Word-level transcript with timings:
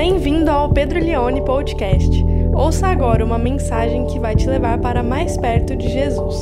Bem-vindo 0.00 0.48
ao 0.48 0.72
Pedro 0.72 1.00
Leone 1.00 1.44
Podcast. 1.44 2.08
Ouça 2.54 2.86
agora 2.86 3.24
uma 3.24 3.36
mensagem 3.36 4.06
que 4.06 4.20
vai 4.20 4.36
te 4.36 4.46
levar 4.46 4.78
para 4.78 5.02
mais 5.02 5.36
perto 5.36 5.74
de 5.74 5.90
Jesus. 5.90 6.36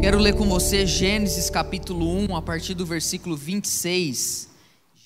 Quero 0.00 0.18
ler 0.18 0.34
com 0.34 0.48
você 0.48 0.84
Gênesis 0.88 1.48
capítulo 1.48 2.04
1, 2.26 2.34
a 2.34 2.42
partir 2.42 2.74
do 2.74 2.84
versículo 2.84 3.36
26. 3.36 4.48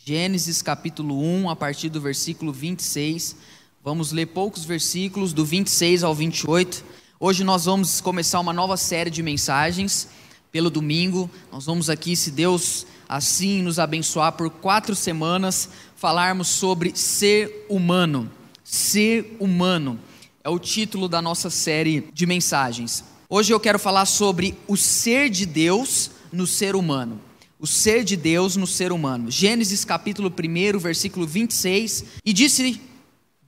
Gênesis 0.03 0.63
capítulo 0.63 1.23
1, 1.23 1.51
a 1.51 1.55
partir 1.55 1.91
do 1.91 2.01
versículo 2.01 2.51
26. 2.51 3.37
Vamos 3.85 4.13
ler 4.13 4.29
poucos 4.29 4.65
versículos, 4.65 5.35
do 5.35 5.45
26 5.45 6.05
ao 6.05 6.15
28. 6.15 6.83
Hoje 7.21 7.45
nós 7.45 7.67
vamos 7.67 8.01
começar 8.01 8.41
uma 8.41 8.55
nova 8.55 8.79
série 8.79 9.11
de 9.11 9.23
mensagens 9.23 10.09
pelo 10.51 10.71
domingo. 10.71 11.29
Nós 11.53 11.67
vamos 11.67 11.91
aqui, 11.91 12.17
se 12.17 12.31
Deus 12.31 12.87
assim 13.09 13.63
nos 13.63 13.79
abençoar, 13.79 14.33
por 14.33 14.51
quatro 14.51 14.95
semanas, 14.95 15.71
falarmos 15.97 16.49
sobre 16.49 16.95
ser 16.95 17.67
humano. 17.69 18.31
Ser 18.63 19.37
humano 19.41 19.99
é 20.45 20.49
o 20.49 20.59
título 20.59 21.09
da 21.09 21.23
nossa 21.23 21.49
série 21.49 22.09
de 22.13 22.27
mensagens. 22.27 23.03
Hoje 23.29 23.53
eu 23.53 23.59
quero 23.59 23.79
falar 23.79 24.05
sobre 24.05 24.55
o 24.67 24.77
ser 24.77 25.31
de 25.31 25.47
Deus 25.47 26.11
no 26.31 26.47
ser 26.47 26.77
humano. 26.77 27.21
O 27.59 27.67
ser 27.67 28.05
de 28.05 28.17
Deus 28.17 28.57
no 28.57 28.67
ser 28.67 28.93
humano. 28.93 29.31
Gênesis 29.31 29.85
capítulo 29.85 30.31
1, 30.31 30.79
versículo 30.79 31.27
26. 31.27 32.05
E 32.25 32.33
disse 32.33 32.81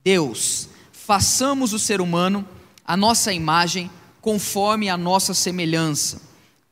Deus: 0.03 0.67
façamos 0.91 1.73
o 1.73 1.79
ser 1.79 2.01
humano 2.01 2.47
a 2.85 2.97
nossa 2.97 3.31
imagem, 3.31 3.89
conforme 4.19 4.89
a 4.89 4.97
nossa 4.97 5.33
semelhança. 5.33 6.21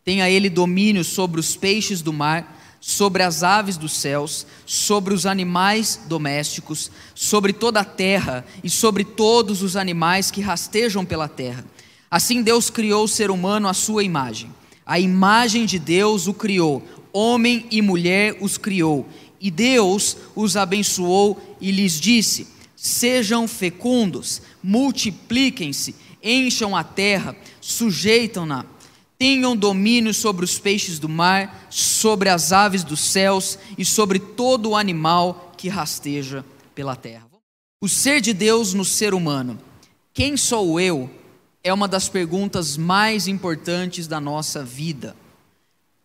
Tenha 0.04 0.30
ele 0.30 0.50
domínio 0.50 1.04
sobre 1.04 1.40
os 1.40 1.56
peixes 1.56 2.02
do 2.02 2.12
mar 2.12 2.59
sobre 2.82 3.24
as 3.24 3.44
aves 3.44 3.78
dos 3.78 3.94
céus, 3.94 4.46
sobre 4.66 5.14
os 5.14 5.26
animais 5.26 6.00
domésticos, 6.08 6.90
sobre 7.14 7.52
toda 7.52 7.82
a 7.82 7.86
terra 7.86 8.46
e 8.64 8.70
sobre 8.70 9.04
todos 9.04 9.62
os 9.62 9.76
animais 9.76 10.32
que 10.32 10.42
rastejam 10.42 11.06
pela 11.06 11.28
terra. 11.28 11.66
Assim 12.10 12.42
Deus 12.42 12.70
criou 12.70 13.04
o 13.04 13.08
ser 13.08 13.30
humano 13.30 13.68
à 13.68 13.74
sua 13.74 14.04
imagem. 14.04 14.54
A 14.86 15.00
imagem 15.00 15.66
de 15.66 15.78
Deus 15.78 16.28
o 16.28 16.34
criou, 16.34 16.84
homem 17.14 17.68
e 17.70 17.82
mulher 17.82 18.38
os 18.42 18.58
criou. 18.58 19.08
E 19.40 19.52
Deus 19.52 20.18
os 20.36 20.58
abençoou 20.58 21.58
e 21.62 21.72
lhes 21.72 22.00
disse: 22.00 22.48
Sejam 22.76 23.48
fecundos, 23.48 24.42
multipliquem-se, 24.64 25.96
encham 26.24 26.76
a 26.76 26.84
terra, 26.84 27.36
sujeitam-na 27.62 28.66
tenham 29.20 29.54
domínio 29.54 30.14
sobre 30.14 30.46
os 30.46 30.58
peixes 30.58 30.98
do 30.98 31.10
mar, 31.10 31.68
sobre 31.70 32.30
as 32.30 32.54
aves 32.54 32.86
dos 32.86 33.02
céus 33.02 33.60
e 33.78 33.84
sobre 33.84 34.18
todo 34.18 34.70
o 34.70 34.76
animal 34.78 35.52
que 35.58 35.68
rasteja 35.68 36.46
pela 36.74 36.96
terra. 36.96 37.28
O 37.82 37.90
ser 37.90 38.22
de 38.22 38.34
Deus 38.34 38.74
no 38.74 38.86
ser 38.86 39.14
humano. 39.14 39.60
Quem 40.14 40.38
sou 40.38 40.80
eu? 40.80 41.10
É 41.62 41.74
uma 41.74 41.88
das 41.88 42.08
perguntas 42.08 42.78
mais 42.78 43.28
importantes 43.28 44.08
da 44.08 44.22
nossa 44.22 44.64
vida. 44.64 45.14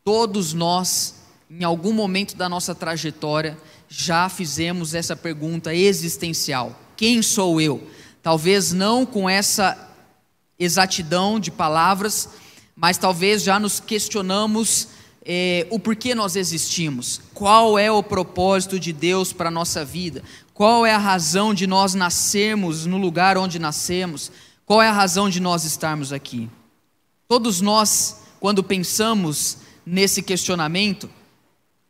Todos 0.02 0.52
nós, 0.52 1.14
em 1.48 1.62
algum 1.62 1.92
momento 1.92 2.36
da 2.36 2.48
nossa 2.48 2.74
trajetória, 2.74 3.56
já 3.88 4.28
fizemos 4.28 4.92
essa 4.92 5.14
pergunta 5.14 5.72
existencial: 5.72 6.76
quem 6.96 7.22
sou 7.22 7.60
eu? 7.60 7.88
Talvez 8.20 8.72
não 8.72 9.06
com 9.06 9.30
essa 9.30 9.90
exatidão 10.58 11.38
de 11.38 11.50
palavras, 11.50 12.28
mas 12.76 12.98
talvez 12.98 13.42
já 13.42 13.58
nos 13.58 13.80
questionamos 13.80 14.88
é, 15.24 15.66
o 15.70 15.78
porquê 15.78 16.14
nós 16.14 16.36
existimos, 16.36 17.20
qual 17.32 17.78
é 17.78 17.90
o 17.90 18.02
propósito 18.02 18.78
de 18.78 18.92
Deus 18.92 19.32
para 19.32 19.48
a 19.48 19.52
nossa 19.52 19.84
vida, 19.84 20.22
qual 20.52 20.84
é 20.84 20.92
a 20.92 20.98
razão 20.98 21.54
de 21.54 21.66
nós 21.66 21.94
nascermos 21.94 22.86
no 22.86 22.98
lugar 22.98 23.38
onde 23.38 23.58
nascemos, 23.58 24.30
qual 24.66 24.82
é 24.82 24.88
a 24.88 24.92
razão 24.92 25.28
de 25.28 25.40
nós 25.40 25.64
estarmos 25.64 26.12
aqui. 26.12 26.48
Todos 27.26 27.60
nós, 27.60 28.20
quando 28.38 28.62
pensamos 28.62 29.58
nesse 29.84 30.22
questionamento, 30.22 31.08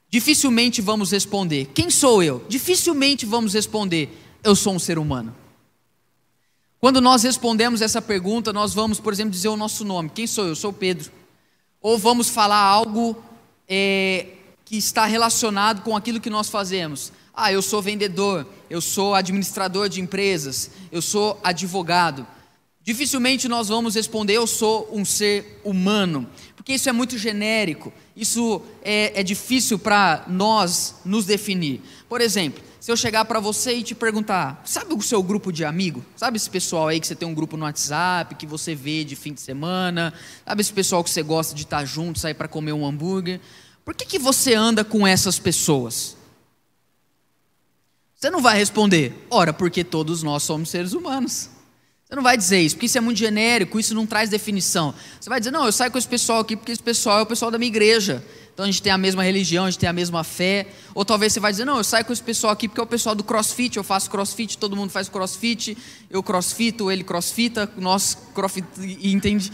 dificilmente 0.09 0.80
vamos 0.80 1.10
responder: 1.10 1.70
quem 1.75 1.91
sou 1.91 2.22
eu? 2.22 2.44
Dificilmente 2.48 3.26
vamos 3.26 3.54
responder: 3.54 4.16
eu 4.42 4.54
sou 4.54 4.75
um 4.75 4.78
ser 4.78 4.98
humano. 4.98 5.34
Quando 6.84 7.00
nós 7.00 7.22
respondemos 7.22 7.81
essa 7.81 8.03
pergunta, 8.03 8.53
nós 8.53 8.75
vamos, 8.75 9.00
por 9.00 9.11
exemplo, 9.11 9.31
dizer 9.31 9.49
o 9.49 9.56
nosso 9.56 9.87
nome. 9.87 10.11
Quem 10.15 10.27
sou 10.27 10.47
eu? 10.47 10.55
Sou 10.55 10.71
Pedro. 10.71 11.11
Ou 11.81 11.97
vamos 11.97 12.28
falar 12.28 12.59
algo 12.59 13.17
é, 13.67 14.27
que 14.67 14.77
está 14.77 15.06
relacionado 15.06 15.81
com 15.81 15.97
aquilo 15.97 16.21
que 16.21 16.28
nós 16.28 16.50
fazemos. 16.50 17.11
Ah, 17.33 17.50
eu 17.50 17.62
sou 17.62 17.81
vendedor, 17.81 18.47
eu 18.69 18.83
sou 18.83 19.15
administrador 19.15 19.89
de 19.89 20.03
empresas, 20.03 20.72
eu 20.93 21.00
sou 21.00 21.41
advogado. 21.43 22.27
Dificilmente 22.83 23.49
nós 23.49 23.69
vamos 23.69 23.95
responder 23.95 24.34
eu 24.34 24.47
sou 24.47 24.87
um 24.93 25.06
ser 25.06 25.62
humano, 25.65 26.28
porque 26.55 26.75
isso 26.75 26.91
é 26.91 26.93
muito 26.93 27.16
genérico, 27.16 27.95
isso 28.15 28.61
é, 28.83 29.19
é 29.19 29.22
difícil 29.22 29.78
para 29.78 30.27
nós 30.28 30.97
nos 31.03 31.25
definir. 31.25 31.81
Por 32.11 32.21
exemplo, 32.21 32.62
se 32.84 32.93
eu 32.93 32.99
chegar 32.99 33.25
para 33.25 33.41
você 33.41 33.77
e 33.77 33.83
te 33.83 33.95
perguntar, 33.95 34.61
sabe 34.62 34.93
o 34.93 35.00
seu 35.00 35.22
grupo 35.22 35.50
de 35.50 35.65
amigo? 35.65 36.05
Sabe 36.15 36.37
esse 36.37 36.50
pessoal 36.50 36.89
aí 36.89 37.00
que 37.00 37.06
você 37.06 37.15
tem 37.15 37.27
um 37.27 37.33
grupo 37.33 37.56
no 37.56 37.65
WhatsApp, 37.65 38.34
que 38.34 38.47
você 38.47 38.75
vê 38.75 39.05
de 39.05 39.17
fim 39.17 39.33
de 39.33 39.41
semana? 39.41 40.12
Sabe 40.47 40.61
esse 40.61 40.71
pessoal 40.71 41.03
que 41.03 41.09
você 41.09 41.22
gosta 41.22 41.55
de 41.55 41.62
estar 41.62 41.83
junto, 41.87 42.19
sair 42.19 42.34
para 42.34 42.47
comer 42.47 42.75
um 42.75 42.84
hambúrguer? 42.84 43.41
Por 43.87 43.95
que, 43.95 44.05
que 44.05 44.19
você 44.19 44.55
anda 44.55 44.84
com 44.84 45.06
essas 45.06 45.39
pessoas? 45.39 46.15
Você 48.17 48.28
não 48.28 48.43
vai 48.43 48.59
responder, 48.59 49.27
ora, 49.31 49.55
porque 49.55 49.83
todos 49.83 50.22
nós 50.22 50.43
somos 50.43 50.69
seres 50.69 50.93
humanos. 50.93 51.49
Você 52.14 52.16
não 52.16 52.22
vai 52.22 52.36
dizer 52.36 52.60
isso, 52.60 52.76
porque 52.76 52.86
isso 52.86 52.97
é 52.97 53.00
muito 53.00 53.19
genérico, 53.19 53.80
isso 53.80 53.92
não 53.92 54.06
traz 54.06 54.30
definição. 54.30 54.94
Você 55.20 55.28
vai 55.28 55.41
dizer, 55.41 55.50
não, 55.50 55.66
eu 55.66 55.72
saio 55.72 55.91
com 55.91 55.98
esse 55.98 56.06
pessoal 56.06 56.38
aqui 56.38 56.54
porque 56.54 56.70
esse 56.70 56.80
pessoal 56.80 57.19
é 57.19 57.22
o 57.22 57.26
pessoal 57.26 57.50
da 57.50 57.58
minha 57.58 57.66
igreja. 57.66 58.25
Então 58.52 58.62
a 58.62 58.66
gente 58.70 58.80
tem 58.80 58.92
a 58.92 58.97
mesma 58.97 59.25
religião, 59.25 59.64
a 59.64 59.70
gente 59.70 59.80
tem 59.80 59.88
a 59.88 59.92
mesma 59.92 60.22
fé. 60.22 60.69
Ou 60.94 61.04
talvez 61.04 61.32
você 61.32 61.41
vai 61.41 61.50
dizer, 61.50 61.64
não, 61.64 61.76
eu 61.76 61.82
saio 61.82 62.04
com 62.04 62.12
esse 62.12 62.22
pessoal 62.22 62.53
aqui 62.53 62.69
porque 62.69 62.80
é 62.80 62.84
o 62.84 62.86
pessoal 62.86 63.16
do 63.16 63.24
crossfit, 63.24 63.76
eu 63.76 63.82
faço 63.82 64.08
crossfit, 64.08 64.56
todo 64.56 64.76
mundo 64.76 64.91
faz 64.91 65.08
crossfit, 65.08 65.76
eu 66.08 66.22
crossfito, 66.22 66.88
ele 66.88 67.03
crossfita, 67.03 67.69
nós 67.76 68.16
crossfit, 68.32 68.64
entende? 69.03 69.50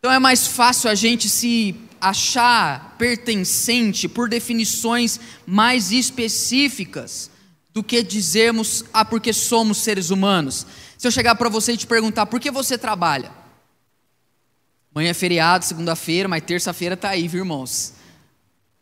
Então 0.00 0.12
é 0.12 0.18
mais 0.18 0.46
fácil 0.46 0.90
a 0.90 0.94
gente 0.94 1.30
se 1.30 1.74
achar 1.98 2.94
pertencente 2.98 4.06
por 4.06 4.28
definições 4.28 5.18
mais 5.46 5.92
específicas 5.92 7.30
do 7.72 7.82
que 7.82 8.02
dizermos, 8.02 8.84
ah, 8.92 9.02
porque 9.02 9.32
somos 9.32 9.78
seres 9.78 10.10
humanos. 10.10 10.66
Se 11.02 11.08
eu 11.08 11.10
chegar 11.10 11.34
para 11.34 11.48
você 11.48 11.72
e 11.72 11.76
te 11.76 11.84
perguntar, 11.84 12.26
por 12.26 12.38
que 12.38 12.48
você 12.48 12.78
trabalha? 12.78 13.32
Amanhã 14.94 15.10
é 15.10 15.14
feriado, 15.14 15.64
segunda-feira, 15.64 16.28
mas 16.28 16.44
terça-feira 16.44 16.94
está 16.94 17.08
aí, 17.08 17.26
viu, 17.26 17.40
irmãos? 17.40 17.94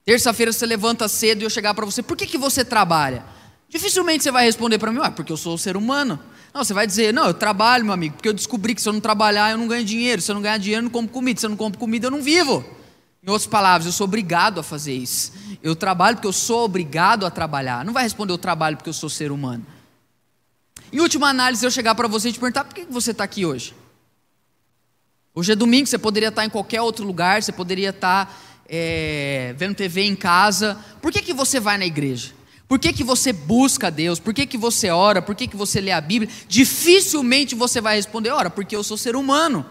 Terça-feira 0.04 0.52
você 0.52 0.66
levanta 0.66 1.08
cedo 1.08 1.40
e 1.40 1.44
eu 1.44 1.48
chegar 1.48 1.72
para 1.72 1.86
você, 1.86 2.02
por 2.02 2.18
que, 2.18 2.26
que 2.26 2.36
você 2.36 2.62
trabalha? 2.62 3.24
Dificilmente 3.70 4.22
você 4.22 4.30
vai 4.30 4.44
responder 4.44 4.76
para 4.78 4.92
mim, 4.92 5.00
ah, 5.02 5.10
porque 5.10 5.32
eu 5.32 5.36
sou 5.38 5.54
um 5.54 5.56
ser 5.56 5.78
humano. 5.78 6.20
Não, 6.52 6.62
você 6.62 6.74
vai 6.74 6.86
dizer, 6.86 7.10
não, 7.14 7.24
eu 7.24 7.32
trabalho, 7.32 7.86
meu 7.86 7.94
amigo, 7.94 8.16
porque 8.16 8.28
eu 8.28 8.34
descobri 8.34 8.74
que 8.74 8.82
se 8.82 8.88
eu 8.90 8.92
não 8.92 9.00
trabalhar, 9.00 9.52
eu 9.52 9.56
não 9.56 9.66
ganho 9.66 9.82
dinheiro. 9.86 10.20
Se 10.20 10.30
eu 10.30 10.34
não 10.34 10.42
ganhar 10.42 10.58
dinheiro, 10.58 10.80
eu 10.80 10.84
não 10.84 10.90
compro 10.90 11.10
comida. 11.10 11.40
Se 11.40 11.46
eu 11.46 11.50
não 11.50 11.56
compro 11.56 11.80
comida, 11.80 12.08
eu 12.08 12.10
não 12.10 12.20
vivo. 12.20 12.62
Em 13.26 13.30
outras 13.30 13.46
palavras, 13.46 13.86
eu 13.86 13.92
sou 13.92 14.04
obrigado 14.04 14.60
a 14.60 14.62
fazer 14.62 14.92
isso. 14.92 15.32
Eu 15.62 15.74
trabalho 15.74 16.18
porque 16.18 16.28
eu 16.28 16.34
sou 16.34 16.66
obrigado 16.66 17.24
a 17.24 17.30
trabalhar. 17.30 17.82
Não 17.82 17.94
vai 17.94 18.02
responder 18.02 18.30
eu 18.30 18.36
trabalho 18.36 18.76
porque 18.76 18.90
eu 18.90 18.94
sou 18.94 19.08
ser 19.08 19.32
humano. 19.32 19.64
Em 20.92 20.98
última 20.98 21.28
análise, 21.28 21.64
eu 21.64 21.70
chegar 21.70 21.94
para 21.94 22.08
você 22.08 22.30
e 22.30 22.32
te 22.32 22.40
perguntar, 22.40 22.64
por 22.64 22.74
que 22.74 22.84
você 22.90 23.12
está 23.12 23.22
aqui 23.22 23.46
hoje? 23.46 23.74
Hoje 25.32 25.52
é 25.52 25.54
domingo, 25.54 25.86
você 25.86 25.98
poderia 25.98 26.30
estar 26.30 26.44
em 26.44 26.50
qualquer 26.50 26.82
outro 26.82 27.06
lugar, 27.06 27.40
você 27.40 27.52
poderia 27.52 27.90
estar 27.90 28.36
é, 28.68 29.54
vendo 29.56 29.76
TV 29.76 30.02
em 30.02 30.16
casa. 30.16 30.76
Por 31.00 31.12
que, 31.12 31.22
que 31.22 31.32
você 31.32 31.60
vai 31.60 31.78
na 31.78 31.86
igreja? 31.86 32.32
Por 32.66 32.78
que, 32.78 32.92
que 32.92 33.04
você 33.04 33.32
busca 33.32 33.90
Deus? 33.90 34.18
Por 34.18 34.34
que, 34.34 34.46
que 34.46 34.58
você 34.58 34.90
ora? 34.90 35.22
Por 35.22 35.36
que, 35.36 35.46
que 35.46 35.56
você 35.56 35.80
lê 35.80 35.92
a 35.92 36.00
Bíblia? 36.00 36.30
Dificilmente 36.48 37.54
você 37.54 37.80
vai 37.80 37.96
responder, 37.96 38.30
ora, 38.30 38.50
porque 38.50 38.74
eu 38.74 38.82
sou 38.82 38.96
ser 38.96 39.14
humano. 39.14 39.64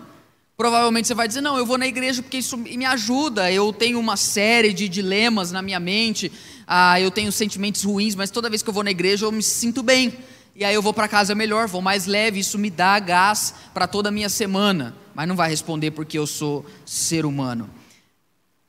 Provavelmente 0.56 1.08
você 1.08 1.14
vai 1.14 1.28
dizer, 1.28 1.42
não, 1.42 1.58
eu 1.58 1.66
vou 1.66 1.78
na 1.78 1.88
igreja 1.88 2.22
porque 2.22 2.38
isso 2.38 2.58
me 2.58 2.86
ajuda. 2.86 3.52
Eu 3.52 3.72
tenho 3.74 4.00
uma 4.00 4.16
série 4.18 4.74
de 4.74 4.88
dilemas 4.88 5.52
na 5.52 5.62
minha 5.62 5.80
mente, 5.80 6.32
ah, 6.66 7.00
eu 7.00 7.12
tenho 7.12 7.32
sentimentos 7.32 7.84
ruins, 7.84 8.16
mas 8.16 8.32
toda 8.32 8.50
vez 8.50 8.62
que 8.62 8.70
eu 8.70 8.74
vou 8.74 8.84
na 8.84 8.92
igreja 8.92 9.26
eu 9.26 9.32
me 9.32 9.44
sinto 9.44 9.84
bem. 9.84 10.18
E 10.56 10.66
aí 10.66 10.74
eu 10.74 10.82
vou 10.82 10.94
para 10.94 11.08
casa 11.08 11.34
melhor, 11.34 11.68
vou 11.68 11.82
mais 11.82 12.06
leve, 12.06 12.40
isso 12.40 12.58
me 12.58 12.70
dá 12.70 13.00
gás 13.00 13.54
para 13.74 13.88
toda 13.88 14.10
a 14.10 14.12
minha 14.12 14.30
semana 14.30 14.96
mas 15.20 15.28
não 15.28 15.36
vai 15.36 15.50
responder 15.50 15.92
porque 15.92 16.18
eu 16.18 16.26
sou 16.26 16.66
ser 16.86 17.26
humano. 17.26 17.70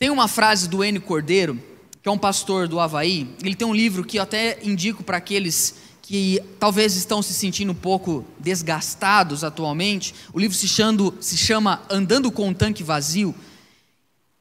Tem 0.01 0.11
uma 0.11 0.27
frase 0.27 0.69
do 0.69 0.83
N. 0.83 0.99
Cordeiro, 0.99 1.57
que 2.03 2.09
é 2.09 2.11
um 2.11 2.19
pastor 2.19 2.67
do 2.67 2.81
Havaí, 2.81 3.33
ele 3.41 3.55
tem 3.55 3.69
um 3.69 3.73
livro 3.73 4.03
que 4.03 4.17
eu 4.17 4.23
até 4.25 4.59
indico 4.61 5.05
para 5.05 5.19
aqueles 5.19 5.77
que 6.03 6.43
talvez 6.59 6.97
estão 6.97 7.23
se 7.23 7.33
sentindo 7.33 7.71
um 7.71 7.75
pouco 7.77 8.27
desgastados 8.37 9.45
atualmente. 9.45 10.13
O 10.33 10.41
livro 10.41 10.57
se 10.57 10.67
chama, 10.67 11.15
se 11.21 11.37
chama 11.37 11.83
Andando 11.89 12.33
com 12.33 12.49
um 12.49 12.53
Tanque 12.53 12.83
Vazio. 12.83 13.33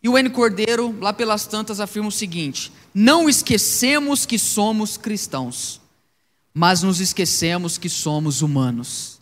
E 0.02 0.10
o 0.10 0.18
N. 0.18 0.32
Cordeiro, 0.32 0.98
lá 1.00 1.14
pelas 1.14 1.46
tantas, 1.46 1.80
afirma 1.80 2.10
o 2.10 2.12
seguinte: 2.12 2.72
não 2.92 3.30
esquecemos 3.30 4.26
que 4.26 4.40
somos 4.40 4.98
cristãos, 4.98 5.80
mas 6.60 6.84
nos 6.84 7.00
esquecemos 7.00 7.78
que 7.78 7.88
somos 7.88 8.42
humanos. 8.42 9.22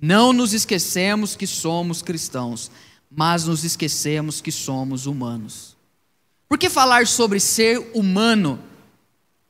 Não 0.00 0.32
nos 0.32 0.52
esquecemos 0.52 1.34
que 1.34 1.44
somos 1.44 2.00
cristãos, 2.00 2.70
mas 3.10 3.44
nos 3.44 3.64
esquecemos 3.64 4.40
que 4.40 4.52
somos 4.52 5.04
humanos. 5.04 5.76
Por 6.48 6.56
que 6.56 6.70
falar 6.70 7.08
sobre 7.08 7.40
ser 7.40 7.90
humano? 7.92 8.56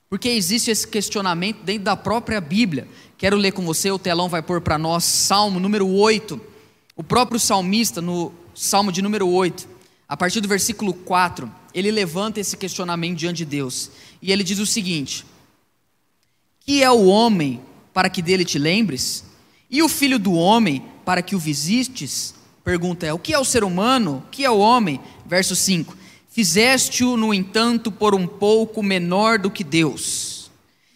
Porque 0.08 0.30
existe 0.30 0.70
esse 0.70 0.88
questionamento 0.88 1.62
dentro 1.62 1.84
da 1.84 1.94
própria 1.94 2.40
Bíblia. 2.40 2.88
Quero 3.18 3.36
ler 3.36 3.52
com 3.52 3.66
você, 3.66 3.90
o 3.90 3.98
telão 3.98 4.30
vai 4.30 4.40
pôr 4.40 4.62
para 4.62 4.78
nós 4.78 5.04
Salmo 5.04 5.60
número 5.60 5.86
8. 5.86 6.40
O 6.96 7.02
próprio 7.02 7.38
salmista, 7.38 8.00
no 8.00 8.32
Salmo 8.54 8.90
de 8.90 9.02
número 9.02 9.28
8, 9.28 9.68
a 10.08 10.16
partir 10.16 10.40
do 10.40 10.48
versículo 10.48 10.94
4, 10.94 11.52
ele 11.74 11.90
levanta 11.90 12.40
esse 12.40 12.56
questionamento 12.56 13.18
diante 13.18 13.44
de 13.44 13.44
Deus. 13.44 13.90
E 14.22 14.32
ele 14.32 14.42
diz 14.42 14.58
o 14.58 14.64
seguinte: 14.64 15.26
Que 16.70 16.84
é 16.84 16.90
o 16.92 17.06
homem 17.06 17.60
para 17.92 18.08
que 18.08 18.22
dele 18.22 18.44
te 18.44 18.56
lembres? 18.56 19.24
E 19.68 19.82
o 19.82 19.88
filho 19.88 20.20
do 20.20 20.34
homem 20.34 20.84
para 21.04 21.20
que 21.20 21.34
o 21.34 21.38
visites? 21.38 22.32
Pergunta 22.62 23.04
é: 23.04 23.12
O 23.12 23.18
que 23.18 23.34
é 23.34 23.38
o 23.40 23.44
ser 23.44 23.64
humano? 23.64 24.22
O 24.24 24.30
que 24.30 24.44
é 24.44 24.50
o 24.50 24.58
homem? 24.58 25.00
Verso 25.26 25.56
5: 25.56 25.96
Fizeste-o, 26.28 27.16
no 27.16 27.34
entanto, 27.34 27.90
por 27.90 28.14
um 28.14 28.24
pouco 28.24 28.84
menor 28.84 29.36
do 29.36 29.50
que 29.50 29.64
Deus, 29.64 30.48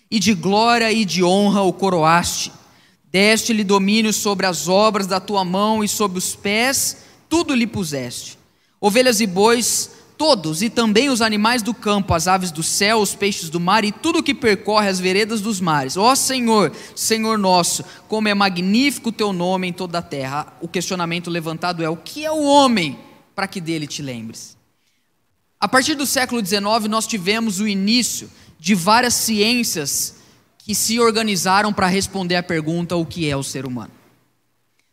e 0.09 0.21
de 0.21 0.33
glória 0.33 0.93
e 0.93 1.05
de 1.05 1.25
honra 1.25 1.63
o 1.63 1.73
coroaste. 1.73 2.53
Deste-lhe 3.11 3.65
domínio 3.65 4.13
sobre 4.13 4.47
as 4.47 4.69
obras 4.69 5.09
da 5.09 5.19
tua 5.19 5.45
mão 5.45 5.83
e 5.83 5.89
sobre 5.89 6.19
os 6.19 6.37
pés, 6.37 6.99
tudo 7.29 7.53
lhe 7.53 7.67
puseste. 7.67 8.39
Ovelhas 8.81 9.21
e 9.21 9.27
bois, 9.27 9.91
todos, 10.17 10.63
e 10.63 10.71
também 10.71 11.11
os 11.11 11.21
animais 11.21 11.63
do 11.63 11.75
campo, 11.75 12.15
as 12.15 12.27
aves 12.29 12.51
do 12.51 12.63
céu, 12.63 12.99
os 12.99 13.15
peixes 13.15 13.49
do 13.49 13.61
mar 13.61 13.85
e 13.85 13.93
tudo 13.93 14.23
que 14.23 14.35
percorre 14.35 14.89
as 14.89 15.01
veredas 15.01 15.41
dos 15.41 15.61
mares. 15.61 15.97
Ó 15.97 16.15
Senhor, 16.15 16.73
Senhor 16.95 17.39
nosso, 17.39 17.85
como 18.09 18.29
é 18.29 18.35
magnífico 18.35 19.09
o 19.09 19.13
teu 19.13 19.33
nome 19.33 19.69
em 19.69 19.73
toda 19.73 19.99
a 19.99 20.03
terra. 20.03 20.53
O 20.61 20.69
questionamento 20.69 21.31
levantado 21.31 21.83
é: 21.83 21.89
o 21.89 21.97
que 21.97 22.25
é 22.25 22.31
o 22.31 22.45
homem 22.45 22.99
para 23.35 23.49
que 23.49 23.61
dele 23.61 23.87
te 23.87 24.03
lembres? 24.03 24.57
A 25.61 25.69
partir 25.69 25.95
do 25.95 26.07
século 26.07 26.45
XIX, 26.45 26.89
nós 26.89 27.07
tivemos 27.07 27.61
o 27.61 27.67
início 27.67 28.31
de 28.59 28.75
várias 28.75 29.15
ciências 29.15 30.17
que 30.59 30.75
se 30.75 30.99
organizaram 30.99 31.73
para 31.73 31.87
responder 31.87 32.37
à 32.37 32.43
pergunta: 32.43 32.97
o 32.97 33.05
que 33.05 33.29
é 33.29 33.37
o 33.37 33.43
ser 33.43 33.67
humano? 33.67 33.93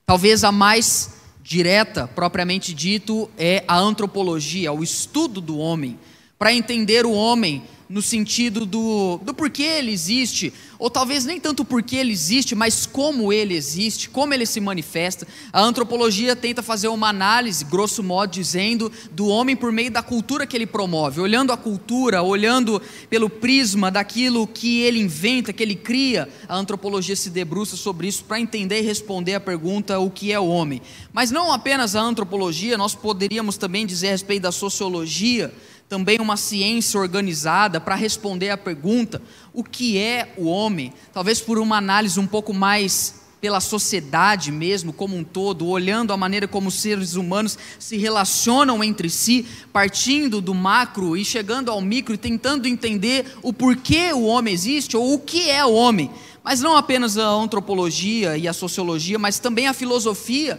Talvez 0.06 0.44
a 0.44 0.52
mais 0.52 1.21
direta, 1.44 2.08
propriamente 2.08 2.74
dito, 2.74 3.30
é 3.38 3.64
a 3.68 3.78
antropologia, 3.78 4.72
o 4.72 4.84
estudo 4.84 5.42
do 5.42 5.58
homem, 5.58 5.98
para 6.42 6.52
entender 6.52 7.06
o 7.06 7.12
homem 7.12 7.62
no 7.88 8.02
sentido 8.02 8.66
do, 8.66 9.20
do 9.22 9.32
porquê 9.32 9.62
ele 9.62 9.92
existe, 9.92 10.52
ou 10.80 10.90
talvez 10.90 11.24
nem 11.24 11.40
tanto 11.40 11.64
porquê 11.64 11.98
ele 11.98 12.12
existe, 12.12 12.56
mas 12.56 12.88
como 12.88 13.32
ele 13.32 13.54
existe, 13.54 14.10
como 14.10 14.34
ele 14.34 14.48
se 14.48 14.60
manifesta. 14.60 15.28
A 15.54 15.62
antropologia 15.62 16.36
tenta 16.36 16.64
fazer 16.64 16.88
uma 16.88 17.10
análise, 17.10 17.64
grosso 17.64 18.02
modo 18.02 18.32
dizendo, 18.32 18.92
do 19.12 19.28
homem 19.28 19.56
por 19.56 19.72
meio 19.72 19.92
da 19.92 20.02
cultura 20.02 20.48
que 20.48 20.58
ele 20.58 20.66
promove, 20.66 21.22
olhando 21.22 21.54
a 21.54 21.58
cultura, 21.58 22.24
olhando 22.24 22.82
pelo 23.08 23.30
prisma 23.30 23.92
daquilo 23.92 24.48
que 24.48 24.82
ele 24.82 25.00
inventa, 25.00 25.54
que 25.54 25.62
ele 25.62 25.76
cria. 25.76 26.28
A 26.48 26.56
antropologia 26.56 27.16
se 27.16 27.30
debruça 27.30 27.78
sobre 27.78 28.08
isso 28.08 28.24
para 28.24 28.40
entender 28.40 28.80
e 28.80 28.84
responder 28.84 29.36
a 29.36 29.40
pergunta: 29.40 30.00
o 30.00 30.10
que 30.10 30.32
é 30.32 30.40
o 30.40 30.48
homem? 30.48 30.82
Mas 31.14 31.30
não 31.30 31.52
apenas 31.52 31.96
a 31.96 32.02
antropologia, 32.02 32.80
nós 32.80 32.96
poderíamos 32.96 33.58
também 33.58 33.86
dizer 33.86 34.08
a 34.08 34.12
respeito 34.12 34.42
da 34.42 34.52
sociologia 34.52 35.54
também 35.92 36.22
uma 36.22 36.38
ciência 36.38 36.98
organizada 36.98 37.82
para 37.82 37.96
responder 37.96 38.50
à 38.50 38.58
pergunta: 38.58 39.22
o 39.54 39.62
que 39.62 39.98
é 39.98 40.34
o 40.38 40.46
homem? 40.46 40.94
Talvez 41.12 41.42
por 41.42 41.60
uma 41.60 41.76
análise 41.76 42.18
um 42.18 42.26
pouco 42.26 42.54
mais 42.54 43.16
pela 43.42 43.60
sociedade 43.60 44.54
mesmo, 44.54 44.94
como 44.94 45.18
um 45.18 45.24
todo, 45.24 45.68
olhando 45.68 46.14
a 46.14 46.18
maneira 46.18 46.48
como 46.48 46.70
os 46.70 46.76
seres 46.76 47.16
humanos 47.16 47.58
se 47.78 47.98
relacionam 47.98 48.82
entre 48.82 49.10
si, 49.10 49.46
partindo 49.74 50.40
do 50.40 50.54
macro 50.54 51.18
e 51.18 51.26
chegando 51.26 51.70
ao 51.70 51.82
micro 51.82 52.14
e 52.14 52.18
tentando 52.18 52.70
entender 52.70 53.26
o 53.42 53.52
porquê 53.52 54.14
o 54.14 54.24
homem 54.24 54.54
existe 54.54 54.96
ou 54.96 55.16
o 55.16 55.20
que 55.20 55.50
é 55.50 55.66
o 55.66 55.74
homem. 55.74 56.10
Mas 56.42 56.62
não 56.62 56.78
apenas 56.78 57.18
a 57.18 57.28
antropologia 57.28 58.38
e 58.38 58.48
a 58.48 58.54
sociologia, 58.54 59.20
mas 59.20 59.40
também 59.40 59.68
a 59.68 59.74
filosofia 59.74 60.58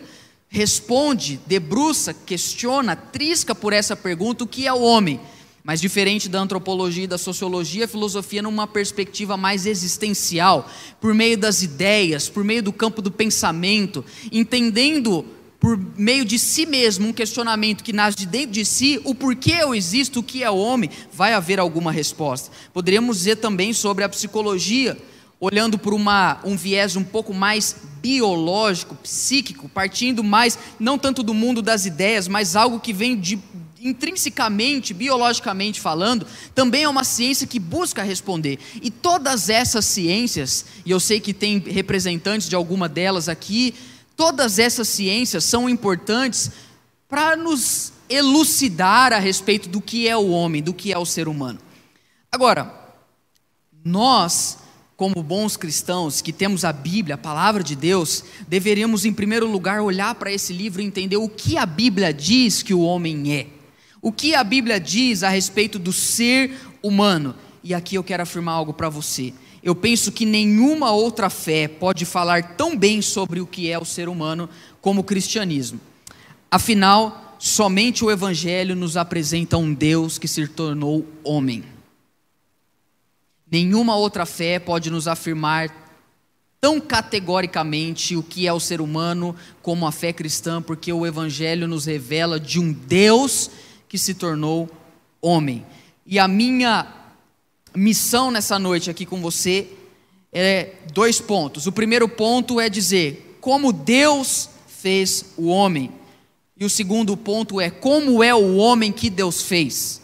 responde, 0.53 1.41
debruça, 1.47 2.13
questiona, 2.13 2.95
trisca 2.95 3.55
por 3.55 3.73
essa 3.73 3.97
pergunta: 3.97 4.45
o 4.45 4.47
que 4.47 4.67
é 4.67 4.73
o 4.73 4.83
homem? 4.83 5.19
Mas 5.65 5.81
diferente 5.81 6.29
da 6.29 6.41
antropologia 6.41 7.05
e 7.05 7.09
da 7.09 7.17
sociologia, 7.17 7.87
a 7.87 7.89
filosofia 7.89 8.43
numa 8.43 8.67
perspectiva 8.67 9.37
mais 9.37 9.65
existencial, 9.65 10.69
por 11.01 11.15
meio 11.15 11.39
das 11.39 11.63
ideias, 11.63 12.29
por 12.29 12.45
meio 12.45 12.63
do 12.63 12.73
campo 12.73 13.01
do 13.01 13.11
pensamento, 13.11 14.05
entendendo 14.31 15.25
por 15.59 15.79
meio 15.97 16.25
de 16.25 16.39
si 16.41 16.67
mesmo 16.67 17.09
um 17.09 17.13
questionamento 17.13 17.85
que 17.85 17.93
nasce 17.93 18.19
de 18.19 18.27
dentro 18.27 18.51
de 18.51 18.65
si, 18.65 19.01
o 19.05 19.15
porquê 19.15 19.59
eu 19.61 19.73
existo, 19.73 20.19
o 20.19 20.23
que 20.23 20.43
é 20.43 20.51
o 20.51 20.57
homem, 20.57 20.91
vai 21.13 21.33
haver 21.33 21.61
alguma 21.61 21.93
resposta. 21.93 22.51
Poderíamos 22.75 23.19
dizer 23.19 23.37
também 23.37 23.73
sobre 23.73 24.03
a 24.03 24.09
psicologia, 24.09 24.99
olhando 25.39 25.79
por 25.79 25.95
uma, 25.95 26.41
um 26.45 26.57
viés 26.57 26.97
um 26.97 27.05
pouco 27.05 27.33
mais 27.33 27.77
biológico, 28.03 28.97
psíquico, 28.97 29.69
partindo 29.69 30.25
mais, 30.25 30.59
não 30.79 30.99
tanto 30.99 31.23
do 31.23 31.33
mundo 31.33 31.63
das 31.63 31.87
ideias, 31.87 32.27
mas 32.27 32.57
algo 32.57 32.81
que 32.81 32.93
vem 32.93 33.19
de, 33.19 33.39
intrinsecamente, 33.81 34.93
biologicamente 34.93 35.81
falando, 35.81 36.27
também 36.53 36.83
é 36.83 36.89
uma 36.89 37.05
ciência 37.05 37.47
que 37.47 37.61
busca 37.61 38.03
responder. 38.03 38.59
E 38.83 38.91
todas 38.91 39.49
essas 39.49 39.85
ciências, 39.85 40.67
e 40.85 40.91
eu 40.91 40.99
sei 40.99 41.21
que 41.21 41.33
tem 41.33 41.61
representantes 41.61 42.49
de 42.49 42.57
alguma 42.57 42.89
delas 42.89 43.29
aqui, 43.29 43.73
todas 44.17 44.59
essas 44.59 44.89
ciências 44.89 45.45
são 45.45 45.69
importantes 45.69 46.51
para 47.09 47.37
nos 47.37 47.93
elucidar 48.09 49.13
a 49.13 49.19
respeito 49.19 49.69
do 49.69 49.81
que 49.81 50.09
é 50.09 50.17
o 50.17 50.31
homem, 50.31 50.61
do 50.61 50.75
que 50.75 50.93
é 50.93 50.99
o 50.99 51.07
ser 51.07 51.29
humano. 51.29 51.61
Agora, 52.33 52.75
nós 53.85 54.59
como 55.03 55.21
bons 55.21 55.57
cristãos 55.57 56.21
que 56.21 56.33
temos 56.33 56.65
a 56.65 56.73
Bíblia, 56.73 57.17
a 57.17 57.19
palavra 57.19 57.65
de 57.65 57.75
Deus, 57.75 58.23
deveríamos 58.47 59.05
em 59.05 59.13
primeiro 59.13 59.51
lugar 59.51 59.81
olhar 59.81 60.15
para 60.15 60.31
esse 60.31 60.53
livro 60.53 60.81
e 60.81 60.85
entender 60.85 61.17
o 61.17 61.29
que 61.29 61.59
a 61.59 61.67
Bíblia 61.67 62.15
diz 62.15 62.63
que 62.63 62.73
o 62.73 62.83
homem 62.83 63.35
é. 63.35 63.49
O 64.01 64.13
que 64.13 64.33
a 64.33 64.45
Bíblia 64.45 64.79
diz 64.79 65.25
a 65.25 65.29
respeito 65.29 65.77
do 65.77 65.93
ser 65.93 66.53
humano. 66.81 67.35
E 67.65 67.75
aqui 67.75 67.97
eu 67.97 68.05
quero 68.05 68.23
afirmar 68.23 68.55
algo 68.55 68.73
para 68.73 68.89
você. 68.89 69.35
Eu 69.61 69.75
penso 69.75 70.13
que 70.13 70.25
nenhuma 70.25 70.93
outra 70.93 71.29
fé 71.29 71.67
pode 71.67 72.05
falar 72.05 72.55
tão 72.55 72.79
bem 72.79 73.03
sobre 73.03 73.41
o 73.41 73.47
que 73.47 73.69
é 73.69 73.77
o 73.77 73.85
ser 73.85 74.09
humano 74.09 74.49
como 74.81 75.01
o 75.01 75.05
cristianismo. 75.05 75.81
Afinal, 76.49 77.37
somente 77.41 78.05
o 78.05 78.11
Evangelho 78.13 78.77
nos 78.77 78.97
apresenta 78.97 79.57
um 79.57 79.75
Deus 79.75 80.17
que 80.17 80.29
se 80.29 80.47
tornou 80.47 81.05
homem. 81.25 81.72
Nenhuma 83.53 83.95
outra 83.95 84.25
fé 84.25 84.59
pode 84.59 84.91
nos 84.91 85.07
afirmar 85.07 85.71
tão 86.59 86.81
categoricamente 86.81 88.17
o 88.17 88.23
que 88.23 88.47
é 88.47 88.53
o 88.53 88.59
ser 88.59 88.81
humano 88.81 89.37
como 89.61 89.87
a 89.87 89.93
fé 89.93 90.11
cristã, 90.11 90.63
porque 90.63 90.91
o 90.91 91.07
Evangelho 91.07 91.69
nos 91.69 91.85
revela 91.85 92.41
de 92.41 92.59
um 92.59 92.73
Deus 92.73 93.51
que 93.91 93.99
se 93.99 94.15
tornou 94.15 94.71
homem. 95.21 95.67
E 96.07 96.19
a 96.19 96.27
minha 96.27 96.91
missão 97.75 98.31
nessa 98.31 98.59
noite 98.59 98.89
aqui 98.89 99.05
com 99.05 99.21
você 99.21 99.69
é 100.33 100.71
dois 100.95 101.21
pontos. 101.21 101.67
O 101.67 101.73
primeiro 101.73 102.09
ponto 102.09 102.59
é 102.59 102.71
dizer 102.71 103.37
como 103.39 103.71
Deus 103.71 104.49
fez 104.67 105.27
o 105.37 105.49
homem. 105.49 105.93
E 106.57 106.65
o 106.65 106.71
segundo 106.71 107.19
ponto 107.19 107.61
é 107.61 107.69
como 107.69 108.25
é 108.25 108.35
o 108.35 108.57
homem 108.57 108.91
que 108.91 109.11
Deus 109.11 109.43
fez 109.43 110.02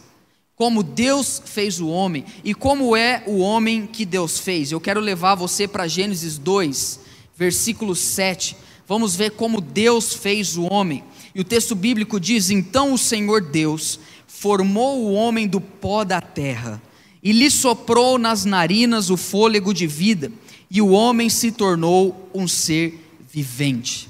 como 0.58 0.82
Deus 0.82 1.40
fez 1.44 1.80
o 1.80 1.86
homem 1.86 2.24
e 2.42 2.52
como 2.52 2.96
é 2.96 3.22
o 3.28 3.38
homem 3.38 3.86
que 3.86 4.04
Deus 4.04 4.40
fez. 4.40 4.72
Eu 4.72 4.80
quero 4.80 4.98
levar 4.98 5.36
você 5.36 5.68
para 5.68 5.86
Gênesis 5.86 6.36
2, 6.36 6.98
versículo 7.36 7.94
7. 7.94 8.56
Vamos 8.86 9.14
ver 9.14 9.30
como 9.30 9.60
Deus 9.60 10.12
fez 10.12 10.56
o 10.56 10.64
homem. 10.64 11.04
E 11.32 11.40
o 11.40 11.44
texto 11.44 11.76
bíblico 11.76 12.18
diz: 12.18 12.50
Então 12.50 12.92
o 12.92 12.98
Senhor 12.98 13.40
Deus 13.40 14.00
formou 14.26 15.04
o 15.04 15.12
homem 15.12 15.46
do 15.46 15.60
pó 15.60 16.02
da 16.02 16.20
terra 16.20 16.82
e 17.22 17.30
lhe 17.30 17.50
soprou 17.50 18.18
nas 18.18 18.44
narinas 18.44 19.10
o 19.10 19.16
fôlego 19.16 19.72
de 19.72 19.86
vida, 19.86 20.30
e 20.70 20.82
o 20.82 20.90
homem 20.90 21.28
se 21.28 21.52
tornou 21.52 22.30
um 22.34 22.48
ser 22.48 23.08
vivente. 23.32 24.08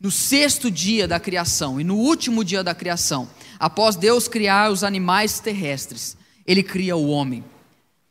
No 0.00 0.12
sexto 0.12 0.70
dia 0.70 1.08
da 1.08 1.18
criação 1.18 1.80
e 1.80 1.84
no 1.84 1.96
último 1.96 2.44
dia 2.44 2.62
da 2.62 2.72
criação, 2.72 3.28
após 3.58 3.96
Deus 3.96 4.28
criar 4.28 4.70
os 4.70 4.84
animais 4.84 5.40
terrestres, 5.40 6.16
ele 6.46 6.62
cria 6.62 6.96
o 6.96 7.08
homem. 7.08 7.44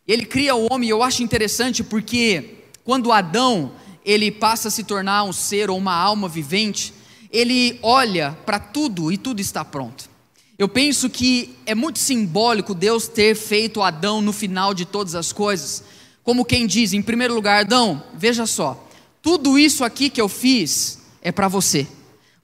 Ele 0.06 0.26
cria 0.26 0.54
o 0.54 0.68
homem, 0.70 0.90
e 0.90 0.92
eu 0.92 1.02
acho 1.02 1.24
interessante 1.24 1.86
porque 1.86 2.56
quando 2.84 3.10
Adão 3.10 3.72
ele 4.04 4.30
passa 4.32 4.68
a 4.68 4.72
se 4.72 4.84
tornar 4.84 5.24
um 5.24 5.32
ser 5.32 5.70
ou 5.70 5.78
uma 5.78 5.94
alma 5.94 6.28
vivente, 6.28 6.94
ele 7.32 7.80
olha 7.82 8.38
para 8.46 8.60
tudo 8.60 9.10
e 9.10 9.18
tudo 9.18 9.40
está 9.40 9.64
pronto. 9.64 10.10
Eu 10.58 10.68
penso 10.68 11.10
que 11.10 11.56
é 11.66 11.74
muito 11.74 12.00
simbólico 12.00 12.76
Deus 12.76 13.08
ter 13.08 13.34
feito 13.34 13.82
Adão 13.82 14.22
no 14.22 14.34
final 14.34 14.74
de 14.74 14.84
todas 14.84 15.16
as 15.16 15.32
coisas, 15.32 15.84
como 16.22 16.44
quem 16.44 16.68
diz, 16.68 16.92
em 16.92 17.02
primeiro 17.02 17.34
lugar, 17.34 17.62
Adão, 17.62 18.04
veja 18.14 18.46
só, 18.46 18.90
tudo 19.22 19.58
isso 19.58 19.86
aqui 19.86 20.10
que 20.10 20.20
eu 20.20 20.28
fiz 20.28 21.07
é 21.28 21.32
para 21.32 21.50
você. 21.50 21.86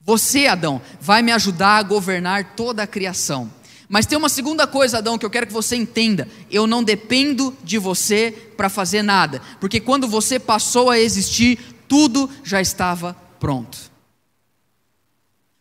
Você, 0.02 0.48
Adão, 0.48 0.82
vai 1.00 1.22
me 1.22 1.32
ajudar 1.32 1.78
a 1.78 1.84
governar 1.84 2.54
toda 2.56 2.84
a 2.84 2.88
criação. 2.88 3.50
Mas 3.88 4.06
tem 4.06 4.18
uma 4.18 4.28
segunda 4.28 4.68
coisa, 4.68 4.98
Adão, 4.98 5.18
que 5.18 5.26
eu 5.26 5.30
quero 5.30 5.48
que 5.48 5.54
você 5.54 5.78
entenda: 5.78 6.28
eu 6.52 6.68
não 6.68 6.84
dependo 6.84 7.56
de 7.64 7.78
você 7.78 8.32
para 8.58 8.68
fazer 8.70 9.02
nada, 9.02 9.42
porque 9.62 9.80
quando 9.80 10.06
você 10.06 10.38
passou 10.38 10.90
a 10.90 11.00
existir, 11.00 11.58
tudo 11.88 12.30
já 12.44 12.60
estava 12.60 13.16
pronto. 13.40 13.78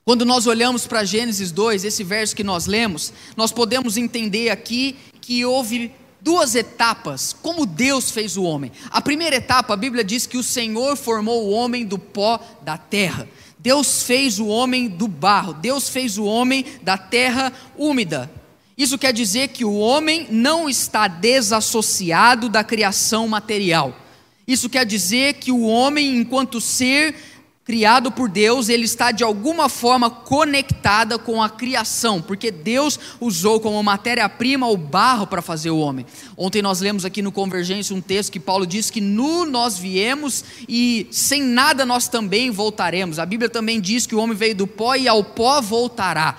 Quando 0.05 0.25
nós 0.25 0.49
olhamos 0.49 0.85
para 0.85 1.05
Gênesis 1.05 1.53
2, 1.53 1.85
esse 1.85 2.03
verso 2.03 2.35
que 2.35 2.43
nós 2.43 2.67
lemos, 2.67 3.13
nós 3.37 3.53
podemos 3.53 3.97
entender 3.97 4.51
aqui 4.51 4.97
que 5.21 5.45
houve 5.45 5.93
duas 6.23 6.55
etapas, 6.55 7.35
como 7.43 7.67
Deus 7.67 8.11
fez 8.11 8.37
o 8.37 8.45
homem. 8.45 8.71
A 8.91 9.01
primeira 9.01 9.37
etapa, 9.37 9.75
a 9.75 9.77
Bíblia 9.77 10.05
diz 10.05 10.27
que 10.27 10.39
o 10.39 10.43
Senhor 10.43 10.97
formou 10.97 11.45
o 11.45 11.51
homem 11.51 11.85
do 11.85 11.99
pó 11.99 12.41
da 12.63 12.79
terra. 12.79 13.29
Deus 13.59 14.03
fez 14.03 14.39
o 14.39 14.47
homem 14.47 14.89
do 14.89 15.07
barro, 15.09 15.55
Deus 15.55 15.89
fez 15.89 16.19
o 16.19 16.25
homem 16.25 16.65
da 16.83 16.97
terra 16.97 17.53
úmida. 17.77 18.31
Isso 18.79 18.99
quer 18.99 19.13
dizer 19.13 19.49
que 19.49 19.65
o 19.65 19.77
homem 19.77 20.27
não 20.31 20.69
está 20.69 21.07
desassociado 21.07 22.49
da 22.49 22.65
criação 22.65 23.29
material. 23.29 23.97
Isso 24.47 24.69
quer 24.69 24.85
dizer 24.85 25.35
que 25.35 25.53
o 25.53 25.63
homem, 25.63 26.17
enquanto 26.17 26.61
ser 26.61 27.15
criado 27.65 28.11
por 28.11 28.29
Deus, 28.29 28.69
ele 28.69 28.85
está 28.85 29.13
de 29.13 29.23
alguma 29.23 29.69
forma 29.69 30.11
conectada 30.11 31.19
com 31.19 31.41
a 31.41 31.49
criação, 31.49 32.21
porque 32.21 32.51
Deus 32.51 32.99
usou 33.21 33.61
como 33.61 33.81
matéria-prima 33.83 34.69
o 34.69 34.77
barro 34.77 35.27
para 35.27 35.41
fazer 35.41 35.71
o 35.71 35.79
homem. 35.79 36.05
Ontem 36.37 36.61
nós 36.61 36.81
lemos 36.81 37.05
aqui 37.05 37.23
no 37.23 37.31
Convergência 37.31 37.95
um 37.95 38.01
texto 38.01 38.33
que 38.33 38.41
Paulo 38.41 38.67
diz 38.67 38.91
que 38.91 39.01
nu 39.01 39.47
nós 39.47 39.79
viemos 39.79 40.45
e 40.69 41.07
sem 41.11 41.43
nada 41.43 41.87
nós 41.87 42.09
também 42.09 42.51
voltaremos. 42.51 43.19
A 43.19 43.27
Bíblia 43.27 43.49
também 43.49 43.81
diz 43.81 44.07
que 44.07 44.15
o 44.15 44.19
homem 44.19 44.37
veio 44.37 44.57
do 44.57 44.67
pó 44.67 44.97
e 44.97 45.07
ao 45.07 45.23
pó 45.23 45.61
voltará. 45.61 46.39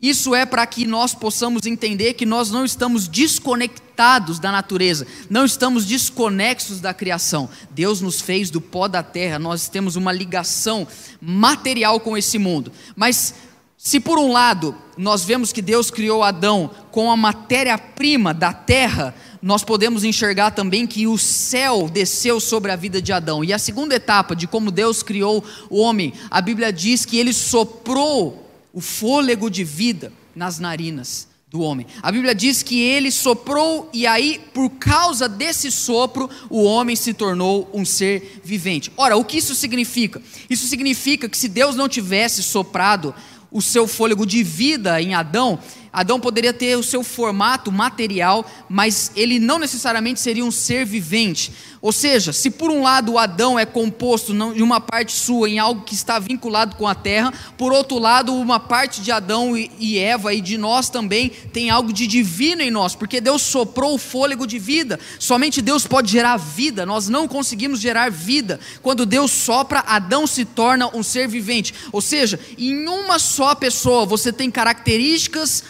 Isso 0.00 0.34
é 0.34 0.44
para 0.44 0.66
que 0.66 0.86
nós 0.86 1.14
possamos 1.14 1.64
entender 1.64 2.12
que 2.14 2.26
nós 2.26 2.50
não 2.50 2.66
estamos 2.66 3.08
desconectados 3.08 4.38
da 4.38 4.52
natureza, 4.52 5.06
não 5.30 5.46
estamos 5.46 5.86
desconexos 5.86 6.80
da 6.80 6.92
criação. 6.92 7.48
Deus 7.70 8.02
nos 8.02 8.20
fez 8.20 8.50
do 8.50 8.60
pó 8.60 8.88
da 8.88 9.02
terra, 9.02 9.38
nós 9.38 9.68
temos 9.68 9.96
uma 9.96 10.12
ligação 10.12 10.86
material 11.18 11.98
com 11.98 12.14
esse 12.14 12.38
mundo. 12.38 12.70
Mas 12.94 13.34
se 13.78 13.98
por 13.98 14.18
um 14.18 14.32
lado 14.32 14.74
nós 14.98 15.24
vemos 15.24 15.50
que 15.50 15.62
Deus 15.62 15.90
criou 15.90 16.22
Adão 16.22 16.70
com 16.90 17.10
a 17.10 17.16
matéria-prima 17.16 18.34
da 18.34 18.52
terra, 18.52 19.14
nós 19.40 19.64
podemos 19.64 20.04
enxergar 20.04 20.50
também 20.50 20.86
que 20.86 21.06
o 21.06 21.16
céu 21.16 21.88
desceu 21.88 22.38
sobre 22.38 22.70
a 22.70 22.76
vida 22.76 23.00
de 23.00 23.14
Adão. 23.14 23.42
E 23.42 23.50
a 23.50 23.58
segunda 23.58 23.94
etapa 23.94 24.36
de 24.36 24.46
como 24.46 24.70
Deus 24.70 25.02
criou 25.02 25.42
o 25.70 25.78
homem, 25.78 26.12
a 26.30 26.42
Bíblia 26.42 26.70
diz 26.70 27.06
que 27.06 27.18
ele 27.18 27.32
soprou 27.32 28.45
o 28.76 28.80
fôlego 28.82 29.48
de 29.48 29.64
vida 29.64 30.12
nas 30.34 30.58
narinas 30.58 31.26
do 31.48 31.62
homem. 31.62 31.86
A 32.02 32.12
Bíblia 32.12 32.34
diz 32.34 32.62
que 32.62 32.78
ele 32.78 33.10
soprou 33.10 33.88
e 33.90 34.06
aí, 34.06 34.38
por 34.52 34.68
causa 34.68 35.26
desse 35.26 35.72
sopro, 35.72 36.28
o 36.50 36.62
homem 36.62 36.94
se 36.94 37.14
tornou 37.14 37.70
um 37.72 37.86
ser 37.86 38.42
vivente. 38.44 38.92
Ora, 38.94 39.16
o 39.16 39.24
que 39.24 39.38
isso 39.38 39.54
significa? 39.54 40.20
Isso 40.50 40.66
significa 40.68 41.26
que 41.26 41.38
se 41.38 41.48
Deus 41.48 41.74
não 41.74 41.88
tivesse 41.88 42.42
soprado 42.42 43.14
o 43.50 43.62
seu 43.62 43.88
fôlego 43.88 44.26
de 44.26 44.42
vida 44.42 45.00
em 45.00 45.14
Adão, 45.14 45.58
Adão 45.92 46.20
poderia 46.20 46.52
ter 46.52 46.76
o 46.76 46.82
seu 46.82 47.02
formato 47.02 47.72
material, 47.72 48.44
mas 48.68 49.10
ele 49.16 49.38
não 49.38 49.58
necessariamente 49.58 50.20
seria 50.20 50.44
um 50.44 50.50
ser 50.50 50.84
vivente. 50.84 51.52
Ou 51.80 51.92
seja, 51.92 52.32
se 52.32 52.50
por 52.50 52.70
um 52.70 52.82
lado 52.82 53.16
Adão 53.16 53.58
é 53.58 53.64
composto 53.64 54.32
de 54.52 54.62
uma 54.62 54.80
parte 54.80 55.12
sua 55.12 55.48
em 55.48 55.58
algo 55.58 55.82
que 55.82 55.94
está 55.94 56.18
vinculado 56.18 56.74
com 56.74 56.86
a 56.86 56.94
terra, 56.94 57.32
por 57.56 57.72
outro 57.72 57.98
lado, 57.98 58.34
uma 58.34 58.58
parte 58.58 59.00
de 59.00 59.12
Adão 59.12 59.56
e 59.56 59.98
Eva 59.98 60.34
e 60.34 60.40
de 60.40 60.58
nós 60.58 60.88
também 60.88 61.30
tem 61.52 61.70
algo 61.70 61.92
de 61.92 62.06
divino 62.06 62.62
em 62.62 62.70
nós, 62.70 62.94
porque 62.94 63.20
Deus 63.20 63.42
soprou 63.42 63.94
o 63.94 63.98
fôlego 63.98 64.46
de 64.46 64.58
vida. 64.58 64.98
Somente 65.18 65.62
Deus 65.62 65.86
pode 65.86 66.10
gerar 66.10 66.36
vida, 66.36 66.84
nós 66.84 67.08
não 67.08 67.28
conseguimos 67.28 67.80
gerar 67.80 68.10
vida. 68.10 68.58
Quando 68.82 69.06
Deus 69.06 69.30
sopra, 69.30 69.84
Adão 69.86 70.26
se 70.26 70.44
torna 70.44 70.88
um 70.94 71.02
ser 71.02 71.28
vivente. 71.28 71.72
Ou 71.92 72.00
seja, 72.00 72.40
em 72.58 72.88
uma 72.88 73.18
só 73.18 73.54
pessoa 73.54 74.04
você 74.04 74.32
tem 74.32 74.50
características 74.50 75.62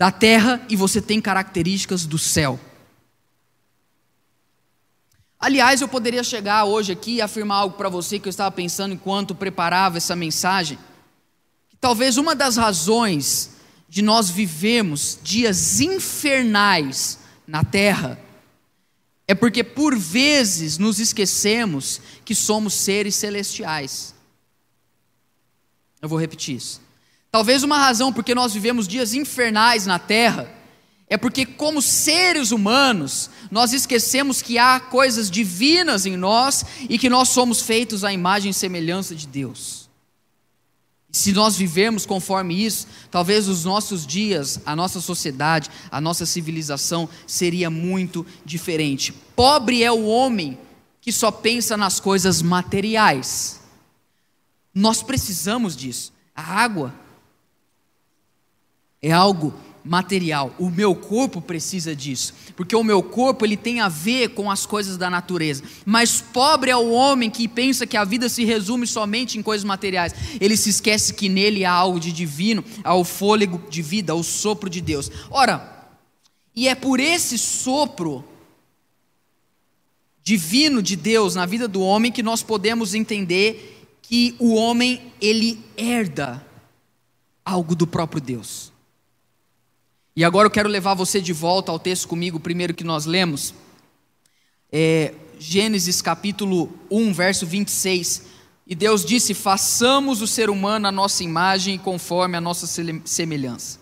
da 0.00 0.10
terra 0.10 0.64
e 0.66 0.76
você 0.76 0.98
tem 1.02 1.20
características 1.20 2.06
do 2.06 2.16
céu. 2.16 2.58
Aliás, 5.38 5.82
eu 5.82 5.88
poderia 5.88 6.24
chegar 6.24 6.64
hoje 6.64 6.90
aqui 6.90 7.16
e 7.16 7.20
afirmar 7.20 7.56
algo 7.56 7.76
para 7.76 7.90
você 7.90 8.18
que 8.18 8.26
eu 8.26 8.30
estava 8.30 8.50
pensando 8.50 8.94
enquanto 8.94 9.34
preparava 9.34 9.98
essa 9.98 10.16
mensagem. 10.16 10.78
Talvez 11.78 12.16
uma 12.16 12.34
das 12.34 12.56
razões 12.56 13.50
de 13.90 14.00
nós 14.00 14.30
vivemos 14.30 15.18
dias 15.22 15.82
infernais 15.82 17.18
na 17.46 17.62
terra 17.62 18.18
é 19.28 19.34
porque 19.34 19.62
por 19.62 19.94
vezes 19.94 20.78
nos 20.78 20.98
esquecemos 20.98 22.00
que 22.24 22.34
somos 22.34 22.72
seres 22.72 23.16
celestiais. 23.16 24.14
Eu 26.00 26.08
vou 26.08 26.18
repetir 26.18 26.56
isso. 26.56 26.80
Talvez 27.30 27.62
uma 27.62 27.78
razão 27.78 28.12
porque 28.12 28.34
nós 28.34 28.52
vivemos 28.52 28.88
dias 28.88 29.14
infernais 29.14 29.86
na 29.86 29.98
terra 29.98 30.52
é 31.08 31.16
porque, 31.16 31.44
como 31.44 31.82
seres 31.82 32.52
humanos, 32.52 33.30
nós 33.50 33.72
esquecemos 33.72 34.40
que 34.40 34.58
há 34.58 34.78
coisas 34.78 35.28
divinas 35.28 36.06
em 36.06 36.16
nós 36.16 36.64
e 36.88 36.96
que 36.96 37.10
nós 37.10 37.30
somos 37.30 37.60
feitos 37.60 38.04
à 38.04 38.12
imagem 38.12 38.50
e 38.50 38.54
semelhança 38.54 39.12
de 39.12 39.26
Deus. 39.26 39.90
Se 41.10 41.32
nós 41.32 41.56
vivermos 41.56 42.06
conforme 42.06 42.64
isso, 42.64 42.86
talvez 43.10 43.48
os 43.48 43.64
nossos 43.64 44.06
dias, 44.06 44.60
a 44.64 44.76
nossa 44.76 45.00
sociedade, 45.00 45.68
a 45.90 46.00
nossa 46.00 46.24
civilização 46.24 47.08
seria 47.26 47.68
muito 47.68 48.24
diferente. 48.44 49.12
Pobre 49.34 49.82
é 49.82 49.90
o 49.90 50.06
homem 50.06 50.56
que 51.00 51.10
só 51.10 51.32
pensa 51.32 51.76
nas 51.76 51.98
coisas 51.98 52.40
materiais. 52.40 53.60
Nós 54.72 55.02
precisamos 55.02 55.76
disso. 55.76 56.12
A 56.36 56.42
água, 56.42 56.94
é 59.02 59.12
algo 59.12 59.54
material. 59.84 60.54
O 60.58 60.68
meu 60.68 60.94
corpo 60.94 61.40
precisa 61.40 61.94
disso, 61.96 62.34
porque 62.54 62.76
o 62.76 62.84
meu 62.84 63.02
corpo 63.02 63.44
ele 63.44 63.56
tem 63.56 63.80
a 63.80 63.88
ver 63.88 64.30
com 64.30 64.50
as 64.50 64.66
coisas 64.66 64.96
da 64.96 65.08
natureza. 65.08 65.62
Mas 65.84 66.20
pobre 66.20 66.70
é 66.70 66.76
o 66.76 66.90
homem 66.90 67.30
que 67.30 67.48
pensa 67.48 67.86
que 67.86 67.96
a 67.96 68.04
vida 68.04 68.28
se 68.28 68.44
resume 68.44 68.86
somente 68.86 69.38
em 69.38 69.42
coisas 69.42 69.64
materiais. 69.64 70.14
Ele 70.40 70.56
se 70.56 70.70
esquece 70.70 71.14
que 71.14 71.28
nele 71.28 71.64
há 71.64 71.72
algo 71.72 71.98
de 71.98 72.12
divino, 72.12 72.64
há 72.84 72.94
o 72.94 73.04
fôlego 73.04 73.62
de 73.70 73.82
vida, 73.82 74.14
o 74.14 74.22
sopro 74.22 74.68
de 74.68 74.80
Deus. 74.80 75.10
Ora, 75.30 75.88
e 76.54 76.68
é 76.68 76.74
por 76.74 77.00
esse 77.00 77.38
sopro 77.38 78.24
divino 80.22 80.82
de 80.82 80.94
Deus 80.94 81.34
na 81.34 81.46
vida 81.46 81.66
do 81.66 81.80
homem 81.80 82.12
que 82.12 82.22
nós 82.22 82.42
podemos 82.42 82.94
entender 82.94 83.88
que 84.02 84.34
o 84.38 84.54
homem 84.54 85.12
ele 85.20 85.58
herda 85.76 86.44
algo 87.44 87.74
do 87.74 87.86
próprio 87.86 88.20
Deus. 88.20 88.69
E 90.20 90.24
agora 90.24 90.46
eu 90.46 90.50
quero 90.50 90.68
levar 90.68 90.92
você 90.92 91.18
de 91.18 91.32
volta 91.32 91.72
ao 91.72 91.78
texto 91.78 92.06
comigo, 92.06 92.38
primeiro 92.38 92.74
que 92.74 92.84
nós 92.84 93.06
lemos. 93.06 93.54
É, 94.70 95.14
Gênesis 95.38 96.02
capítulo 96.02 96.70
1, 96.90 97.10
verso 97.14 97.46
26. 97.46 98.24
E 98.66 98.74
Deus 98.74 99.02
disse: 99.02 99.32
façamos 99.32 100.20
o 100.20 100.26
ser 100.26 100.50
humano 100.50 100.86
a 100.86 100.92
nossa 100.92 101.24
imagem 101.24 101.76
e 101.76 101.78
conforme 101.78 102.36
a 102.36 102.40
nossa 102.40 102.66
semelhança. 103.06 103.78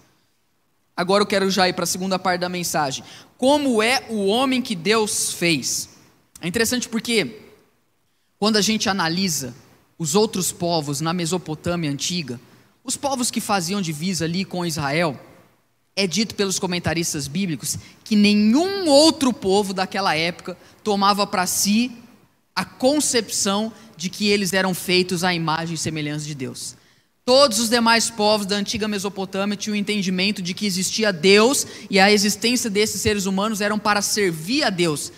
Agora 0.97 1.23
eu 1.23 1.27
quero 1.27 1.51
já 1.51 1.69
ir 1.69 1.73
para 1.73 1.83
a 1.83 1.89
segunda 1.89 2.21
parte 2.21 2.43
da 2.43 2.49
mensagem. 2.49 3.03
Como 3.37 3.83
é 3.83 4.07
o 4.09 4.27
homem 4.27 4.63
que 4.63 4.77
Deus 4.77 5.33
fez? 5.33 5.89
É 6.41 6.47
interessante 6.47 6.89
porque, 6.89 7.41
quando 8.39 8.59
a 8.59 8.63
gente 8.63 8.89
analisa 8.89 9.57
os 9.99 10.15
outros 10.15 10.53
povos 10.53 11.01
na 11.01 11.13
Mesopotâmia 11.13 11.91
antiga, 11.91 12.41
os 12.85 12.97
povos 12.97 13.29
que 13.29 13.41
faziam 13.41 13.83
divisa 13.83 14.25
ali 14.25 14.45
com 14.45 14.65
Israel, 14.65 15.19
é 15.99 16.07
dito 16.07 16.37
pelos 16.37 16.61
comentaristas 16.61 17.27
bíblicos 17.27 17.77
que 18.05 18.15
nenhum 18.15 18.87
outro 18.87 19.33
povo 19.33 19.75
daquela 19.75 20.15
época 20.15 20.57
tomava 20.85 21.27
para 21.27 21.45
si 21.45 21.91
a 22.55 22.65
concepção 22.65 23.73
de 23.97 24.09
que 24.09 24.29
eles 24.29 24.53
eram 24.53 24.73
feitos 24.75 25.25
à 25.25 25.35
imagem 25.35 25.75
e 25.75 25.79
semelhança 25.79 26.25
de 26.25 26.37
Deus. 26.37 26.77
Todos 27.25 27.59
os 27.59 27.69
demais 27.69 28.09
povos 28.09 28.47
da 28.47 28.55
antiga 28.55 28.87
Mesopotâmia 28.87 29.57
tinham 29.57 29.75
o 29.75 29.77
entendimento 29.77 30.41
de 30.41 30.55
que 30.55 30.67
existia 30.67 31.13
Deus 31.13 31.67
e 31.91 31.99
a 31.99 32.13
existência 32.13 32.71
desses 32.71 33.01
seres 33.01 33.27
humanos 33.27 33.61
eram 33.61 33.77
para 33.77 34.01
servir 34.01 34.63
a 34.63 34.71
Deus. 34.71 35.11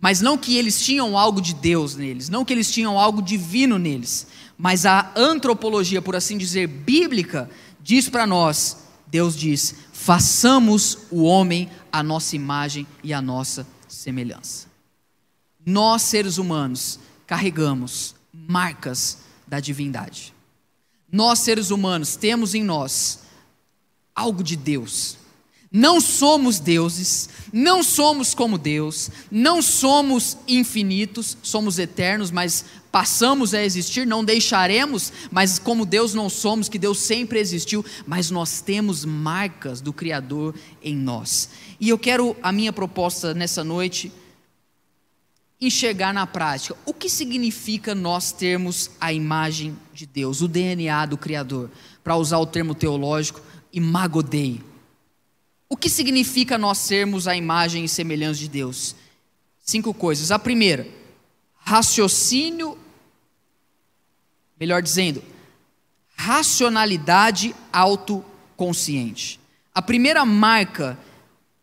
Mas 0.00 0.22
não 0.22 0.38
que 0.38 0.56
eles 0.56 0.82
tinham 0.82 1.16
algo 1.16 1.42
de 1.42 1.52
Deus 1.52 1.94
neles, 1.94 2.30
não 2.30 2.42
que 2.42 2.54
eles 2.54 2.72
tinham 2.72 2.98
algo 2.98 3.20
divino 3.20 3.78
neles. 3.78 4.26
Mas 4.56 4.86
a 4.86 5.12
antropologia, 5.14 6.00
por 6.00 6.16
assim 6.16 6.38
dizer, 6.38 6.66
bíblica, 6.66 7.50
diz 7.82 8.08
para 8.08 8.26
nós 8.26 8.78
Deus 9.10 9.36
diz: 9.36 9.74
façamos 10.00 10.96
o 11.10 11.24
homem 11.24 11.70
a 11.92 12.02
nossa 12.02 12.34
imagem 12.34 12.86
e 13.04 13.12
a 13.12 13.20
nossa 13.20 13.66
semelhança. 13.86 14.66
Nós, 15.64 16.00
seres 16.00 16.38
humanos, 16.38 16.98
carregamos 17.26 18.14
marcas 18.32 19.18
da 19.46 19.60
divindade. 19.60 20.32
Nós, 21.12 21.40
seres 21.40 21.70
humanos, 21.70 22.16
temos 22.16 22.54
em 22.54 22.64
nós 22.64 23.20
algo 24.14 24.42
de 24.42 24.56
Deus. 24.56 25.18
Não 25.70 26.00
somos 26.00 26.58
deuses, 26.58 27.28
não 27.52 27.82
somos 27.82 28.32
como 28.34 28.56
Deus, 28.56 29.10
não 29.30 29.60
somos 29.60 30.38
infinitos, 30.48 31.36
somos 31.42 31.78
eternos, 31.78 32.30
mas 32.30 32.64
passamos 32.90 33.54
a 33.54 33.62
existir, 33.62 34.06
não 34.06 34.24
deixaremos, 34.24 35.12
mas 35.30 35.58
como 35.58 35.86
Deus 35.86 36.14
não 36.14 36.28
somos, 36.28 36.68
que 36.68 36.78
Deus 36.78 36.98
sempre 36.98 37.38
existiu, 37.38 37.84
mas 38.06 38.30
nós 38.30 38.60
temos 38.60 39.04
marcas 39.04 39.80
do 39.80 39.92
Criador 39.92 40.54
em 40.82 40.96
nós. 40.96 41.50
E 41.78 41.88
eu 41.88 41.98
quero 41.98 42.36
a 42.42 42.50
minha 42.50 42.72
proposta 42.72 43.32
nessa 43.32 43.62
noite 43.62 44.12
enxergar 45.60 46.14
na 46.14 46.26
prática 46.26 46.74
o 46.86 46.94
que 46.94 47.08
significa 47.08 47.94
nós 47.94 48.32
termos 48.32 48.90
a 49.00 49.12
imagem 49.12 49.76
de 49.92 50.06
Deus, 50.06 50.40
o 50.40 50.48
DNA 50.48 51.06
do 51.06 51.18
Criador, 51.18 51.70
para 52.02 52.16
usar 52.16 52.38
o 52.38 52.46
termo 52.46 52.74
teológico, 52.74 53.40
imagodei. 53.72 54.60
O 55.68 55.76
que 55.76 55.88
significa 55.88 56.58
nós 56.58 56.78
sermos 56.78 57.28
a 57.28 57.36
imagem 57.36 57.84
e 57.84 57.88
semelhança 57.88 58.40
de 58.40 58.48
Deus? 58.48 58.96
Cinco 59.60 59.94
coisas. 59.94 60.32
A 60.32 60.38
primeira, 60.38 60.88
raciocínio, 61.58 62.76
melhor 64.60 64.82
dizendo, 64.82 65.24
racionalidade 66.14 67.56
autoconsciente. 67.72 69.40
A 69.74 69.80
primeira 69.80 70.22
marca, 70.26 70.98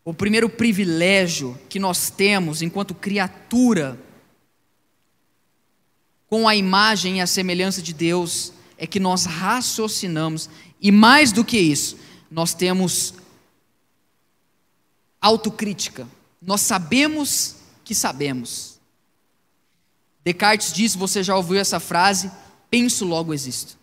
o 0.04 0.12
primeiro 0.12 0.50
privilégio 0.50 1.56
que 1.68 1.78
nós 1.78 2.10
temos 2.10 2.60
enquanto 2.60 2.94
criatura 2.94 3.96
com 6.28 6.48
a 6.48 6.56
imagem 6.56 7.18
e 7.18 7.20
a 7.20 7.26
semelhança 7.26 7.80
de 7.80 7.94
Deus 7.94 8.52
é 8.76 8.86
que 8.86 8.98
nós 8.98 9.24
raciocinamos 9.24 10.50
e 10.80 10.90
mais 10.90 11.30
do 11.30 11.44
que 11.44 11.58
isso, 11.58 11.96
nós 12.30 12.52
temos 12.52 13.14
autocrítica. 15.20 16.06
Nós 16.42 16.60
sabemos 16.62 17.56
que 17.84 17.94
sabemos. 17.94 18.78
Descartes 20.24 20.72
disse, 20.72 20.98
você 20.98 21.22
já 21.22 21.36
ouviu 21.36 21.58
essa 21.58 21.80
frase, 21.80 22.30
penso 22.70 23.04
logo 23.04 23.34
existo. 23.34 23.78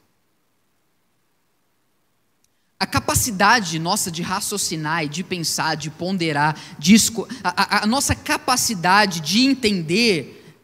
A 2.80 2.86
capacidade 2.86 3.80
nossa 3.80 4.12
de 4.12 4.22
raciocinar 4.22 5.06
e 5.06 5.10
de 5.10 5.24
pensar, 5.24 5.76
de 5.76 5.90
ponderar, 5.90 6.60
de 6.78 6.96
a, 7.44 7.78
a, 7.78 7.84
a 7.84 7.86
nossa 7.88 8.14
capacidade 8.14 9.22
de 9.22 9.40
entender 9.40 10.56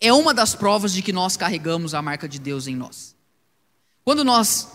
é 0.00 0.12
uma 0.12 0.34
das 0.34 0.54
provas 0.54 0.92
de 0.92 1.00
que 1.00 1.12
nós 1.12 1.36
carregamos 1.36 1.94
a 1.94 2.02
marca 2.02 2.28
de 2.28 2.40
Deus 2.40 2.66
em 2.66 2.74
nós. 2.74 3.14
Quando 4.04 4.24
nós 4.24 4.68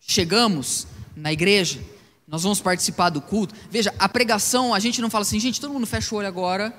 chegamos 0.00 0.88
na 1.14 1.32
igreja, 1.32 1.80
nós 2.26 2.42
vamos 2.42 2.60
participar 2.60 3.10
do 3.10 3.20
culto. 3.20 3.54
Veja, 3.70 3.94
a 3.98 4.08
pregação, 4.08 4.74
a 4.74 4.80
gente 4.80 5.00
não 5.00 5.08
fala 5.08 5.22
assim, 5.22 5.38
gente, 5.38 5.60
todo 5.60 5.72
mundo 5.72 5.86
fecha 5.86 6.12
o 6.12 6.18
olho 6.18 6.26
agora, 6.26 6.76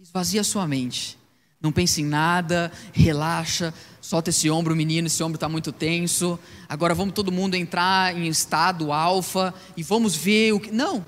esvazia 0.00 0.42
sua 0.42 0.66
mente. 0.66 1.19
Não 1.60 1.70
pense 1.70 2.00
em 2.00 2.06
nada, 2.06 2.72
relaxa, 2.92 3.74
solta 4.00 4.30
esse 4.30 4.48
ombro, 4.48 4.74
menino, 4.74 5.08
esse 5.08 5.22
ombro 5.22 5.36
está 5.36 5.48
muito 5.48 5.70
tenso. 5.72 6.38
Agora 6.66 6.94
vamos 6.94 7.14
todo 7.14 7.30
mundo 7.30 7.54
entrar 7.54 8.16
em 8.16 8.26
estado 8.28 8.92
alfa 8.92 9.52
e 9.76 9.82
vamos 9.82 10.16
ver 10.16 10.52
o 10.52 10.60
que. 10.60 10.70
Não! 10.70 11.04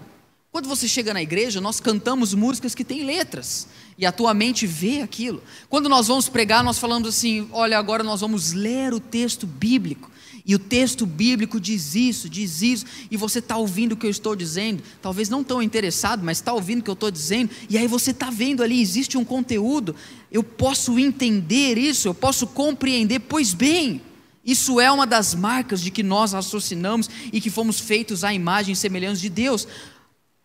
Quando 0.52 0.68
você 0.68 0.86
chega 0.86 1.14
na 1.14 1.22
igreja, 1.22 1.62
nós 1.62 1.80
cantamos 1.80 2.34
músicas 2.34 2.74
que 2.74 2.84
têm 2.84 3.04
letras 3.04 3.66
e 3.96 4.04
a 4.04 4.12
tua 4.12 4.34
mente 4.34 4.66
vê 4.66 5.00
aquilo. 5.00 5.42
Quando 5.66 5.88
nós 5.88 6.08
vamos 6.08 6.28
pregar, 6.28 6.62
nós 6.62 6.78
falamos 6.78 7.08
assim: 7.08 7.48
olha, 7.52 7.78
agora 7.78 8.04
nós 8.04 8.20
vamos 8.20 8.52
ler 8.52 8.92
o 8.92 9.00
texto 9.00 9.46
bíblico. 9.46 10.10
E 10.44 10.54
o 10.54 10.58
texto 10.58 11.06
bíblico 11.06 11.58
diz 11.58 11.94
isso, 11.94 12.28
diz 12.28 12.60
isso, 12.60 12.84
e 13.10 13.16
você 13.16 13.38
está 13.38 13.56
ouvindo 13.56 13.92
o 13.92 13.96
que 13.96 14.04
eu 14.04 14.10
estou 14.10 14.36
dizendo, 14.36 14.82
talvez 15.00 15.30
não 15.30 15.42
tão 15.42 15.62
interessado, 15.62 16.22
mas 16.22 16.38
está 16.38 16.52
ouvindo 16.52 16.80
o 16.80 16.82
que 16.82 16.90
eu 16.90 16.94
estou 16.94 17.12
dizendo, 17.12 17.48
e 17.70 17.78
aí 17.78 17.86
você 17.86 18.10
está 18.10 18.28
vendo 18.28 18.60
ali, 18.60 18.82
existe 18.82 19.16
um 19.16 19.24
conteúdo, 19.24 19.94
eu 20.32 20.42
posso 20.42 20.98
entender 20.98 21.78
isso, 21.78 22.08
eu 22.08 22.14
posso 22.14 22.44
compreender, 22.48 23.20
pois 23.20 23.54
bem, 23.54 24.02
isso 24.44 24.80
é 24.80 24.90
uma 24.90 25.06
das 25.06 25.36
marcas 25.36 25.80
de 25.80 25.92
que 25.92 26.02
nós 26.02 26.32
raciocinamos 26.32 27.08
e 27.32 27.40
que 27.40 27.48
fomos 27.48 27.78
feitos 27.78 28.24
à 28.24 28.34
imagem 28.34 28.72
e 28.72 28.76
semelhança 28.76 29.20
de 29.20 29.28
Deus. 29.28 29.68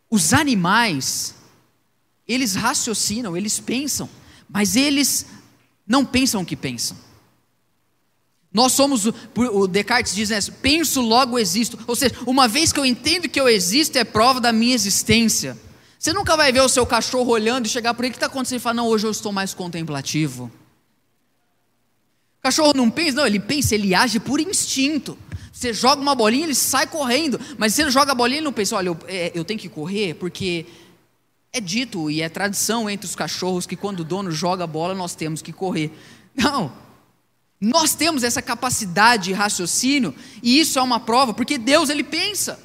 Os 0.09 0.33
animais, 0.33 1.35
eles 2.27 2.55
raciocinam, 2.55 3.35
eles 3.35 3.59
pensam, 3.59 4.09
mas 4.49 4.75
eles 4.75 5.25
não 5.85 6.05
pensam 6.05 6.41
o 6.41 6.45
que 6.45 6.55
pensam. 6.55 6.97
Nós 8.53 8.71
somos, 8.71 9.03
o 9.05 9.67
Descartes 9.67 10.15
diz, 10.15 10.29
né, 10.29 10.39
penso, 10.61 11.01
logo 11.01 11.37
existo. 11.37 11.77
Ou 11.85 11.95
seja, 11.95 12.15
uma 12.25 12.47
vez 12.47 12.71
que 12.71 12.79
eu 12.79 12.85
entendo 12.85 13.29
que 13.29 13.39
eu 13.39 13.47
existo, 13.47 13.97
é 13.97 14.03
prova 14.03 14.39
da 14.39 14.51
minha 14.51 14.73
existência. 14.73 15.57
Você 15.99 16.13
nunca 16.13 16.35
vai 16.37 16.51
ver 16.51 16.61
o 16.61 16.69
seu 16.69 16.85
cachorro 16.85 17.31
olhando 17.31 17.65
e 17.65 17.69
chegar 17.69 17.93
por 17.93 18.03
aí, 18.03 18.09
o 18.09 18.11
que 18.11 18.17
está 18.17 18.27
acontecendo? 18.27 18.59
E 18.59 18.61
falar, 18.61 18.75
não, 18.75 18.87
hoje 18.87 19.05
eu 19.05 19.11
estou 19.11 19.31
mais 19.31 19.53
contemplativo. 19.53 20.51
O 22.39 22.41
cachorro 22.41 22.73
não 22.73 22.89
pensa, 22.89 23.17
não, 23.17 23.27
ele 23.27 23.39
pensa, 23.39 23.75
ele 23.75 23.93
age 23.93 24.19
por 24.19 24.39
instinto. 24.39 25.17
Você 25.57 25.73
joga 25.73 25.99
uma 25.99 26.13
bolinha, 26.13 26.43
ele 26.43 26.53
sai 26.53 26.85
correndo. 26.85 27.39
Mas 27.57 27.73
se 27.73 27.81
ele 27.81 27.89
joga 27.89 28.11
a 28.11 28.15
bolinha, 28.15 28.37
ele 28.37 28.45
não 28.45 28.53
pensa, 28.53 28.75
olha, 28.75 28.89
eu, 28.89 28.97
é, 29.07 29.31
eu 29.33 29.43
tenho 29.43 29.59
que 29.59 29.67
correr, 29.67 30.13
porque 30.13 30.67
é 31.51 31.59
dito 31.59 32.11
e 32.11 32.21
é 32.21 32.29
tradição 32.29 32.87
entre 32.87 33.07
os 33.07 33.15
cachorros 33.15 33.65
que 33.65 33.75
quando 33.75 34.01
o 34.01 34.03
dono 34.03 34.29
joga 34.29 34.65
a 34.65 34.67
bola, 34.67 34.93
nós 34.93 35.15
temos 35.15 35.41
que 35.41 35.51
correr. 35.51 35.91
Não, 36.35 36.71
nós 37.59 37.95
temos 37.95 38.21
essa 38.21 38.39
capacidade 38.39 39.23
de 39.23 39.33
raciocínio 39.33 40.13
e 40.43 40.59
isso 40.59 40.77
é 40.77 40.81
uma 40.83 40.99
prova, 40.99 41.33
porque 41.33 41.57
Deus 41.57 41.89
ele 41.89 42.03
pensa. 42.03 42.59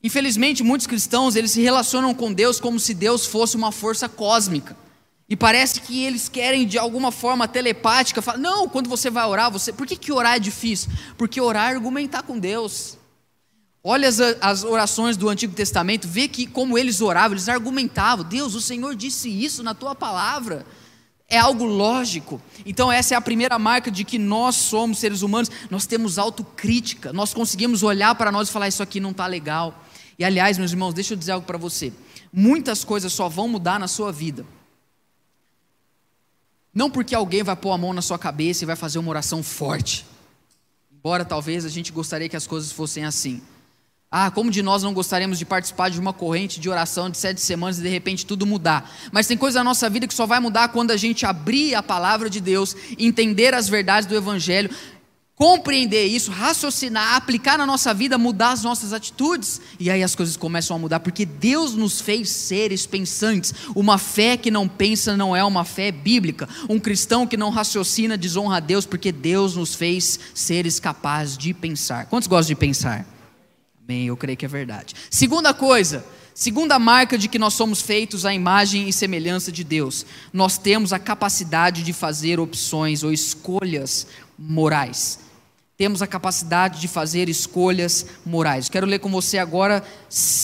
Infelizmente, 0.00 0.62
muitos 0.62 0.86
cristãos 0.86 1.34
eles 1.34 1.50
se 1.50 1.60
relacionam 1.60 2.14
com 2.14 2.32
Deus 2.32 2.60
como 2.60 2.78
se 2.78 2.94
Deus 2.94 3.26
fosse 3.26 3.56
uma 3.56 3.72
força 3.72 4.08
cósmica. 4.08 4.76
E 5.32 5.36
parece 5.36 5.80
que 5.80 6.04
eles 6.04 6.28
querem 6.28 6.66
de 6.66 6.76
alguma 6.76 7.10
forma 7.10 7.48
telepática 7.48 8.20
falar: 8.20 8.36
"Não, 8.36 8.68
quando 8.68 8.90
você 8.90 9.08
vai 9.08 9.24
orar, 9.24 9.50
você, 9.50 9.72
por 9.72 9.86
que 9.86 9.96
que 9.96 10.12
orar 10.12 10.36
é 10.36 10.38
difícil? 10.38 10.92
Porque 11.16 11.40
orar 11.40 11.70
é 11.70 11.74
argumentar 11.74 12.22
com 12.22 12.38
Deus. 12.38 12.98
Olha 13.82 14.10
as, 14.10 14.20
as 14.20 14.62
orações 14.62 15.16
do 15.16 15.30
Antigo 15.30 15.54
Testamento, 15.54 16.06
vê 16.06 16.28
que 16.28 16.46
como 16.46 16.76
eles 16.76 17.00
oravam, 17.00 17.32
eles 17.32 17.48
argumentavam: 17.48 18.26
"Deus, 18.26 18.54
o 18.54 18.60
Senhor 18.60 18.94
disse 18.94 19.30
isso 19.30 19.62
na 19.62 19.72
tua 19.72 19.94
palavra" 19.94 20.66
é 21.30 21.38
algo 21.38 21.64
lógico. 21.64 22.38
Então, 22.66 22.92
essa 22.92 23.14
é 23.14 23.16
a 23.16 23.20
primeira 23.22 23.58
marca 23.58 23.90
de 23.90 24.04
que 24.04 24.18
nós 24.18 24.54
somos 24.54 24.98
seres 24.98 25.22
humanos, 25.22 25.50
nós 25.70 25.86
temos 25.86 26.18
autocrítica, 26.18 27.10
nós 27.10 27.32
conseguimos 27.32 27.82
olhar 27.82 28.14
para 28.16 28.30
nós 28.30 28.50
e 28.50 28.52
falar: 28.52 28.68
Isso 28.68 28.82
aqui 28.82 29.00
não 29.00 29.12
está 29.12 29.26
legal. 29.26 29.82
E 30.18 30.26
aliás, 30.26 30.58
meus 30.58 30.72
irmãos, 30.72 30.92
deixa 30.92 31.14
eu 31.14 31.16
dizer 31.16 31.32
algo 31.32 31.46
para 31.46 31.56
você: 31.56 31.90
muitas 32.30 32.84
coisas 32.84 33.14
só 33.14 33.30
vão 33.30 33.48
mudar 33.48 33.80
na 33.80 33.88
sua 33.88 34.12
vida. 34.12 34.44
Não 36.74 36.90
porque 36.90 37.14
alguém 37.14 37.42
vai 37.42 37.54
pôr 37.54 37.72
a 37.72 37.78
mão 37.78 37.92
na 37.92 38.00
sua 38.00 38.18
cabeça 38.18 38.64
e 38.64 38.66
vai 38.66 38.76
fazer 38.76 38.98
uma 38.98 39.10
oração 39.10 39.42
forte. 39.42 40.06
Embora 40.90 41.24
talvez 41.24 41.64
a 41.64 41.68
gente 41.68 41.92
gostaria 41.92 42.28
que 42.28 42.36
as 42.36 42.46
coisas 42.46 42.72
fossem 42.72 43.04
assim. 43.04 43.42
Ah, 44.14 44.30
como 44.30 44.50
de 44.50 44.62
nós 44.62 44.82
não 44.82 44.92
gostaríamos 44.92 45.38
de 45.38 45.44
participar 45.46 45.88
de 45.88 45.98
uma 45.98 46.12
corrente 46.12 46.60
de 46.60 46.68
oração 46.68 47.08
de 47.08 47.16
sete 47.16 47.40
semanas 47.40 47.78
e 47.78 47.82
de 47.82 47.88
repente 47.88 48.26
tudo 48.26 48.46
mudar. 48.46 48.90
Mas 49.10 49.26
tem 49.26 49.38
coisa 49.38 49.60
na 49.60 49.64
nossa 49.64 49.88
vida 49.88 50.06
que 50.06 50.12
só 50.12 50.26
vai 50.26 50.38
mudar 50.38 50.68
quando 50.68 50.90
a 50.90 50.96
gente 50.96 51.24
abrir 51.24 51.74
a 51.74 51.82
palavra 51.82 52.28
de 52.28 52.38
Deus, 52.38 52.76
entender 52.98 53.54
as 53.54 53.70
verdades 53.70 54.06
do 54.06 54.14
Evangelho, 54.14 54.70
compreender 55.34 56.06
isso, 56.06 56.30
raciocinar, 56.30 57.16
aplicar 57.16 57.58
na 57.58 57.66
nossa 57.66 57.92
vida, 57.92 58.18
mudar 58.18 58.52
as 58.52 58.62
nossas 58.62 58.92
atitudes. 58.92 59.60
E 59.78 59.90
aí 59.90 60.02
as 60.02 60.14
coisas 60.14 60.36
começam 60.36 60.76
a 60.76 60.78
mudar, 60.78 61.00
porque 61.00 61.24
Deus 61.24 61.74
nos 61.74 62.00
fez 62.00 62.30
seres 62.30 62.86
pensantes. 62.86 63.52
Uma 63.74 63.98
fé 63.98 64.36
que 64.36 64.50
não 64.50 64.68
pensa 64.68 65.16
não 65.16 65.34
é 65.34 65.42
uma 65.42 65.64
fé 65.64 65.90
bíblica. 65.90 66.48
Um 66.68 66.78
cristão 66.78 67.26
que 67.26 67.36
não 67.36 67.50
raciocina 67.50 68.16
desonra 68.16 68.58
a 68.58 68.60
Deus, 68.60 68.86
porque 68.86 69.10
Deus 69.10 69.56
nos 69.56 69.74
fez 69.74 70.18
seres 70.34 70.78
capazes 70.78 71.36
de 71.36 71.52
pensar. 71.52 72.06
Quantos 72.06 72.28
gostam 72.28 72.54
de 72.54 72.60
pensar? 72.60 73.06
Amém, 73.84 74.06
eu 74.06 74.16
creio 74.16 74.36
que 74.36 74.44
é 74.44 74.48
verdade. 74.48 74.94
Segunda 75.10 75.52
coisa, 75.52 76.04
segunda 76.34 76.78
marca 76.78 77.18
de 77.18 77.28
que 77.28 77.38
nós 77.38 77.54
somos 77.54 77.80
feitos 77.80 78.24
à 78.24 78.32
imagem 78.32 78.88
e 78.88 78.92
semelhança 78.92 79.50
de 79.50 79.64
Deus, 79.64 80.06
nós 80.32 80.58
temos 80.58 80.92
a 80.92 80.98
capacidade 80.98 81.82
de 81.82 81.92
fazer 81.92 82.40
opções 82.40 83.02
ou 83.02 83.12
escolhas 83.12 84.06
morais. 84.38 85.20
Temos 85.76 86.00
a 86.00 86.06
capacidade 86.06 86.80
de 86.80 86.86
fazer 86.86 87.28
escolhas 87.28 88.06
morais. 88.24 88.68
Quero 88.68 88.86
ler 88.86 89.00
com 89.00 89.10
você 89.10 89.38
agora 89.38 89.82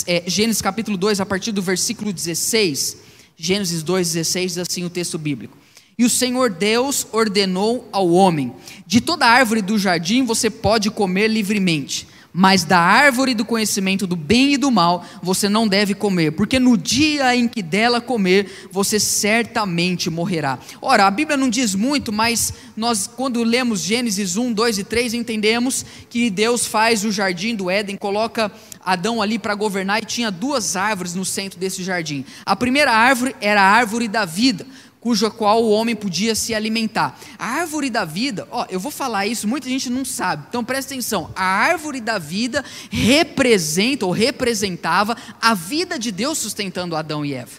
é, 0.06 0.24
Gênesis 0.26 0.60
capítulo 0.60 0.96
2, 0.96 1.20
a 1.20 1.26
partir 1.26 1.52
do 1.52 1.62
versículo 1.62 2.12
16. 2.12 2.96
Gênesis 3.36 3.82
2, 3.82 4.14
16 4.14 4.54
diz 4.54 4.58
assim 4.58 4.84
o 4.84 4.90
texto 4.90 5.16
bíblico. 5.16 5.56
E 5.96 6.04
o 6.04 6.10
Senhor 6.10 6.50
Deus 6.50 7.06
ordenou 7.12 7.88
ao 7.92 8.10
homem: 8.10 8.52
De 8.84 9.00
toda 9.00 9.26
árvore 9.26 9.62
do 9.62 9.78
jardim 9.78 10.24
você 10.24 10.50
pode 10.50 10.90
comer 10.90 11.28
livremente 11.28 12.07
mas 12.32 12.64
da 12.64 12.78
árvore 12.78 13.34
do 13.34 13.44
conhecimento 13.44 14.06
do 14.06 14.14
bem 14.14 14.54
e 14.54 14.56
do 14.56 14.70
mal 14.70 15.04
você 15.22 15.48
não 15.48 15.66
deve 15.66 15.94
comer, 15.94 16.32
porque 16.32 16.58
no 16.58 16.76
dia 16.76 17.34
em 17.34 17.48
que 17.48 17.62
dela 17.62 18.00
comer, 18.00 18.68
você 18.70 19.00
certamente 19.00 20.10
morrerá. 20.10 20.58
Ora, 20.80 21.06
a 21.06 21.10
Bíblia 21.10 21.36
não 21.36 21.48
diz 21.48 21.74
muito, 21.74 22.12
mas 22.12 22.52
nós, 22.76 23.06
quando 23.06 23.42
lemos 23.42 23.80
Gênesis 23.80 24.36
1, 24.36 24.52
2 24.52 24.78
e 24.78 24.84
3, 24.84 25.14
entendemos 25.14 25.84
que 26.08 26.30
Deus 26.30 26.66
faz 26.66 27.04
o 27.04 27.10
jardim 27.10 27.54
do 27.54 27.70
Éden, 27.70 27.96
coloca 27.96 28.52
Adão 28.84 29.20
ali 29.20 29.38
para 29.38 29.54
governar 29.54 30.02
e 30.02 30.06
tinha 30.06 30.30
duas 30.30 30.76
árvores 30.76 31.14
no 31.14 31.24
centro 31.24 31.58
desse 31.58 31.82
jardim. 31.82 32.24
A 32.46 32.56
primeira 32.56 32.92
árvore 32.92 33.34
era 33.40 33.60
a 33.60 33.70
árvore 33.70 34.08
da 34.08 34.24
vida 34.24 34.66
cuja 35.08 35.30
qual 35.30 35.64
o 35.64 35.70
homem 35.70 35.96
podia 35.96 36.34
se 36.34 36.54
alimentar. 36.54 37.18
A 37.38 37.46
árvore 37.46 37.88
da 37.88 38.04
vida, 38.04 38.46
ó, 38.50 38.66
eu 38.68 38.78
vou 38.78 38.92
falar 38.92 39.26
isso, 39.26 39.48
muita 39.48 39.66
gente 39.66 39.88
não 39.88 40.04
sabe. 40.04 40.44
Então 40.50 40.62
presta 40.62 40.92
atenção. 40.92 41.30
A 41.34 41.44
árvore 41.46 41.98
da 41.98 42.18
vida 42.18 42.62
representa 42.90 44.04
ou 44.04 44.12
representava 44.12 45.16
a 45.40 45.54
vida 45.54 45.98
de 45.98 46.12
Deus 46.12 46.36
sustentando 46.36 46.94
Adão 46.94 47.24
e 47.24 47.32
Eva. 47.32 47.52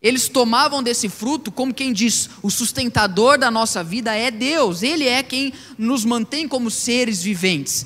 Eles 0.00 0.28
tomavam 0.28 0.80
desse 0.80 1.08
fruto 1.08 1.50
como 1.50 1.74
quem 1.74 1.92
diz: 1.92 2.30
o 2.40 2.48
sustentador 2.48 3.36
da 3.36 3.50
nossa 3.50 3.82
vida 3.82 4.14
é 4.14 4.30
Deus, 4.30 4.84
Ele 4.84 5.08
é 5.08 5.24
quem 5.24 5.52
nos 5.76 6.04
mantém 6.04 6.46
como 6.46 6.70
seres 6.70 7.20
viventes. 7.20 7.84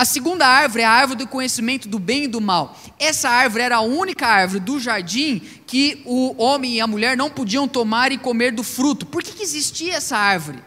A 0.00 0.04
segunda 0.06 0.46
árvore 0.46 0.82
é 0.82 0.86
a 0.86 0.90
árvore 0.90 1.18
do 1.18 1.28
conhecimento 1.28 1.86
do 1.86 1.98
bem 1.98 2.24
e 2.24 2.26
do 2.26 2.40
mal. 2.40 2.74
Essa 2.98 3.28
árvore 3.28 3.64
era 3.64 3.76
a 3.76 3.80
única 3.82 4.26
árvore 4.26 4.58
do 4.58 4.80
jardim 4.80 5.42
que 5.66 6.00
o 6.06 6.42
homem 6.42 6.76
e 6.76 6.80
a 6.80 6.86
mulher 6.86 7.18
não 7.18 7.28
podiam 7.28 7.68
tomar 7.68 8.10
e 8.10 8.16
comer 8.16 8.50
do 8.50 8.62
fruto. 8.62 9.04
Por 9.04 9.22
que, 9.22 9.32
que 9.32 9.42
existia 9.42 9.96
essa 9.96 10.16
árvore? 10.16 10.64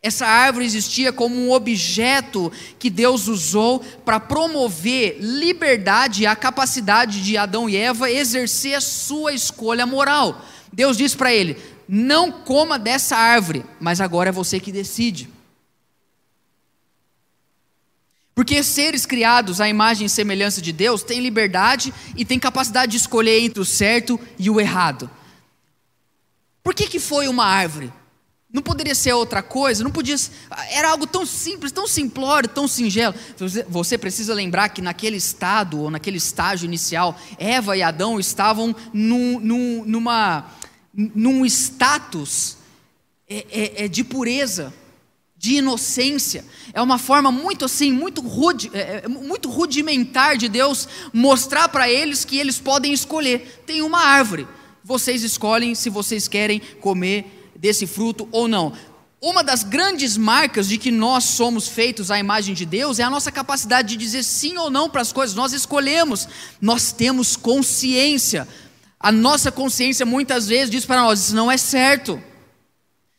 Essa 0.00 0.28
árvore 0.28 0.64
existia 0.64 1.12
como 1.12 1.34
um 1.34 1.50
objeto 1.50 2.52
que 2.78 2.88
Deus 2.88 3.26
usou 3.26 3.80
para 4.04 4.20
promover 4.20 5.16
liberdade 5.18 6.22
e 6.22 6.26
a 6.28 6.36
capacidade 6.36 7.20
de 7.20 7.36
Adão 7.36 7.68
e 7.68 7.76
Eva 7.76 8.08
exercer 8.08 8.76
a 8.76 8.80
sua 8.80 9.32
escolha 9.32 9.86
moral. 9.86 10.40
Deus 10.72 10.96
disse 10.96 11.16
para 11.16 11.34
ele: 11.34 11.58
Não 11.88 12.30
coma 12.30 12.78
dessa 12.78 13.16
árvore, 13.16 13.64
mas 13.80 14.00
agora 14.00 14.28
é 14.28 14.32
você 14.32 14.60
que 14.60 14.70
decide. 14.70 15.36
Porque 18.38 18.62
seres 18.62 19.04
criados 19.04 19.60
à 19.60 19.68
imagem 19.68 20.06
e 20.06 20.08
semelhança 20.08 20.62
de 20.62 20.72
Deus 20.72 21.02
têm 21.02 21.18
liberdade 21.18 21.92
e 22.16 22.24
têm 22.24 22.38
capacidade 22.38 22.92
de 22.92 22.96
escolher 22.96 23.40
entre 23.40 23.60
o 23.60 23.64
certo 23.64 24.16
e 24.38 24.48
o 24.48 24.60
errado. 24.60 25.10
Por 26.62 26.72
que, 26.72 26.86
que 26.86 27.00
foi 27.00 27.26
uma 27.26 27.44
árvore? 27.44 27.92
Não 28.48 28.62
poderia 28.62 28.94
ser 28.94 29.12
outra 29.12 29.42
coisa, 29.42 29.82
não 29.82 29.90
podia. 29.90 30.14
Era 30.70 30.90
algo 30.90 31.04
tão 31.04 31.26
simples, 31.26 31.72
tão 31.72 31.88
simplório, 31.88 32.48
tão 32.48 32.68
singelo. 32.68 33.12
Você 33.68 33.98
precisa 33.98 34.32
lembrar 34.32 34.68
que 34.68 34.80
naquele 34.80 35.16
estado, 35.16 35.80
ou 35.80 35.90
naquele 35.90 36.18
estágio 36.18 36.64
inicial, 36.64 37.20
Eva 37.38 37.76
e 37.76 37.82
Adão 37.82 38.20
estavam 38.20 38.72
num, 38.92 39.40
num, 39.40 39.84
numa, 39.84 40.46
num 40.94 41.44
status 41.44 42.56
é, 43.28 43.46
é, 43.50 43.84
é 43.86 43.88
de 43.88 44.04
pureza 44.04 44.72
de 45.38 45.54
inocência. 45.56 46.44
É 46.72 46.82
uma 46.82 46.98
forma 46.98 47.30
muito 47.30 47.64
assim, 47.64 47.92
muito, 47.92 48.20
rude, 48.20 48.70
é, 48.74 49.02
é, 49.04 49.08
muito 49.08 49.48
rudimentar 49.48 50.36
de 50.36 50.48
Deus 50.48 50.88
mostrar 51.12 51.68
para 51.68 51.88
eles 51.88 52.24
que 52.24 52.38
eles 52.38 52.58
podem 52.58 52.92
escolher. 52.92 53.62
Tem 53.64 53.80
uma 53.80 54.00
árvore. 54.00 54.48
Vocês 54.82 55.22
escolhem 55.22 55.74
se 55.74 55.88
vocês 55.88 56.26
querem 56.26 56.60
comer 56.80 57.52
desse 57.54 57.86
fruto 57.86 58.28
ou 58.32 58.48
não. 58.48 58.72
Uma 59.20 59.42
das 59.42 59.64
grandes 59.64 60.16
marcas 60.16 60.68
de 60.68 60.78
que 60.78 60.90
nós 60.90 61.24
somos 61.24 61.66
feitos 61.68 62.10
à 62.10 62.18
imagem 62.18 62.54
de 62.54 62.64
Deus 62.64 62.98
é 62.98 63.02
a 63.02 63.10
nossa 63.10 63.32
capacidade 63.32 63.88
de 63.88 63.96
dizer 63.96 64.22
sim 64.22 64.56
ou 64.56 64.70
não 64.70 64.88
para 64.88 65.02
as 65.02 65.12
coisas. 65.12 65.34
Nós 65.34 65.52
escolhemos, 65.52 66.28
nós 66.60 66.92
temos 66.92 67.36
consciência. 67.36 68.46
A 68.98 69.10
nossa 69.12 69.50
consciência 69.50 70.06
muitas 70.06 70.46
vezes 70.46 70.70
diz 70.70 70.84
para 70.84 71.02
nós: 71.02 71.20
isso 71.20 71.34
não 71.34 71.50
é 71.50 71.56
certo. 71.56 72.22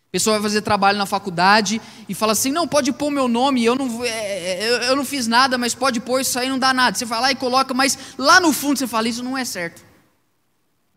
A 0.09 0.11
pessoa 0.11 0.39
vai 0.39 0.49
fazer 0.49 0.63
trabalho 0.63 0.97
na 0.97 1.05
faculdade 1.05 1.79
e 2.07 2.15
fala 2.15 2.31
assim: 2.31 2.51
não, 2.51 2.67
pode 2.67 2.91
pôr 2.91 3.11
meu 3.11 3.27
nome, 3.27 3.63
eu 3.63 3.75
não, 3.75 4.03
é, 4.03 4.09
é, 4.09 4.89
eu 4.89 4.95
não 4.95 5.05
fiz 5.05 5.27
nada, 5.27 5.55
mas 5.55 5.75
pode 5.75 5.99
pôr, 5.99 6.21
isso 6.21 6.39
aí 6.39 6.49
não 6.49 6.57
dá 6.57 6.73
nada. 6.73 6.97
Você 6.97 7.05
vai 7.05 7.21
lá 7.21 7.31
e 7.31 7.35
coloca, 7.35 7.75
mas 7.75 7.95
lá 8.17 8.39
no 8.39 8.51
fundo 8.51 8.79
você 8.79 8.87
fala: 8.87 9.07
isso 9.07 9.21
não 9.21 9.37
é 9.37 9.45
certo. 9.45 9.85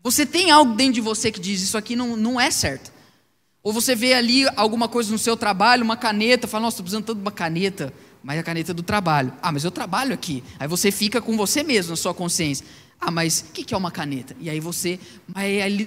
Você 0.01 0.25
tem 0.25 0.49
algo 0.49 0.73
dentro 0.73 0.93
de 0.93 1.01
você 1.01 1.31
que 1.31 1.39
diz: 1.39 1.61
isso 1.61 1.77
aqui 1.77 1.95
não, 1.95 2.17
não 2.17 2.41
é 2.41 2.49
certo. 2.49 2.91
Ou 3.61 3.71
você 3.71 3.95
vê 3.95 4.15
ali 4.15 4.47
alguma 4.55 4.87
coisa 4.87 5.11
no 5.11 5.19
seu 5.19 5.37
trabalho, 5.37 5.83
uma 5.83 5.95
caneta, 5.95 6.47
fala: 6.47 6.63
nossa, 6.63 6.77
estou 6.77 6.83
precisando 6.83 7.05
tanto 7.05 7.17
de 7.17 7.21
uma 7.21 7.31
caneta, 7.31 7.93
mas 8.23 8.39
a 8.39 8.43
caneta 8.43 8.71
é 8.71 8.73
do 8.73 8.81
trabalho. 8.81 9.31
Ah, 9.43 9.51
mas 9.51 9.63
eu 9.63 9.69
trabalho 9.69 10.11
aqui. 10.11 10.43
Aí 10.59 10.67
você 10.67 10.89
fica 10.89 11.21
com 11.21 11.37
você 11.37 11.61
mesmo, 11.61 11.91
na 11.91 11.95
sua 11.95 12.15
consciência. 12.15 12.65
Ah, 13.05 13.11
mas 13.11 13.43
o 13.49 13.51
que 13.51 13.73
é 13.73 13.77
uma 13.77 13.91
caneta? 13.91 14.33
E 14.39 14.49
aí 14.49 14.61
você, 14.61 14.97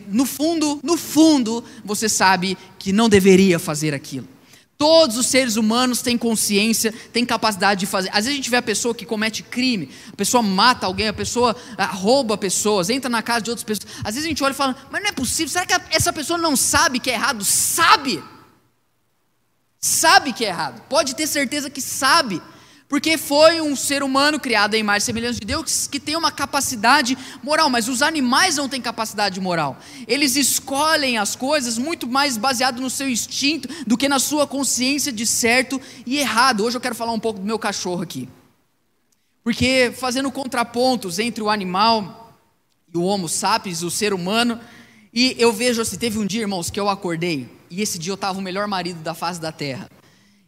no 0.09 0.26
fundo, 0.26 0.81
no 0.83 0.98
fundo, 0.98 1.64
você 1.83 2.11
sabe 2.11 2.59
que 2.79 2.92
não 2.92 3.09
deveria 3.09 3.59
fazer 3.59 3.94
aquilo. 3.94 4.29
Todos 4.76 5.16
os 5.16 5.26
seres 5.26 5.57
humanos 5.57 6.02
têm 6.02 6.18
consciência, 6.18 6.92
têm 7.14 7.24
capacidade 7.24 7.81
de 7.81 7.87
fazer. 7.87 8.11
Às 8.11 8.26
vezes 8.26 8.33
a 8.33 8.37
gente 8.37 8.50
vê 8.50 8.57
a 8.57 8.62
pessoa 8.62 8.94
que 8.94 9.07
comete 9.07 9.42
crime, 9.42 9.88
a 10.12 10.16
pessoa 10.16 10.42
mata 10.42 10.85
alguém, 10.85 11.09
a 11.09 11.12
pessoa 11.14 11.57
ah, 11.79 11.87
rouba 11.87 12.37
pessoas, 12.37 12.90
entra 12.90 13.09
na 13.09 13.22
casa 13.22 13.40
de 13.40 13.50
outras 13.50 13.64
pessoas. 13.64 13.90
Às 14.05 14.14
vezes 14.14 14.26
a 14.26 14.29
gente 14.29 14.44
olha 14.44 14.52
e 14.52 14.57
fala, 14.57 14.76
mas 14.90 15.02
não 15.02 15.09
é 15.09 15.12
possível, 15.12 15.50
será 15.50 15.64
que 15.64 15.72
essa 15.96 16.12
pessoa 16.12 16.38
não 16.38 16.55
sabe 16.55 17.00
que 17.00 17.11
é 17.11 17.14
errado? 17.14 17.42
Sabe! 17.46 18.22
Sabe 19.81 20.35
que 20.35 20.44
é 20.44 20.48
errado, 20.48 20.83
pode 20.90 21.16
ter 21.16 21.26
certeza 21.26 21.70
que 21.70 21.81
sabe. 21.81 22.42
Porque 22.88 23.18
foi 23.18 23.61
um 23.61 23.75
ser 23.75 24.03
humano 24.03 24.38
criado 24.38 24.75
em 24.75 24.81
imagem 24.81 25.03
e 25.03 25.07
semelhança 25.07 25.40
de 25.40 25.46
Deus 25.46 25.88
que 25.88 25.99
tem 25.99 26.14
uma 26.14 26.31
capacidade 26.31 27.18
moral, 27.42 27.68
mas 27.68 27.88
os 27.88 28.01
animais 28.01 28.57
não 28.57 28.68
têm 28.68 28.81
capacidade 28.81 29.40
moral. 29.40 29.77
Eles 30.07 30.37
escolhem 30.37 31.18
as 31.18 31.35
coisas 31.35 31.79
muito 31.79 32.07
mais 32.07 32.37
baseado 32.37 32.81
no 32.81 32.88
seu 32.88 33.09
instinto 33.09 33.68
do 33.85 33.96
que 33.96 34.09
na 34.09 34.20
sua 34.20 34.46
consciência 34.46 35.12
de 35.12 35.27
certo 35.27 35.81
e 36.07 36.18
errado. 36.18 36.64
Hoje 36.64 36.77
eu 36.77 36.81
quero 36.81 36.94
falar 36.94 37.12
um 37.12 37.18
pouco 37.18 37.40
do 37.40 37.46
meu 37.46 37.59
cachorro 37.59 38.03
aqui. 38.03 38.29
Porque 39.42 39.92
fazendo 39.96 40.31
contrapontos 40.31 41.18
entre 41.18 41.42
o 41.42 41.51
animal 41.51 42.37
e 42.92 42.96
o 42.96 43.03
Homo 43.03 43.29
sapiens, 43.29 43.83
o 43.83 43.90
ser 43.90 44.12
humano, 44.12 44.61
e 45.12 45.35
eu 45.38 45.53
vejo 45.53 45.83
assim, 45.83 45.96
teve 45.96 46.18
um 46.18 46.27
dia, 46.27 46.42
irmãos, 46.42 46.70
que 46.70 46.79
eu 46.79 46.88
acordei, 46.88 47.49
e 47.68 47.83
esse 47.83 47.99
dia 47.99 48.12
eu 48.12 48.16
estava 48.16 48.38
o 48.38 48.42
melhor 48.42 48.68
marido 48.68 49.01
da 49.01 49.14
face 49.14 49.40
da 49.40 49.51
terra. 49.51 49.88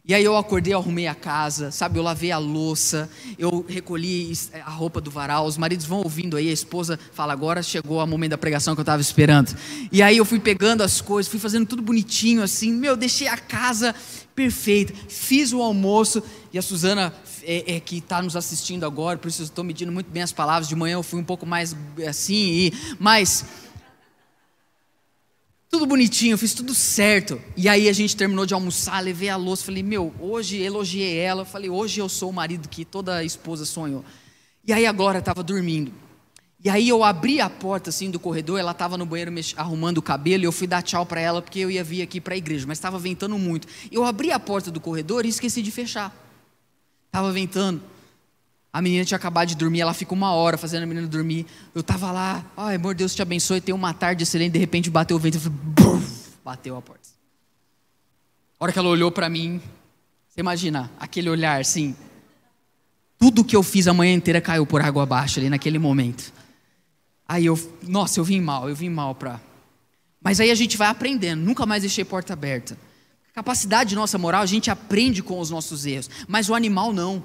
E 0.09 0.13
aí 0.15 0.23
eu 0.23 0.35
acordei, 0.35 0.73
arrumei 0.73 1.05
a 1.05 1.13
casa, 1.13 1.69
sabe? 1.69 1.99
Eu 1.99 2.01
lavei 2.01 2.31
a 2.31 2.39
louça, 2.39 3.07
eu 3.37 3.63
recolhi 3.69 4.33
a 4.65 4.71
roupa 4.71 4.99
do 4.99 5.11
varal. 5.11 5.45
Os 5.45 5.55
maridos 5.55 5.85
vão 5.85 5.99
ouvindo 5.99 6.35
aí, 6.35 6.49
a 6.49 6.51
esposa 6.51 6.99
fala: 7.13 7.31
agora 7.31 7.61
chegou 7.61 8.03
o 8.03 8.07
momento 8.07 8.31
da 8.31 8.37
pregação 8.37 8.73
que 8.73 8.79
eu 8.79 8.81
estava 8.81 9.03
esperando. 9.03 9.55
E 9.91 10.01
aí 10.01 10.17
eu 10.17 10.25
fui 10.25 10.39
pegando 10.39 10.81
as 10.81 10.99
coisas, 10.99 11.29
fui 11.29 11.39
fazendo 11.39 11.67
tudo 11.67 11.83
bonitinho 11.83 12.41
assim. 12.41 12.73
Meu, 12.73 12.97
deixei 12.97 13.27
a 13.27 13.37
casa 13.37 13.93
perfeita, 14.35 14.95
fiz 15.07 15.53
o 15.53 15.61
almoço. 15.61 16.23
E 16.51 16.57
a 16.57 16.61
Suzana, 16.63 17.13
é, 17.43 17.75
é, 17.75 17.79
que 17.79 17.99
está 17.99 18.19
nos 18.19 18.35
assistindo 18.35 18.87
agora, 18.87 19.19
por 19.19 19.27
isso 19.27 19.43
estou 19.43 19.63
medindo 19.63 19.91
muito 19.91 20.09
bem 20.09 20.23
as 20.23 20.31
palavras. 20.31 20.67
De 20.67 20.75
manhã 20.75 20.93
eu 20.95 21.03
fui 21.03 21.19
um 21.19 21.23
pouco 21.23 21.45
mais 21.45 21.75
assim, 22.07 22.33
e, 22.35 22.73
mas 22.97 23.45
tudo 25.69 25.85
bonitinho, 25.85 26.37
fiz 26.37 26.53
tudo 26.53 26.73
certo. 26.73 27.39
E 27.55 27.69
aí 27.69 27.87
a 27.87 27.93
gente 27.93 28.15
terminou 28.15 28.45
de 28.45 28.53
almoçar, 28.53 28.99
levei 29.01 29.29
a 29.29 29.35
louça, 29.35 29.65
falei, 29.65 29.83
meu, 29.83 30.13
hoje 30.19 30.57
elogiei 30.57 31.17
ela, 31.17 31.45
falei, 31.45 31.69
hoje 31.69 31.99
eu 31.99 32.09
sou 32.09 32.31
o 32.31 32.33
marido 32.33 32.67
que 32.67 32.83
toda 32.83 33.23
esposa 33.23 33.65
sonhou. 33.65 34.03
E 34.65 34.73
aí 34.73 34.85
agora 34.85 35.19
estava 35.19 35.43
dormindo. 35.43 35.93
E 36.61 36.69
aí 36.69 36.89
eu 36.89 37.03
abri 37.03 37.39
a 37.39 37.49
porta 37.49 37.89
assim 37.89 38.09
do 38.11 38.19
corredor, 38.19 38.59
ela 38.59 38.71
estava 38.71 38.97
no 38.97 39.05
banheiro 39.05 39.31
arrumando 39.55 39.99
o 39.99 40.01
cabelo, 40.01 40.43
e 40.43 40.45
eu 40.45 40.51
fui 40.51 40.67
dar 40.67 40.81
tchau 40.81 41.05
para 41.05 41.21
ela 41.21 41.41
porque 41.41 41.59
eu 41.59 41.71
ia 41.71 41.83
vir 41.83 42.01
aqui 42.01 42.19
para 42.19 42.33
a 42.33 42.37
igreja, 42.37 42.65
mas 42.67 42.77
estava 42.77 42.99
ventando 42.99 43.37
muito. 43.37 43.67
Eu 43.91 44.03
abri 44.03 44.31
a 44.31 44.39
porta 44.39 44.69
do 44.69 44.79
corredor 44.81 45.25
e 45.25 45.29
esqueci 45.29 45.61
de 45.61 45.71
fechar. 45.71 46.13
Estava 47.05 47.31
ventando. 47.31 47.81
A 48.71 48.81
menina 48.81 49.03
tinha 49.03 49.17
acabado 49.17 49.47
de 49.47 49.55
dormir, 49.55 49.81
ela 49.81 49.93
fica 49.93 50.13
uma 50.13 50.31
hora 50.31 50.57
fazendo 50.57 50.83
a 50.83 50.85
menina 50.85 51.07
dormir. 51.07 51.45
Eu 51.73 51.81
estava 51.81 52.11
lá, 52.11 52.45
ai, 52.55 52.75
amor, 52.75 52.93
Deus 52.93 53.15
te 53.15 53.21
abençoe, 53.21 53.59
tem 53.59 53.73
uma 53.73 53.93
tarde 53.93 54.23
excelente, 54.23 54.53
de 54.53 54.59
repente 54.59 54.89
bateu 54.89 55.17
o 55.17 55.19
vento 55.19 55.39
bateu 56.45 56.77
a 56.77 56.81
porta. 56.81 57.09
A 58.59 58.63
hora 58.63 58.73
que 58.73 58.77
ela 58.77 58.89
olhou 58.89 59.11
para 59.11 59.29
mim, 59.29 59.61
você 60.27 60.41
imagina, 60.41 60.91
aquele 60.99 61.29
olhar 61.29 61.59
assim, 61.59 61.95
tudo 63.17 63.43
que 63.43 63.55
eu 63.55 63.63
fiz 63.63 63.87
a 63.87 63.93
manhã 63.93 64.13
inteira 64.13 64.39
caiu 64.39 64.65
por 64.65 64.81
água 64.81 65.03
abaixo 65.03 65.39
ali 65.39 65.49
naquele 65.49 65.79
momento. 65.79 66.31
Aí 67.27 67.45
eu, 67.45 67.57
nossa, 67.83 68.19
eu 68.19 68.23
vim 68.23 68.41
mal, 68.41 68.69
eu 68.69 68.75
vim 68.75 68.89
mal 68.89 69.15
para. 69.15 69.39
Mas 70.21 70.39
aí 70.39 70.51
a 70.51 70.55
gente 70.55 70.77
vai 70.77 70.87
aprendendo, 70.87 71.41
nunca 71.41 71.65
mais 71.65 71.81
deixei 71.81 72.03
porta 72.03 72.33
aberta. 72.33 72.77
capacidade 73.33 73.95
nossa 73.95 74.17
moral, 74.17 74.41
a 74.41 74.45
gente 74.45 74.69
aprende 74.69 75.23
com 75.23 75.39
os 75.39 75.49
nossos 75.49 75.85
erros, 75.85 76.09
mas 76.27 76.49
o 76.49 76.55
animal 76.55 76.93
não. 76.93 77.23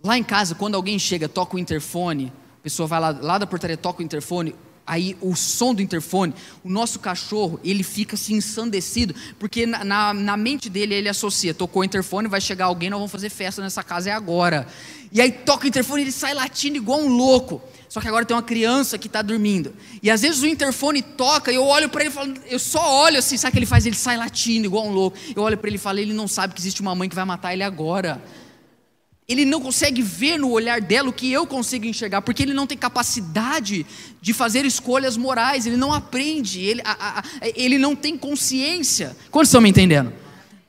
Lá 0.00 0.16
em 0.16 0.22
casa, 0.22 0.54
quando 0.54 0.76
alguém 0.76 0.96
chega, 0.96 1.28
toca 1.28 1.56
o 1.56 1.58
interfone, 1.58 2.32
a 2.60 2.62
pessoa 2.62 2.86
vai 2.86 3.00
lá, 3.00 3.10
lá 3.10 3.36
da 3.36 3.48
portaria, 3.48 3.76
toca 3.76 4.00
o 4.00 4.04
interfone, 4.04 4.54
aí 4.86 5.16
o 5.20 5.34
som 5.34 5.74
do 5.74 5.82
interfone, 5.82 6.32
o 6.62 6.70
nosso 6.70 7.00
cachorro, 7.00 7.58
ele 7.64 7.82
fica 7.82 8.14
assim 8.14 8.36
ensandecido, 8.36 9.12
porque 9.40 9.66
na, 9.66 9.82
na, 9.82 10.14
na, 10.14 10.36
mente 10.36 10.70
dele 10.70 10.94
ele 10.94 11.08
associa, 11.08 11.52
tocou 11.52 11.82
o 11.82 11.84
interfone, 11.84 12.28
vai 12.28 12.40
chegar 12.40 12.66
alguém, 12.66 12.88
nós 12.88 12.98
vamos 13.00 13.10
fazer 13.10 13.28
festa 13.28 13.60
nessa 13.60 13.82
casa, 13.82 14.08
é 14.08 14.12
agora. 14.12 14.68
E 15.10 15.20
aí 15.20 15.32
toca 15.32 15.64
o 15.64 15.68
interfone, 15.68 16.02
ele 16.02 16.12
sai 16.12 16.32
latindo 16.32 16.76
igual 16.76 17.00
um 17.00 17.08
louco. 17.08 17.60
Só 17.88 18.00
que 18.00 18.06
agora 18.06 18.24
tem 18.24 18.36
uma 18.36 18.42
criança 18.42 18.98
que 18.98 19.08
está 19.08 19.20
dormindo. 19.20 19.74
E 20.00 20.12
às 20.12 20.22
vezes 20.22 20.40
o 20.42 20.46
interfone 20.46 21.02
toca 21.02 21.50
e 21.50 21.56
eu 21.56 21.64
olho 21.64 21.88
para 21.88 22.02
ele 22.02 22.10
e 22.10 22.12
falo, 22.12 22.34
eu 22.46 22.58
só 22.60 23.02
olho 23.02 23.18
assim, 23.18 23.36
sabe 23.36 23.50
o 23.50 23.52
que 23.54 23.58
ele 23.58 23.66
faz? 23.66 23.84
Ele 23.84 23.96
sai 23.96 24.16
latindo 24.16 24.66
igual 24.66 24.86
um 24.86 24.92
louco. 24.92 25.18
Eu 25.34 25.42
olho 25.42 25.58
para 25.58 25.68
ele 25.68 25.76
e 25.76 25.80
falo, 25.80 25.98
ele 25.98 26.12
não 26.12 26.28
sabe 26.28 26.54
que 26.54 26.60
existe 26.60 26.80
uma 26.80 26.94
mãe 26.94 27.08
que 27.08 27.16
vai 27.16 27.24
matar 27.24 27.52
ele 27.52 27.64
agora 27.64 28.22
ele 29.28 29.44
não 29.44 29.60
consegue 29.60 30.00
ver 30.00 30.38
no 30.38 30.50
olhar 30.50 30.80
dela 30.80 31.10
o 31.10 31.12
que 31.12 31.30
eu 31.30 31.46
consigo 31.46 31.84
enxergar, 31.84 32.22
porque 32.22 32.42
ele 32.42 32.54
não 32.54 32.66
tem 32.66 32.78
capacidade 32.78 33.84
de 34.22 34.32
fazer 34.32 34.64
escolhas 34.64 35.18
morais, 35.18 35.66
ele 35.66 35.76
não 35.76 35.92
aprende, 35.92 36.62
ele, 36.62 36.80
a, 36.82 37.18
a, 37.18 37.24
ele 37.54 37.76
não 37.76 37.94
tem 37.94 38.16
consciência. 38.16 39.14
Quantos 39.30 39.50
estão 39.50 39.60
me 39.60 39.68
entendendo? 39.68 40.14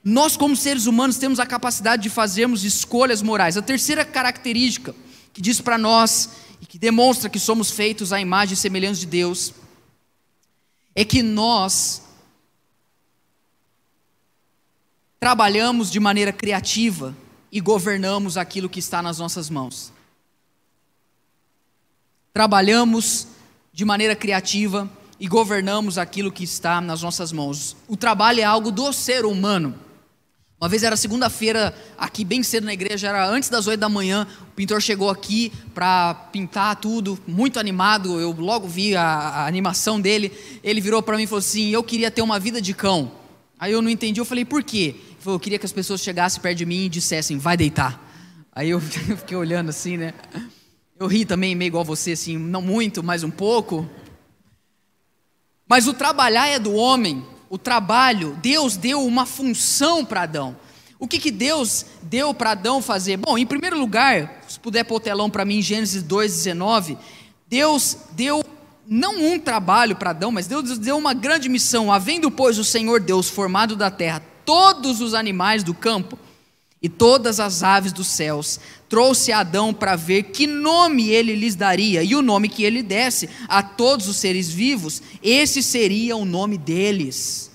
Nós, 0.03 0.35
como 0.35 0.57
seres 0.57 0.87
humanos, 0.87 1.17
temos 1.17 1.39
a 1.39 1.45
capacidade 1.45 2.03
de 2.03 2.09
fazermos 2.09 2.65
escolhas 2.65 3.21
morais. 3.21 3.55
A 3.55 3.61
terceira 3.61 4.03
característica 4.03 4.93
que 5.31 5.41
diz 5.41 5.61
para 5.61 5.77
nós 5.77 6.29
e 6.61 6.65
que 6.65 6.77
demonstra 6.77 7.29
que 7.29 7.39
somos 7.39 7.71
feitos 7.71 8.11
à 8.11 8.19
imagem 8.19 8.55
e 8.55 8.57
semelhança 8.57 8.99
de 8.99 9.05
Deus 9.05 9.53
é 10.93 11.05
que 11.05 11.23
nós 11.23 12.01
trabalhamos 15.17 15.89
de 15.89 15.99
maneira 15.99 16.33
criativa 16.33 17.15
e 17.51 17.59
governamos 17.59 18.37
aquilo 18.37 18.69
que 18.69 18.79
está 18.79 19.01
nas 19.01 19.19
nossas 19.19 19.49
mãos. 19.49 19.91
Trabalhamos 22.33 23.27
de 23.73 23.83
maneira 23.83 24.15
criativa 24.15 24.89
e 25.19 25.27
governamos 25.27 25.97
aquilo 25.97 26.31
que 26.31 26.43
está 26.43 26.79
nas 26.79 27.01
nossas 27.01 27.31
mãos. 27.31 27.75
O 27.87 27.97
trabalho 27.97 28.39
é 28.39 28.43
algo 28.43 28.71
do 28.71 28.93
ser 28.93 29.25
humano. 29.25 29.75
Uma 30.61 30.67
vez 30.67 30.83
era 30.83 30.97
segunda-feira, 30.97 31.73
aqui 31.97 32.25
bem 32.25 32.43
cedo 32.43 32.65
na 32.65 32.73
igreja, 32.73 33.07
era 33.07 33.25
antes 33.25 33.49
das 33.49 33.65
oito 33.65 33.79
da 33.79 33.87
manhã. 33.87 34.27
O 34.41 34.55
pintor 34.55 34.81
chegou 34.81 35.09
aqui 35.09 35.53
para 35.73 36.13
pintar 36.13 36.75
tudo, 36.75 37.17
muito 37.25 37.57
animado. 37.57 38.19
Eu 38.19 38.35
logo 38.37 38.67
vi 38.67 38.93
a, 38.93 39.05
a 39.05 39.47
animação 39.47 40.01
dele. 40.01 40.33
Ele 40.61 40.81
virou 40.81 41.01
para 41.01 41.15
mim 41.15 41.23
e 41.23 41.27
falou 41.27 41.39
assim: 41.39 41.69
Eu 41.69 41.81
queria 41.81 42.11
ter 42.11 42.21
uma 42.21 42.37
vida 42.37 42.61
de 42.61 42.73
cão. 42.73 43.09
Aí 43.57 43.71
eu 43.71 43.81
não 43.81 43.89
entendi, 43.89 44.19
eu 44.19 44.25
falei: 44.25 44.43
Por 44.43 44.61
quê? 44.61 44.95
Eu 45.25 45.39
queria 45.39 45.59
que 45.59 45.65
as 45.65 45.71
pessoas 45.71 46.01
chegassem 46.01 46.41
perto 46.41 46.57
de 46.57 46.65
mim 46.65 46.85
e 46.85 46.89
dissessem, 46.89 47.37
vai 47.37 47.57
deitar. 47.57 48.01
Aí 48.51 48.69
eu 48.71 48.79
fiquei 48.81 49.37
olhando 49.37 49.69
assim, 49.69 49.97
né? 49.97 50.13
Eu 50.99 51.07
ri 51.07 51.25
também, 51.25 51.55
meio 51.55 51.67
igual 51.67 51.85
você, 51.85 52.11
assim, 52.11 52.37
não 52.37 52.61
muito, 52.61 53.01
mas 53.01 53.23
um 53.23 53.31
pouco. 53.31 53.89
Mas 55.67 55.87
o 55.87 55.93
trabalhar 55.93 56.47
é 56.47 56.59
do 56.59 56.73
homem, 56.73 57.25
o 57.49 57.57
trabalho, 57.57 58.37
Deus 58.41 58.75
deu 58.75 59.05
uma 59.05 59.25
função 59.25 60.03
para 60.03 60.23
Adão. 60.23 60.57
O 60.97 61.07
que, 61.07 61.17
que 61.17 61.31
Deus 61.31 61.85
deu 62.03 62.33
para 62.33 62.51
Adão 62.51 62.81
fazer? 62.81 63.15
Bom, 63.15 63.37
em 63.37 63.45
primeiro 63.45 63.79
lugar, 63.79 64.41
se 64.47 64.59
puder 64.59 64.83
pôr 64.83 64.95
o 64.95 64.99
telão 64.99 65.29
para 65.29 65.45
mim, 65.45 65.61
Gênesis 65.61 66.03
2,19, 66.03 66.97
Deus 67.47 67.97
deu 68.11 68.43
não 68.85 69.23
um 69.23 69.39
trabalho 69.39 69.95
para 69.95 70.09
Adão, 70.09 70.31
mas 70.31 70.47
Deus 70.47 70.77
deu 70.77 70.97
uma 70.97 71.13
grande 71.13 71.47
missão. 71.47 71.91
Havendo, 71.91 72.29
pois, 72.29 72.57
o 72.57 72.63
Senhor 72.63 72.99
Deus 72.99 73.29
formado 73.29 73.75
da 73.75 73.89
terra 73.89 74.21
todos 74.49 74.99
os 74.99 75.13
animais 75.13 75.63
do 75.63 75.75
campo 75.75 76.17
e 76.81 76.89
todas 76.89 77.39
as 77.39 77.61
aves 77.61 77.93
dos 77.93 78.07
céus, 78.07 78.59
trouxe 78.89 79.31
Adão 79.31 79.71
para 79.71 79.95
ver 79.95 80.23
que 80.23 80.47
nome 80.47 81.07
ele 81.07 81.35
lhes 81.35 81.53
daria, 81.53 82.01
e 82.01 82.15
o 82.15 82.21
nome 82.23 82.49
que 82.49 82.63
ele 82.63 82.81
desse 82.81 83.29
a 83.47 83.61
todos 83.61 84.07
os 84.07 84.17
seres 84.17 84.49
vivos, 84.49 85.03
esse 85.21 85.61
seria 85.61 86.15
o 86.15 86.25
nome 86.25 86.57
deles. 86.57 87.51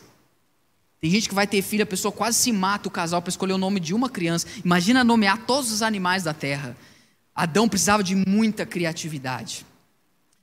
Tem 1.00 1.10
gente 1.10 1.28
que 1.28 1.34
vai 1.34 1.48
ter 1.48 1.62
filho, 1.62 1.82
a 1.82 1.86
pessoa 1.86 2.12
quase 2.12 2.38
se 2.38 2.52
mata 2.52 2.86
o 2.86 2.92
casal 2.92 3.20
para 3.20 3.30
escolher 3.30 3.54
o 3.54 3.58
nome 3.58 3.80
de 3.80 3.92
uma 3.92 4.08
criança. 4.08 4.46
Imagina 4.64 5.02
nomear 5.02 5.38
todos 5.48 5.72
os 5.72 5.82
animais 5.82 6.22
da 6.22 6.32
terra. 6.32 6.76
Adão 7.34 7.68
precisava 7.68 8.04
de 8.04 8.14
muita 8.14 8.64
criatividade. 8.64 9.66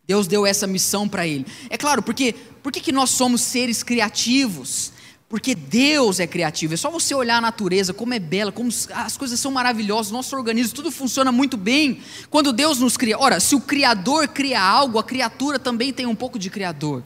Deus 0.06 0.28
deu 0.28 0.46
essa 0.46 0.68
missão 0.68 1.08
para 1.08 1.26
ele. 1.26 1.46
É 1.70 1.78
claro, 1.78 2.04
porque 2.04 2.36
por 2.62 2.74
que 2.74 2.92
nós 2.92 3.10
somos 3.12 3.40
seres 3.40 3.84
criativos? 3.84 4.91
Porque 5.32 5.56
Deus 5.56 6.20
é 6.20 6.28
criativo. 6.28 6.74
É 6.74 6.78
só 6.78 6.92
você 6.92 7.16
olhar 7.16 7.38
a 7.38 7.42
natureza, 7.42 7.94
como 7.94 8.14
é 8.14 8.20
bela, 8.20 8.52
como 8.52 8.70
as 8.94 9.16
coisas 9.16 9.40
são 9.40 9.50
maravilhosas, 9.50 10.12
nosso 10.12 10.36
organismo, 10.36 10.76
tudo 10.76 10.92
funciona 10.92 11.32
muito 11.32 11.56
bem. 11.56 12.02
Quando 12.30 12.52
Deus 12.52 12.80
nos 12.80 12.98
cria. 12.98 13.18
Ora, 13.18 13.40
se 13.40 13.56
o 13.56 13.62
Criador 13.62 14.28
cria 14.28 14.62
algo, 14.62 15.00
a 15.00 15.04
criatura 15.06 15.58
também 15.58 15.94
tem 15.94 16.06
um 16.06 16.14
pouco 16.14 16.38
de 16.38 16.50
Criador. 16.50 17.02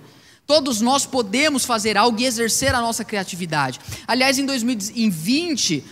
Todos 0.47 0.81
nós 0.81 1.05
podemos 1.05 1.65
fazer 1.65 1.97
algo 1.97 2.19
e 2.19 2.25
exercer 2.25 2.73
a 2.73 2.81
nossa 2.81 3.05
criatividade. 3.05 3.79
Aliás, 4.07 4.39
em 4.39 4.45
2020, 4.47 5.83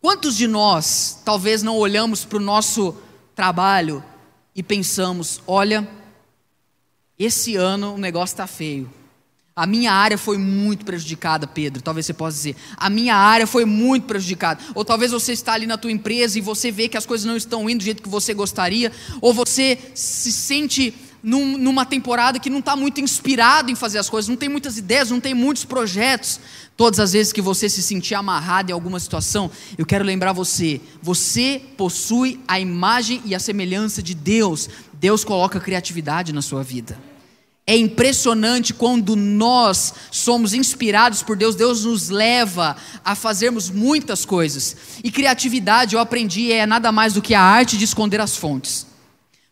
quantos 0.00 0.36
de 0.36 0.46
nós 0.46 1.20
talvez 1.24 1.64
não 1.64 1.76
olhamos 1.76 2.24
para 2.24 2.38
o 2.38 2.40
nosso 2.40 2.94
trabalho 3.34 4.04
e 4.54 4.62
pensamos: 4.62 5.42
olha, 5.48 5.88
esse 7.18 7.56
ano 7.56 7.94
o 7.94 7.98
negócio 7.98 8.34
está 8.34 8.46
feio. 8.46 8.88
A 9.58 9.64
minha 9.64 9.90
área 9.90 10.18
foi 10.18 10.36
muito 10.36 10.84
prejudicada, 10.84 11.46
Pedro. 11.46 11.80
Talvez 11.80 12.04
você 12.04 12.12
possa 12.12 12.36
dizer. 12.36 12.56
A 12.76 12.90
minha 12.90 13.16
área 13.16 13.46
foi 13.46 13.64
muito 13.64 14.04
prejudicada. 14.04 14.62
Ou 14.74 14.84
talvez 14.84 15.12
você 15.12 15.32
está 15.32 15.54
ali 15.54 15.66
na 15.66 15.78
tua 15.78 15.90
empresa 15.90 16.36
e 16.36 16.42
você 16.42 16.70
vê 16.70 16.90
que 16.90 16.96
as 16.98 17.06
coisas 17.06 17.24
não 17.24 17.34
estão 17.34 17.70
indo 17.70 17.78
do 17.78 17.84
jeito 17.84 18.02
que 18.02 18.08
você 18.10 18.34
gostaria. 18.34 18.92
Ou 19.18 19.32
você 19.32 19.78
se 19.94 20.30
sente 20.30 20.92
num, 21.22 21.56
numa 21.56 21.86
temporada 21.86 22.38
que 22.38 22.50
não 22.50 22.58
está 22.58 22.76
muito 22.76 23.00
inspirado 23.00 23.70
em 23.70 23.74
fazer 23.74 23.96
as 23.96 24.10
coisas, 24.10 24.28
não 24.28 24.36
tem 24.36 24.50
muitas 24.50 24.76
ideias, 24.76 25.10
não 25.10 25.20
tem 25.20 25.32
muitos 25.32 25.64
projetos. 25.64 26.38
Todas 26.76 27.00
as 27.00 27.14
vezes 27.14 27.32
que 27.32 27.40
você 27.40 27.66
se 27.66 27.82
sentir 27.82 28.14
amarrado 28.14 28.68
em 28.68 28.74
alguma 28.74 29.00
situação, 29.00 29.50
eu 29.78 29.86
quero 29.86 30.04
lembrar 30.04 30.34
você: 30.34 30.82
você 31.00 31.62
possui 31.78 32.38
a 32.46 32.60
imagem 32.60 33.22
e 33.24 33.34
a 33.34 33.40
semelhança 33.40 34.02
de 34.02 34.12
Deus. 34.12 34.68
Deus 34.92 35.24
coloca 35.24 35.58
criatividade 35.58 36.30
na 36.30 36.42
sua 36.42 36.62
vida. 36.62 37.15
É 37.68 37.76
impressionante 37.76 38.72
quando 38.72 39.16
nós 39.16 39.92
somos 40.12 40.54
inspirados 40.54 41.24
por 41.24 41.36
Deus, 41.36 41.56
Deus 41.56 41.84
nos 41.84 42.08
leva 42.08 42.76
a 43.04 43.16
fazermos 43.16 43.68
muitas 43.68 44.24
coisas. 44.24 44.76
E 45.02 45.10
criatividade, 45.10 45.96
eu 45.96 46.00
aprendi, 46.00 46.52
é 46.52 46.64
nada 46.64 46.92
mais 46.92 47.14
do 47.14 47.20
que 47.20 47.34
a 47.34 47.42
arte 47.42 47.76
de 47.76 47.84
esconder 47.84 48.20
as 48.20 48.36
fontes. 48.36 48.86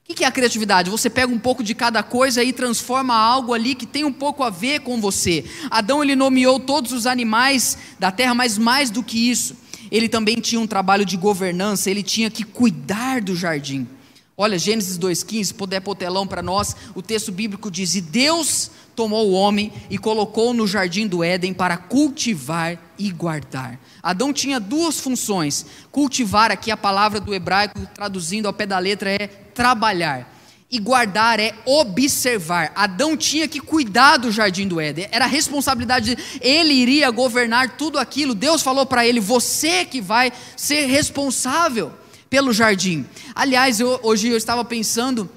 O 0.09 0.15
que 0.15 0.23
é 0.23 0.29
a 0.29 0.31
criatividade? 0.31 0.91
Você 0.91 1.11
pega 1.11 1.33
um 1.33 1.39
pouco 1.41 1.61
de 1.65 1.75
cada 1.75 2.05
coisa 2.05 2.45
e 2.45 2.53
transforma 2.53 3.17
algo 3.17 3.53
ali 3.53 3.75
que 3.75 3.87
tem 3.87 4.05
um 4.05 4.13
pouco 4.13 4.45
a 4.45 4.51
ver 4.51 4.83
com 4.83 5.01
você. 5.01 5.45
Adão 5.69 6.01
ele 6.01 6.15
nomeou 6.15 6.61
todos 6.61 6.93
os 6.93 7.07
animais 7.07 7.77
da 7.99 8.13
terra, 8.13 8.33
mas 8.33 8.57
mais 8.57 8.91
do 8.91 9.03
que 9.03 9.29
isso, 9.29 9.57
ele 9.91 10.09
também 10.09 10.37
tinha 10.37 10.61
um 10.61 10.69
trabalho 10.69 11.05
de 11.05 11.17
governança, 11.17 11.91
ele 11.91 12.03
tinha 12.03 12.31
que 12.31 12.45
cuidar 12.45 13.21
do 13.21 13.35
jardim. 13.35 13.89
Olha, 14.37 14.59
Gênesis 14.59 14.99
2,15, 14.99 15.45
se 15.45 15.55
puder 15.55 15.81
pôr 15.81 15.97
para 16.29 16.43
nós, 16.43 16.75
o 16.93 17.01
texto 17.01 17.31
bíblico 17.31 17.71
diz: 17.71 17.95
E 17.95 18.01
Deus 18.01 18.69
tomou 18.97 19.31
o 19.31 19.33
homem 19.33 19.73
e 19.89 19.97
colocou 19.97 20.53
no 20.53 20.67
jardim 20.67 21.07
do 21.07 21.23
Éden 21.23 21.55
para 21.55 21.77
cultivar 21.77 22.77
e 22.99 23.13
guardar. 23.13 23.79
Adão 24.03 24.33
tinha 24.33 24.59
duas 24.59 24.99
funções. 24.99 25.65
Cultivar, 25.93 26.51
aqui 26.51 26.73
a 26.73 26.77
palavra 26.77 27.21
do 27.21 27.33
hebraico, 27.33 27.79
traduzindo 27.95 28.47
ao 28.47 28.53
pé 28.53 28.67
da 28.67 28.79
letra, 28.79 29.11
é 29.11 29.29
trabalhar. 29.29 30.33
E 30.69 30.81
guardar 30.81 31.39
é 31.39 31.55
observar. 31.65 32.73
Adão 32.75 33.17
tinha 33.17 33.47
que 33.47 33.61
cuidar 33.61 34.17
do 34.17 34.33
jardim 34.33 34.67
do 34.67 34.81
Éden. 34.81 35.07
Era 35.13 35.27
a 35.27 35.29
responsabilidade 35.29 36.17
dele. 36.17 36.29
Ele 36.41 36.75
iria 36.75 37.09
governar 37.13 37.77
tudo 37.77 38.01
aquilo. 38.01 38.35
Deus 38.35 38.63
falou 38.63 38.85
para 38.85 39.07
ele: 39.07 39.21
Você 39.21 39.85
que 39.85 40.01
vai 40.01 40.33
ser 40.57 40.87
responsável 40.87 41.93
pelo 42.29 42.53
jardim. 42.53 43.07
Aliás, 43.35 43.81
eu, 43.81 44.01
hoje 44.03 44.29
eu 44.29 44.37
estava 44.37 44.65
pensando, 44.65 45.31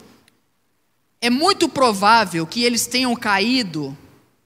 é 1.20 1.30
muito 1.30 1.68
provável 1.68 2.46
que 2.46 2.64
eles 2.64 2.88
tenham 2.88 3.16
caído 3.16 3.98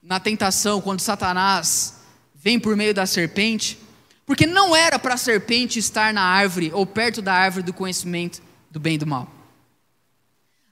na 0.02 0.20
tentação 0.20 0.82
quando 0.82 1.00
Satanás 1.00 1.96
vem 2.36 2.60
por 2.60 2.76
meio 2.76 2.94
da 2.94 3.06
serpente, 3.06 3.78
porque 4.26 4.46
não 4.46 4.76
era 4.76 4.98
para 4.98 5.14
a 5.14 5.18
serpente 5.18 5.80
estar 5.80 6.14
na 6.14 6.24
árvore 6.24 6.72
ou 6.74 6.86
perto 6.86 7.22
da 7.22 7.34
árvore 7.34 7.64
do 7.64 7.74
conhecimento 7.74 8.42
do 8.70 8.80
bem 8.80 8.96
e 8.96 8.98
do 8.98 9.08
mal. 9.08 9.30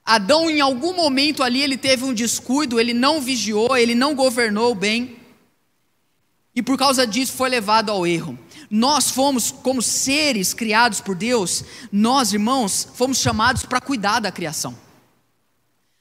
Adão, 0.04 0.50
em 0.50 0.60
algum 0.60 0.94
momento 0.94 1.42
ali, 1.42 1.62
ele 1.62 1.76
teve 1.76 2.04
um 2.04 2.12
descuido, 2.12 2.80
ele 2.80 2.92
não 2.92 3.20
vigiou, 3.20 3.76
ele 3.76 3.94
não 3.94 4.14
governou 4.14 4.74
bem, 4.74 5.16
e 6.54 6.62
por 6.62 6.76
causa 6.76 7.06
disso 7.06 7.32
foi 7.34 7.48
levado 7.48 7.90
ao 7.90 8.06
erro. 8.06 8.38
Nós 8.70 9.10
fomos, 9.10 9.50
como 9.50 9.82
seres 9.82 10.54
criados 10.54 11.00
por 11.00 11.16
Deus, 11.16 11.64
nós, 11.90 12.32
irmãos, 12.32 12.86
fomos 12.94 13.18
chamados 13.18 13.64
para 13.64 13.80
cuidar 13.80 14.20
da 14.20 14.30
criação. 14.30 14.78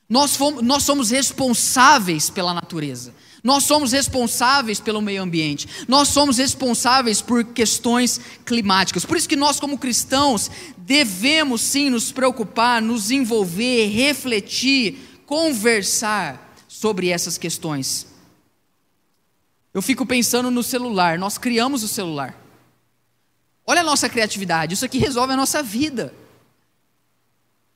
Nós, 0.08 0.36
fomos, 0.36 0.64
nós 0.64 0.84
somos 0.84 1.10
responsáveis 1.10 2.30
pela 2.30 2.54
natureza. 2.54 3.14
Nós 3.44 3.64
somos 3.64 3.92
responsáveis 3.92 4.80
pelo 4.80 5.02
meio 5.02 5.24
ambiente. 5.24 5.68
Nós 5.88 6.10
somos 6.10 6.38
responsáveis 6.38 7.22
por 7.22 7.44
questões 7.44 8.20
climáticas. 8.46 9.06
Por 9.06 9.18
isso 9.18 9.30
que 9.30 9.36
nós, 9.36 9.60
como 9.60 9.78
cristãos, 9.78 10.52
devemos 10.78 11.62
sim 11.62 11.90
nos 11.90 12.12
preocupar, 12.12 12.82
nos 12.82 13.10
envolver, 13.10 13.88
refletir 13.88 15.10
conversar 15.30 16.56
sobre 16.68 17.10
essas 17.10 17.38
questões. 17.38 18.08
Eu 19.72 19.80
fico 19.80 20.04
pensando 20.04 20.50
no 20.50 20.64
celular, 20.64 21.20
nós 21.20 21.38
criamos 21.38 21.84
o 21.84 21.88
celular. 21.88 22.49
Olha 23.70 23.82
a 23.82 23.84
nossa 23.84 24.10
criatividade, 24.10 24.74
isso 24.74 24.84
aqui 24.84 24.98
resolve 24.98 25.34
a 25.34 25.38
nossa 25.38 25.62
vida. 25.62 26.12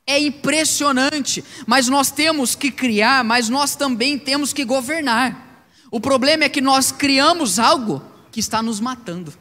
É 0.04 0.18
impressionante, 0.18 1.44
mas 1.68 1.86
nós 1.86 2.10
temos 2.10 2.56
que 2.56 2.72
criar, 2.72 3.22
mas 3.22 3.48
nós 3.48 3.76
também 3.76 4.18
temos 4.18 4.52
que 4.52 4.64
governar. 4.64 5.68
O 5.92 6.00
problema 6.00 6.42
é 6.42 6.48
que 6.48 6.60
nós 6.60 6.90
criamos 6.90 7.60
algo 7.60 8.02
que 8.32 8.40
está 8.40 8.60
nos 8.60 8.80
matando. 8.80 9.32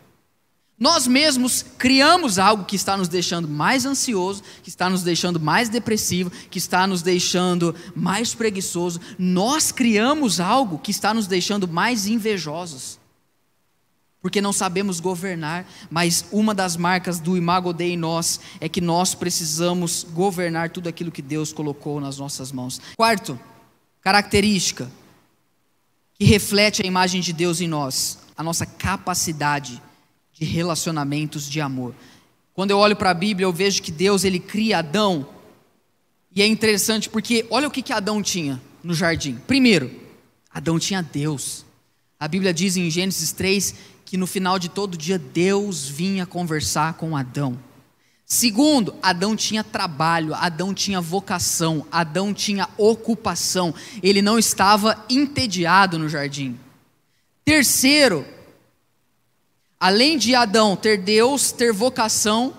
Nós 0.78 1.08
mesmos 1.08 1.66
criamos 1.76 2.38
algo 2.38 2.66
que 2.66 2.76
está 2.76 2.96
nos 2.96 3.08
deixando 3.08 3.48
mais 3.48 3.84
ansioso, 3.84 4.44
que 4.62 4.70
está 4.70 4.88
nos 4.88 5.02
deixando 5.02 5.40
mais 5.40 5.70
depressivo, 5.70 6.30
que 6.52 6.60
está 6.60 6.86
nos 6.86 7.02
deixando 7.02 7.74
mais 7.96 8.36
preguiçoso. 8.36 9.02
Nós 9.18 9.72
criamos 9.72 10.40
algo 10.40 10.78
que 10.78 10.92
está 10.92 11.16
nos 11.16 11.26
deixando 11.26 11.68
mais 11.68 12.06
invejosos. 12.06 13.02
Porque 14.24 14.40
não 14.40 14.54
sabemos 14.54 15.02
governar, 15.02 15.68
mas 15.92 16.24
uma 16.32 16.56
das 16.56 16.78
marcas 16.78 17.20
do 17.20 17.36
Imago 17.36 17.74
Dei 17.74 17.92
em 17.92 17.98
nós 17.98 18.40
é 18.62 18.70
que 18.70 18.80
nós 18.80 19.14
precisamos 19.14 20.08
governar 20.14 20.70
tudo 20.70 20.88
aquilo 20.88 21.12
que 21.12 21.22
Deus 21.22 21.52
colocou 21.52 22.00
nas 22.00 22.20
nossas 22.20 22.50
mãos. 22.50 22.80
Quarto, 22.96 23.38
característica 24.00 24.90
que 26.18 26.24
reflete 26.24 26.82
a 26.82 26.88
imagem 26.88 27.20
de 27.20 27.34
Deus 27.34 27.60
em 27.60 27.68
nós, 27.68 28.18
a 28.38 28.42
nossa 28.42 28.66
capacidade 28.66 29.84
de 30.32 30.46
relacionamentos 30.46 31.50
de 31.50 31.60
amor. 31.60 31.94
Quando 32.54 32.72
eu 32.72 32.78
olho 32.78 32.96
para 32.96 33.10
a 33.10 33.14
Bíblia, 33.14 33.44
eu 33.44 33.52
vejo 33.52 33.82
que 33.82 33.92
Deus 33.92 34.24
ele 34.24 34.40
cria 34.40 34.80
Adão. 34.80 35.28
E 36.34 36.42
é 36.42 36.48
interessante 36.48 37.10
porque 37.10 37.46
olha 37.50 37.68
o 37.68 37.72
que, 37.72 37.82
que 37.82 37.92
Adão 37.92 38.24
tinha 38.24 38.62
no 38.82 38.94
jardim. 38.94 39.36
Primeiro, 39.46 39.92
Adão 40.50 40.80
tinha 40.80 41.02
Deus. 41.04 41.66
A 42.18 42.28
Bíblia 42.30 42.54
diz 42.54 42.78
em 42.78 42.90
Gênesis 42.90 43.34
3 43.34 43.76
que 44.14 44.18
no 44.18 44.28
final 44.28 44.60
de 44.60 44.70
todo 44.70 44.96
dia 44.96 45.18
Deus 45.18 45.88
vinha 45.88 46.24
conversar 46.24 46.94
com 46.94 47.18
Adão. 47.18 47.58
Segundo, 48.24 48.94
Adão 49.02 49.36
tinha 49.36 49.64
trabalho, 49.64 50.36
Adão 50.36 50.72
tinha 50.72 51.02
vocação, 51.02 51.84
Adão 51.92 52.32
tinha 52.32 52.70
ocupação, 52.78 53.74
ele 54.04 54.22
não 54.22 54.38
estava 54.38 55.04
entediado 55.10 55.98
no 55.98 56.08
jardim. 56.08 56.60
Terceiro, 57.44 58.24
Além 59.80 60.20
de 60.20 60.36
Adão 60.36 60.76
ter 60.76 60.98
Deus, 60.98 61.52
ter 61.52 61.74
vocação, 61.74 62.54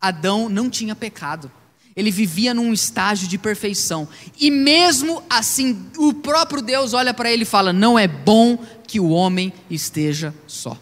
Adão 0.00 0.48
não 0.48 0.68
tinha 0.68 0.96
pecado. 0.96 1.48
Ele 1.94 2.10
vivia 2.10 2.52
num 2.52 2.72
estágio 2.72 3.28
de 3.28 3.38
perfeição. 3.38 4.08
E 4.40 4.50
mesmo 4.50 5.22
assim, 5.30 5.86
o 5.96 6.12
próprio 6.12 6.60
Deus 6.60 6.94
olha 6.94 7.14
para 7.14 7.30
ele 7.30 7.44
e 7.44 7.46
fala: 7.46 7.72
Não 7.72 7.96
é 7.96 8.08
bom 8.08 8.58
que 8.88 8.98
o 8.98 9.10
homem 9.10 9.52
esteja 9.70 10.34
só. 10.48 10.76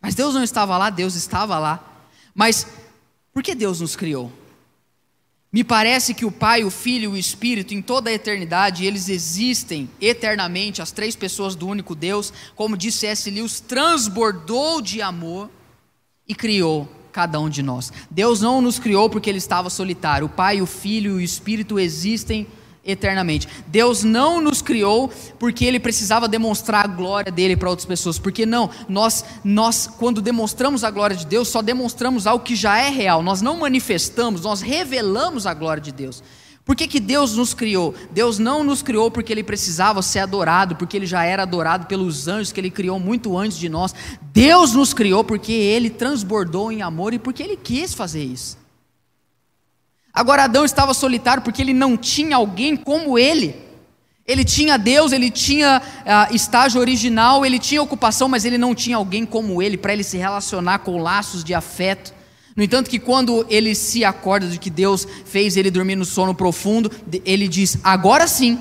Mas 0.00 0.14
Deus 0.14 0.34
não 0.34 0.42
estava 0.42 0.76
lá, 0.78 0.90
Deus 0.90 1.14
estava 1.14 1.58
lá. 1.58 2.04
Mas 2.34 2.66
por 3.32 3.42
que 3.42 3.54
Deus 3.54 3.80
nos 3.80 3.94
criou? 3.94 4.32
Me 5.52 5.64
parece 5.64 6.14
que 6.14 6.24
o 6.24 6.30
Pai, 6.30 6.62
o 6.62 6.70
Filho 6.70 7.04
e 7.04 7.08
o 7.08 7.16
Espírito, 7.16 7.74
em 7.74 7.82
toda 7.82 8.08
a 8.08 8.12
eternidade, 8.12 8.84
eles 8.84 9.08
existem 9.08 9.90
eternamente, 10.00 10.80
as 10.80 10.92
três 10.92 11.16
pessoas 11.16 11.56
do 11.56 11.66
único 11.66 11.94
Deus, 11.94 12.32
como 12.54 12.76
disse 12.76 13.06
S. 13.06 13.28
Lewis, 13.28 13.58
transbordou 13.58 14.80
de 14.80 15.02
amor 15.02 15.50
e 16.28 16.36
criou 16.36 16.88
cada 17.10 17.40
um 17.40 17.48
de 17.48 17.62
nós. 17.62 17.92
Deus 18.08 18.40
não 18.40 18.60
nos 18.60 18.78
criou 18.78 19.10
porque 19.10 19.28
ele 19.28 19.38
estava 19.38 19.68
solitário. 19.68 20.26
O 20.26 20.30
Pai, 20.30 20.62
o 20.62 20.66
Filho 20.66 21.12
e 21.12 21.16
o 21.16 21.20
Espírito 21.20 21.80
existem 21.80 22.42
eternamente. 22.42 22.59
Deus 23.66 24.02
não 24.02 24.40
nos 24.40 24.62
criou 24.62 25.12
porque 25.38 25.64
ele 25.64 25.78
precisava 25.78 26.26
demonstrar 26.26 26.84
a 26.84 26.88
glória 26.88 27.30
dele 27.30 27.56
para 27.56 27.68
outras 27.68 27.86
pessoas. 27.86 28.18
Porque 28.18 28.46
não, 28.46 28.70
nós 28.88 29.24
nós 29.44 29.86
quando 29.86 30.22
demonstramos 30.22 30.82
a 30.82 30.90
glória 30.90 31.16
de 31.16 31.26
Deus, 31.26 31.48
só 31.48 31.60
demonstramos 31.62 32.26
algo 32.26 32.44
que 32.44 32.56
já 32.56 32.78
é 32.78 32.88
real. 32.88 33.22
Nós 33.22 33.42
não 33.42 33.58
manifestamos, 33.58 34.40
nós 34.42 34.60
revelamos 34.62 35.46
a 35.46 35.54
glória 35.54 35.82
de 35.82 35.92
Deus. 35.92 36.22
Por 36.64 36.76
que, 36.76 36.86
que 36.86 37.00
Deus 37.00 37.36
nos 37.36 37.52
criou? 37.52 37.94
Deus 38.12 38.38
não 38.38 38.62
nos 38.62 38.82
criou 38.82 39.10
porque 39.10 39.32
Ele 39.32 39.42
precisava 39.42 40.02
ser 40.02 40.20
adorado, 40.20 40.76
porque 40.76 40.96
Ele 40.96 41.06
já 41.06 41.24
era 41.24 41.42
adorado 41.42 41.86
pelos 41.86 42.28
anjos 42.28 42.52
que 42.52 42.60
Ele 42.60 42.70
criou 42.70 43.00
muito 43.00 43.36
antes 43.36 43.58
de 43.58 43.68
nós. 43.68 43.94
Deus 44.32 44.72
nos 44.72 44.94
criou 44.94 45.24
porque 45.24 45.52
Ele 45.52 45.90
transbordou 45.90 46.70
em 46.70 46.80
amor 46.80 47.12
e 47.12 47.18
porque 47.18 47.42
Ele 47.42 47.56
quis 47.56 47.92
fazer 47.92 48.22
isso. 48.22 48.59
Agora 50.12 50.44
Adão 50.44 50.64
estava 50.64 50.92
solitário 50.92 51.42
porque 51.42 51.62
ele 51.62 51.72
não 51.72 51.96
tinha 51.96 52.36
alguém 52.36 52.76
como 52.76 53.18
ele. 53.18 53.54
Ele 54.26 54.44
tinha 54.44 54.76
Deus, 54.76 55.12
ele 55.12 55.30
tinha 55.30 55.82
uh, 55.82 56.34
estágio 56.34 56.80
original, 56.80 57.44
ele 57.44 57.58
tinha 57.58 57.82
ocupação, 57.82 58.28
mas 58.28 58.44
ele 58.44 58.58
não 58.58 58.74
tinha 58.74 58.96
alguém 58.96 59.26
como 59.26 59.60
ele 59.60 59.76
para 59.76 59.92
ele 59.92 60.04
se 60.04 60.16
relacionar 60.16 60.80
com 60.80 60.98
laços 60.98 61.42
de 61.42 61.52
afeto. 61.52 62.14
No 62.54 62.62
entanto, 62.62 62.90
que 62.90 62.98
quando 62.98 63.46
ele 63.48 63.74
se 63.74 64.04
acorda 64.04 64.46
de 64.46 64.58
que 64.58 64.70
Deus 64.70 65.06
fez 65.24 65.56
ele 65.56 65.70
dormir 65.70 65.96
no 65.96 66.04
sono 66.04 66.34
profundo, 66.34 66.90
ele 67.24 67.48
diz: 67.48 67.78
Agora 67.82 68.26
sim, 68.26 68.58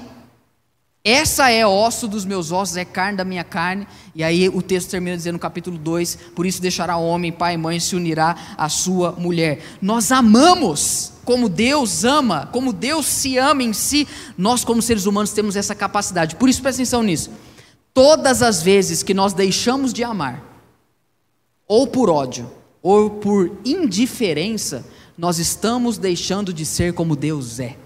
essa 1.03 1.49
é 1.49 1.65
osso 1.65 2.09
dos 2.09 2.25
meus 2.25 2.51
ossos, 2.51 2.75
é 2.75 2.83
carne 2.83 3.17
da 3.17 3.23
minha 3.23 3.43
carne. 3.43 3.87
E 4.13 4.21
aí 4.21 4.49
o 4.49 4.61
texto 4.61 4.89
termina 4.89 5.15
dizendo 5.15 5.33
no 5.33 5.39
capítulo 5.39 5.77
2: 5.77 6.17
Por 6.35 6.45
isso 6.45 6.61
deixará 6.61 6.97
homem, 6.97 7.31
pai 7.31 7.53
e 7.53 7.57
mãe, 7.57 7.79
se 7.79 7.95
unirá 7.95 8.35
à 8.57 8.67
sua 8.67 9.13
mulher. 9.13 9.61
Nós 9.81 10.11
amamos 10.11 11.13
como 11.23 11.47
Deus 11.47 12.03
ama, 12.03 12.49
como 12.51 12.73
Deus 12.73 13.05
se 13.05 13.37
ama 13.37 13.63
em 13.63 13.71
si. 13.71 14.07
Nós, 14.37 14.65
como 14.65 14.81
seres 14.81 15.05
humanos, 15.05 15.31
temos 15.31 15.55
essa 15.55 15.73
capacidade. 15.73 16.35
Por 16.35 16.49
isso, 16.49 16.61
presta 16.61 16.81
atenção 16.81 17.01
nisso. 17.01 17.31
Todas 17.93 18.41
as 18.41 18.61
vezes 18.61 19.01
que 19.01 19.13
nós 19.13 19.31
deixamos 19.31 19.93
de 19.93 20.03
amar, 20.03 20.43
ou 21.65 21.87
por 21.87 22.09
ódio, 22.09 22.51
ou 22.81 23.09
por 23.09 23.57
indiferença, 23.63 24.85
nós 25.17 25.39
estamos 25.39 25.97
deixando 25.97 26.53
de 26.53 26.65
ser 26.65 26.93
como 26.93 27.15
Deus 27.15 27.59
é. 27.59 27.77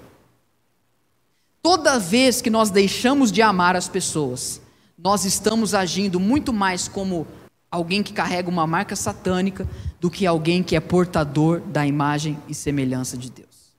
Toda 1.64 1.98
vez 1.98 2.42
que 2.42 2.50
nós 2.50 2.70
deixamos 2.70 3.32
de 3.32 3.42
amar 3.42 3.74
as 3.78 3.88
pessoas, 3.88 4.62
nós 4.98 5.24
estamos 5.24 5.74
agindo 5.74 6.20
muito 6.20 6.52
mais 6.52 6.90
como 6.90 7.26
alguém 7.72 8.04
que 8.04 8.12
carrega 8.12 8.50
uma 8.50 8.68
marca 8.68 8.98
satânica 8.98 9.66
do 9.98 10.12
que 10.12 10.28
alguém 10.28 10.62
que 10.62 10.76
é 10.76 10.82
portador 10.82 11.62
da 11.62 11.88
imagem 11.88 12.38
e 12.50 12.54
semelhança 12.54 13.18
de 13.18 13.32
Deus. 13.32 13.74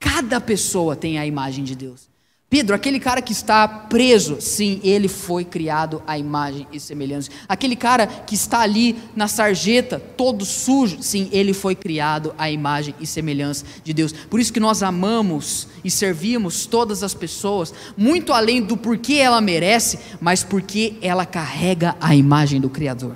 Cada 0.00 0.40
pessoa 0.40 0.96
tem 0.96 1.16
a 1.16 1.24
imagem 1.24 1.62
de 1.62 1.76
Deus. 1.76 2.07
Pedro, 2.50 2.74
aquele 2.74 2.98
cara 2.98 3.20
que 3.20 3.32
está 3.32 3.68
preso, 3.68 4.40
sim, 4.40 4.80
ele 4.82 5.06
foi 5.06 5.44
criado 5.44 6.02
à 6.06 6.18
imagem 6.18 6.66
e 6.72 6.80
semelhança. 6.80 7.30
Aquele 7.46 7.76
cara 7.76 8.06
que 8.06 8.34
está 8.34 8.60
ali 8.60 8.96
na 9.14 9.28
sarjeta, 9.28 10.00
todo 10.00 10.46
sujo, 10.46 11.02
sim, 11.02 11.28
ele 11.30 11.52
foi 11.52 11.74
criado 11.74 12.34
à 12.38 12.50
imagem 12.50 12.94
e 12.98 13.06
semelhança 13.06 13.66
de 13.84 13.92
Deus. 13.92 14.12
Por 14.12 14.40
isso 14.40 14.50
que 14.50 14.60
nós 14.60 14.82
amamos 14.82 15.68
e 15.84 15.90
servimos 15.90 16.64
todas 16.64 17.02
as 17.02 17.12
pessoas, 17.12 17.74
muito 17.94 18.32
além 18.32 18.62
do 18.62 18.78
porquê 18.78 19.16
ela 19.16 19.42
merece, 19.42 19.98
mas 20.18 20.42
porque 20.42 20.96
ela 21.02 21.26
carrega 21.26 21.96
a 22.00 22.16
imagem 22.16 22.62
do 22.62 22.70
Criador. 22.70 23.14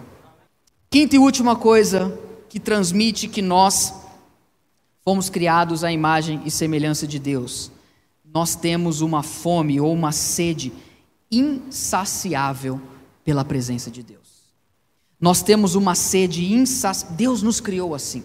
Quinta 0.91 1.17
e 1.17 1.19
última 1.19 1.57
coisa 1.57 2.19
que 2.51 2.61
transmite 2.61 3.27
que 3.29 3.41
nós 3.41 3.95
fomos 5.03 5.31
criados 5.31 5.85
à 5.85 5.91
imagem 5.91 6.43
e 6.45 6.51
semelhança 6.51 7.07
de 7.07 7.19
Deus 7.19 7.72
nós 8.33 8.55
temos 8.55 9.01
uma 9.01 9.23
fome 9.23 9.81
ou 9.81 9.93
uma 9.93 10.13
sede 10.13 10.73
insaciável 11.31 12.81
pela 13.25 13.45
presença 13.45 13.91
de 13.91 14.03
Deus. 14.03 14.23
Nós 15.21 15.43
temos 15.43 15.75
uma 15.75 15.95
sede 15.95 16.53
insaciável. 16.53 17.17
Deus 17.17 17.43
nos 17.43 17.61
criou 17.61 17.95
assim. 17.95 18.25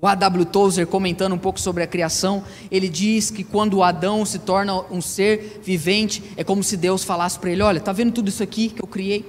O 0.00 0.06
A.W. 0.06 0.44
Tozer, 0.46 0.86
comentando 0.86 1.34
um 1.34 1.38
pouco 1.38 1.60
sobre 1.60 1.82
a 1.82 1.86
criação, 1.86 2.44
ele 2.70 2.88
diz 2.88 3.30
que 3.30 3.42
quando 3.42 3.82
Adão 3.82 4.24
se 4.24 4.38
torna 4.38 4.80
um 4.92 5.00
ser 5.00 5.60
vivente, 5.62 6.22
é 6.36 6.44
como 6.44 6.62
se 6.62 6.76
Deus 6.76 7.02
falasse 7.02 7.38
para 7.38 7.50
ele: 7.50 7.62
Olha, 7.62 7.78
está 7.78 7.92
vendo 7.92 8.12
tudo 8.12 8.28
isso 8.28 8.42
aqui 8.42 8.68
que 8.68 8.82
eu 8.82 8.86
criei? 8.86 9.24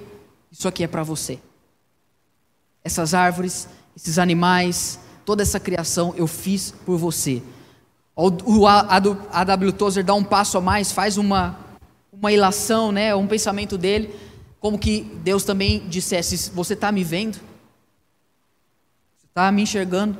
Isso 0.52 0.68
aqui 0.68 0.84
é 0.84 0.88
para 0.88 1.04
você. 1.04 1.40
Essas 2.84 3.14
árvores, 3.14 3.68
esses 3.96 4.20
animais, 4.20 5.00
toda 5.26 5.42
essa 5.42 5.60
criação 5.60 6.14
eu 6.16 6.28
fiz 6.28 6.72
por 6.86 6.98
você. 6.98 7.42
O 8.22 8.68
A.W. 8.68 9.72
Tozer 9.72 10.04
dá 10.04 10.14
um 10.14 10.24
passo 10.26 10.58
a 10.58 10.62
mais, 10.62 10.92
faz 10.92 11.18
uma, 11.18 11.58
uma 12.12 12.34
ilação, 12.34 12.92
né, 12.92 13.16
um 13.16 13.26
pensamento 13.26 13.78
dele, 13.78 14.14
como 14.60 14.78
que 14.78 15.02
Deus 15.24 15.46
também 15.46 15.88
dissesse: 15.88 16.52
Você 16.52 16.74
está 16.74 16.92
me 16.92 17.02
vendo? 17.02 17.36
Você 17.36 19.28
está 19.28 19.50
me 19.54 19.62
enxergando? 19.62 20.18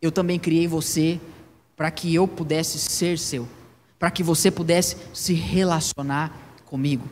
Eu 0.00 0.10
também 0.10 0.38
criei 0.38 0.66
você 0.66 1.20
para 1.76 1.90
que 1.90 2.14
eu 2.14 2.26
pudesse 2.26 2.78
ser 2.78 3.18
seu, 3.18 3.46
para 3.98 4.10
que 4.10 4.22
você 4.22 4.50
pudesse 4.50 4.96
se 5.12 5.34
relacionar 5.34 6.32
comigo. 6.64 7.06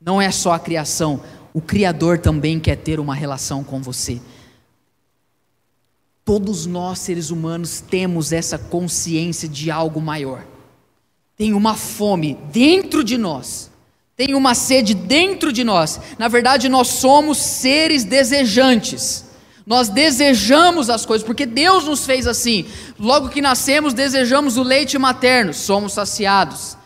Não 0.00 0.20
é 0.20 0.30
só 0.30 0.52
a 0.52 0.58
criação, 0.58 1.20
o 1.52 1.60
Criador 1.60 2.18
também 2.18 2.58
quer 2.58 2.76
ter 2.76 2.98
uma 2.98 3.14
relação 3.14 3.62
com 3.62 3.82
você. 3.82 4.18
Todos 6.30 6.64
nós, 6.64 7.00
seres 7.00 7.30
humanos, 7.30 7.80
temos 7.80 8.30
essa 8.30 8.56
consciência 8.56 9.48
de 9.48 9.68
algo 9.68 10.00
maior. 10.00 10.44
Tem 11.36 11.52
uma 11.52 11.74
fome 11.74 12.38
dentro 12.52 13.02
de 13.02 13.18
nós, 13.18 13.68
tem 14.16 14.36
uma 14.36 14.54
sede 14.54 14.94
dentro 14.94 15.52
de 15.52 15.64
nós. 15.64 16.00
Na 16.20 16.28
verdade, 16.28 16.68
nós 16.68 16.86
somos 16.86 17.38
seres 17.38 18.04
desejantes. 18.04 19.24
Nós 19.66 19.88
desejamos 19.88 20.88
as 20.88 21.04
coisas, 21.04 21.26
porque 21.26 21.44
Deus 21.44 21.86
nos 21.86 22.06
fez 22.06 22.28
assim. 22.28 22.64
Logo 22.96 23.28
que 23.28 23.42
nascemos, 23.42 23.92
desejamos 23.92 24.56
o 24.56 24.62
leite 24.62 24.96
materno, 24.98 25.52
somos 25.52 25.94
saciados. 25.94 26.76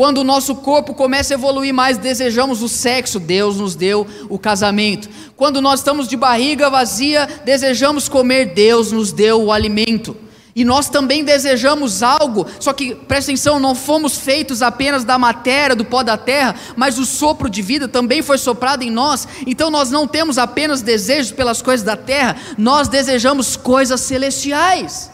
Quando 0.00 0.22
o 0.22 0.24
nosso 0.24 0.54
corpo 0.54 0.94
começa 0.94 1.34
a 1.34 1.36
evoluir 1.36 1.74
mais, 1.74 1.98
desejamos 1.98 2.62
o 2.62 2.70
sexo, 2.70 3.20
Deus 3.20 3.58
nos 3.58 3.74
deu 3.74 4.06
o 4.30 4.38
casamento. 4.38 5.10
Quando 5.36 5.60
nós 5.60 5.80
estamos 5.80 6.08
de 6.08 6.16
barriga 6.16 6.70
vazia, 6.70 7.28
desejamos 7.44 8.08
comer, 8.08 8.54
Deus 8.54 8.92
nos 8.92 9.12
deu 9.12 9.42
o 9.42 9.52
alimento. 9.52 10.16
E 10.56 10.64
nós 10.64 10.88
também 10.88 11.22
desejamos 11.22 12.02
algo, 12.02 12.46
só 12.58 12.72
que 12.72 12.94
presta 12.94 13.30
atenção, 13.30 13.60
não 13.60 13.74
fomos 13.74 14.16
feitos 14.16 14.62
apenas 14.62 15.04
da 15.04 15.18
matéria, 15.18 15.76
do 15.76 15.84
pó 15.84 16.02
da 16.02 16.16
terra, 16.16 16.54
mas 16.74 16.98
o 16.98 17.04
sopro 17.04 17.50
de 17.50 17.60
vida 17.60 17.86
também 17.86 18.22
foi 18.22 18.38
soprado 18.38 18.82
em 18.82 18.90
nós. 18.90 19.28
Então 19.46 19.70
nós 19.70 19.90
não 19.90 20.06
temos 20.06 20.38
apenas 20.38 20.80
desejos 20.80 21.30
pelas 21.30 21.60
coisas 21.60 21.84
da 21.84 21.94
terra, 21.94 22.38
nós 22.56 22.88
desejamos 22.88 23.54
coisas 23.54 24.00
celestiais. 24.00 25.10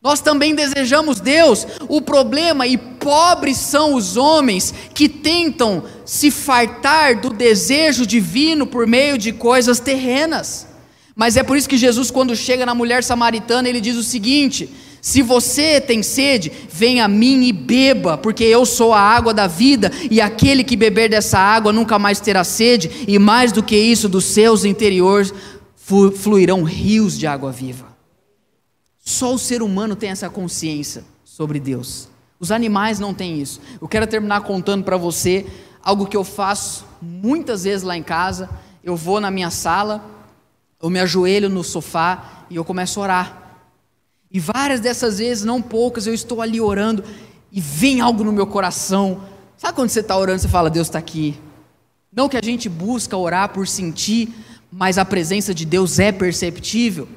Nós 0.00 0.20
também 0.20 0.54
desejamos 0.54 1.20
Deus. 1.20 1.66
O 1.88 2.00
problema 2.00 2.66
e 2.66 2.78
pobres 2.78 3.56
são 3.56 3.94
os 3.94 4.16
homens 4.16 4.72
que 4.94 5.08
tentam 5.08 5.82
se 6.04 6.30
fartar 6.30 7.20
do 7.20 7.30
desejo 7.30 8.06
divino 8.06 8.66
por 8.66 8.86
meio 8.86 9.18
de 9.18 9.32
coisas 9.32 9.80
terrenas. 9.80 10.68
Mas 11.16 11.36
é 11.36 11.42
por 11.42 11.56
isso 11.56 11.68
que 11.68 11.76
Jesus, 11.76 12.12
quando 12.12 12.36
chega 12.36 12.64
na 12.64 12.76
mulher 12.76 13.02
samaritana, 13.02 13.68
ele 13.68 13.80
diz 13.80 13.96
o 13.96 14.04
seguinte: 14.04 14.70
se 15.02 15.20
você 15.20 15.80
tem 15.80 16.00
sede, 16.00 16.52
venha 16.70 17.06
a 17.06 17.08
mim 17.08 17.42
e 17.44 17.52
beba, 17.52 18.16
porque 18.16 18.44
eu 18.44 18.64
sou 18.64 18.92
a 18.92 19.00
água 19.00 19.34
da 19.34 19.48
vida, 19.48 19.90
e 20.08 20.20
aquele 20.20 20.62
que 20.62 20.76
beber 20.76 21.10
dessa 21.10 21.40
água 21.40 21.72
nunca 21.72 21.98
mais 21.98 22.20
terá 22.20 22.44
sede, 22.44 23.04
e 23.08 23.18
mais 23.18 23.50
do 23.50 23.64
que 23.64 23.76
isso, 23.76 24.08
dos 24.08 24.26
seus 24.26 24.64
interiores 24.64 25.34
fluirão 26.16 26.62
rios 26.62 27.18
de 27.18 27.26
água 27.26 27.50
viva. 27.50 27.87
Só 29.08 29.32
o 29.32 29.38
ser 29.38 29.62
humano 29.62 29.96
tem 29.96 30.10
essa 30.10 30.28
consciência 30.28 31.02
sobre 31.24 31.58
Deus. 31.58 32.10
Os 32.38 32.52
animais 32.52 33.00
não 33.00 33.14
têm 33.14 33.40
isso. 33.40 33.58
Eu 33.80 33.88
quero 33.88 34.06
terminar 34.06 34.42
contando 34.42 34.84
para 34.84 34.98
você 34.98 35.46
algo 35.82 36.04
que 36.04 36.14
eu 36.14 36.22
faço 36.22 36.84
muitas 37.00 37.64
vezes 37.64 37.82
lá 37.82 37.96
em 37.96 38.02
casa. 38.02 38.50
Eu 38.84 38.94
vou 38.96 39.18
na 39.18 39.30
minha 39.30 39.48
sala, 39.50 40.04
eu 40.78 40.90
me 40.90 41.00
ajoelho 41.00 41.48
no 41.48 41.64
sofá 41.64 42.44
e 42.50 42.56
eu 42.56 42.64
começo 42.66 43.00
a 43.00 43.02
orar. 43.02 43.58
E 44.30 44.38
várias 44.38 44.78
dessas 44.78 45.16
vezes, 45.20 45.42
não 45.42 45.62
poucas, 45.62 46.06
eu 46.06 46.12
estou 46.12 46.42
ali 46.42 46.60
orando 46.60 47.02
e 47.50 47.62
vem 47.62 48.02
algo 48.02 48.22
no 48.22 48.30
meu 48.30 48.46
coração. 48.46 49.22
Sabe 49.56 49.74
quando 49.74 49.88
você 49.88 50.00
está 50.00 50.18
orando, 50.18 50.38
você 50.38 50.48
fala, 50.48 50.68
Deus 50.68 50.86
está 50.86 50.98
aqui. 50.98 51.34
Não 52.12 52.28
que 52.28 52.36
a 52.36 52.44
gente 52.44 52.68
busca 52.68 53.16
orar 53.16 53.48
por 53.54 53.66
sentir, 53.66 54.34
mas 54.70 54.98
a 54.98 55.04
presença 55.06 55.54
de 55.54 55.64
Deus 55.64 55.98
é 55.98 56.12
perceptível. 56.12 57.08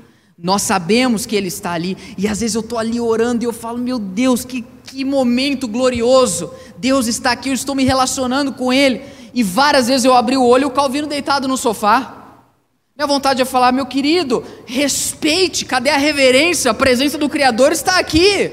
Nós 0.42 0.64
sabemos 0.64 1.26
que 1.26 1.36
Ele 1.36 1.50
está 1.50 1.72
ali, 1.74 1.96
e 2.18 2.28
às 2.28 2.40
vezes 2.40 2.56
eu 2.56 2.62
estou 2.62 2.80
ali 2.80 3.00
orando 3.00 3.44
e 3.44 3.48
eu 3.48 3.54
falo, 3.54 3.78
meu 3.78 4.00
Deus, 4.00 4.44
que, 4.44 4.64
que 4.86 5.06
momento 5.06 5.68
glorioso! 5.68 6.52
Deus 6.78 7.06
está 7.06 7.32
aqui, 7.32 7.50
eu 7.50 7.54
estou 7.54 7.76
me 7.76 7.84
relacionando 7.84 8.52
com 8.52 8.74
Ele. 8.74 9.04
E 9.36 9.44
várias 9.44 9.88
vezes 9.88 10.04
eu 10.04 10.16
abri 10.16 10.36
o 10.36 10.44
olho 10.44 10.64
e 10.64 10.66
o 10.66 10.72
Calvino 10.72 11.08
deitado 11.08 11.48
no 11.48 11.56
sofá. 11.56 12.40
Minha 12.96 13.08
vontade 13.08 13.42
é 13.42 13.46
falar, 13.46 13.72
meu 13.72 13.86
querido, 13.86 14.44
respeite, 14.66 15.64
cadê 15.64 15.92
a 15.92 15.98
reverência? 15.98 16.72
A 16.72 16.74
presença 16.74 17.18
do 17.18 17.30
Criador 17.30 17.72
está 17.72 18.00
aqui. 18.00 18.52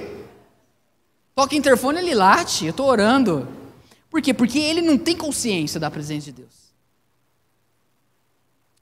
Toca 1.35 1.57
interfone, 1.57 2.01
ele 2.01 2.15
late, 2.15 2.67
eu 2.67 2.71
estou 2.71 2.87
orando. 2.87 3.49
Por 4.11 4.21
quê? 4.21 4.35
Porque 4.35 4.59
ele 4.59 4.83
não 4.83 4.99
tem 4.99 5.17
consciência 5.17 5.81
da 5.81 5.91
presença 5.91 6.27
de 6.27 6.33
Deus. 6.33 6.73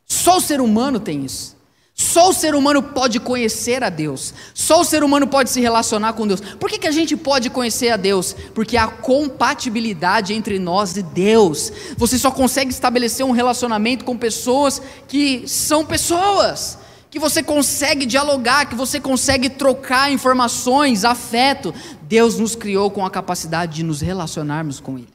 Só 0.06 0.38
o 0.38 0.40
ser 0.40 0.60
humano 0.60 0.98
tem 0.98 1.24
isso. 1.24 1.55
Só 1.98 2.28
o 2.28 2.32
ser 2.34 2.54
humano 2.54 2.82
pode 2.82 3.18
conhecer 3.18 3.82
a 3.82 3.88
Deus. 3.88 4.34
Só 4.52 4.82
o 4.82 4.84
ser 4.84 5.02
humano 5.02 5.26
pode 5.26 5.48
se 5.48 5.62
relacionar 5.62 6.12
com 6.12 6.26
Deus. 6.26 6.42
Por 6.42 6.68
que, 6.68 6.78
que 6.78 6.86
a 6.86 6.92
gente 6.92 7.16
pode 7.16 7.48
conhecer 7.48 7.88
a 7.88 7.96
Deus? 7.96 8.36
Porque 8.54 8.76
há 8.76 8.86
compatibilidade 8.86 10.34
entre 10.34 10.58
nós 10.58 10.94
e 10.98 11.02
Deus. 11.02 11.72
Você 11.96 12.18
só 12.18 12.30
consegue 12.30 12.70
estabelecer 12.70 13.24
um 13.24 13.30
relacionamento 13.30 14.04
com 14.04 14.14
pessoas 14.14 14.82
que 15.08 15.48
são 15.48 15.86
pessoas. 15.86 16.78
Que 17.08 17.18
você 17.18 17.42
consegue 17.42 18.04
dialogar, 18.04 18.66
que 18.66 18.74
você 18.74 19.00
consegue 19.00 19.48
trocar 19.48 20.12
informações, 20.12 21.02
afeto. 21.02 21.72
Deus 22.02 22.38
nos 22.38 22.54
criou 22.54 22.90
com 22.90 23.06
a 23.06 23.10
capacidade 23.10 23.76
de 23.76 23.82
nos 23.82 24.02
relacionarmos 24.02 24.80
com 24.80 24.98
Ele. 24.98 25.08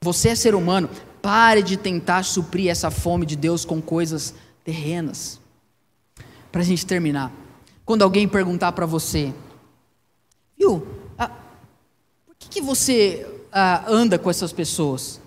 Você 0.00 0.28
é 0.28 0.34
ser 0.36 0.54
humano, 0.54 0.88
pare 1.20 1.60
de 1.60 1.76
tentar 1.76 2.22
suprir 2.22 2.70
essa 2.70 2.88
fome 2.88 3.26
de 3.26 3.34
Deus 3.34 3.64
com 3.64 3.82
coisas 3.82 4.32
terrenas 4.62 5.42
para 6.54 6.62
a 6.62 6.64
gente 6.64 6.86
terminar. 6.86 7.32
Quando 7.84 8.02
alguém 8.02 8.28
perguntar 8.28 8.70
para 8.70 8.86
você, 8.86 9.34
viu, 10.56 10.86
ah, 11.18 11.28
por 12.24 12.36
que, 12.38 12.48
que 12.48 12.60
você 12.60 13.26
ah, 13.52 13.82
anda 13.88 14.20
com 14.20 14.30
essas 14.30 14.52
pessoas? 14.52 15.20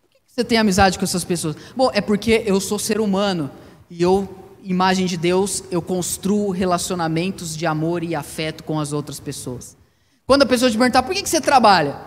Por 0.00 0.10
que, 0.10 0.18
que 0.24 0.32
você 0.32 0.44
tem 0.44 0.56
amizade 0.56 0.96
com 0.96 1.04
essas 1.04 1.24
pessoas? 1.24 1.56
Bom, 1.74 1.90
é 1.92 2.00
porque 2.00 2.44
eu 2.46 2.60
sou 2.60 2.78
ser 2.78 3.00
humano 3.00 3.50
e 3.90 4.00
eu, 4.00 4.28
imagem 4.62 5.06
de 5.06 5.16
Deus, 5.16 5.64
eu 5.72 5.82
construo 5.82 6.52
relacionamentos 6.52 7.56
de 7.56 7.66
amor 7.66 8.04
e 8.04 8.14
afeto 8.14 8.62
com 8.62 8.78
as 8.78 8.92
outras 8.92 9.18
pessoas. 9.18 9.76
Quando 10.24 10.42
a 10.42 10.46
pessoa 10.46 10.70
te 10.70 10.78
perguntar, 10.78 11.02
por 11.02 11.16
que, 11.16 11.24
que 11.24 11.28
você 11.28 11.40
trabalha? 11.40 11.98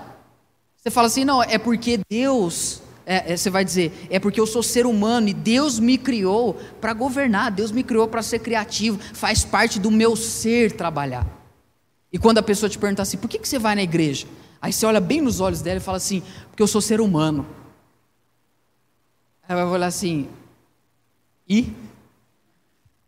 Você 0.78 0.90
fala 0.90 1.08
assim, 1.08 1.26
não, 1.26 1.44
é 1.44 1.58
porque 1.58 2.00
Deus 2.10 2.82
é, 3.10 3.32
é, 3.32 3.38
você 3.38 3.50
vai 3.50 3.64
dizer, 3.64 3.94
é 4.10 4.20
porque 4.20 4.38
eu 4.38 4.46
sou 4.46 4.62
ser 4.62 4.86
humano 4.86 5.30
e 5.30 5.34
Deus 5.34 5.80
me 5.80 5.98
criou 5.98 6.56
para 6.82 6.94
governar, 6.94 7.50
Deus 7.52 7.72
me 7.72 7.82
criou 7.82 8.06
para 8.06 8.22
ser 8.22 8.40
criativo, 8.40 9.00
faz 9.14 9.46
parte 9.46 9.80
do 9.80 9.90
meu 9.90 10.14
ser 10.18 10.74
trabalhar. 10.74 11.26
E 12.12 12.20
quando 12.20 12.40
a 12.40 12.44
pessoa 12.44 12.70
te 12.70 12.78
pergunta 12.78 13.02
assim, 13.02 13.16
por 13.16 13.30
que, 13.30 13.40
que 13.40 13.48
você 13.48 13.58
vai 13.58 13.76
na 13.76 13.82
igreja? 13.82 14.28
Aí 14.62 14.74
você 14.74 14.86
olha 14.86 15.00
bem 15.00 15.22
nos 15.22 15.40
olhos 15.40 15.62
dela 15.62 15.78
e 15.78 15.82
fala 15.82 15.96
assim, 15.96 16.22
porque 16.50 16.62
eu 16.62 16.68
sou 16.68 16.82
ser 16.82 17.00
humano. 17.00 17.48
Ela 19.48 19.64
vai 19.64 19.74
olhar 19.74 19.88
assim, 19.88 20.28
e? 21.48 21.72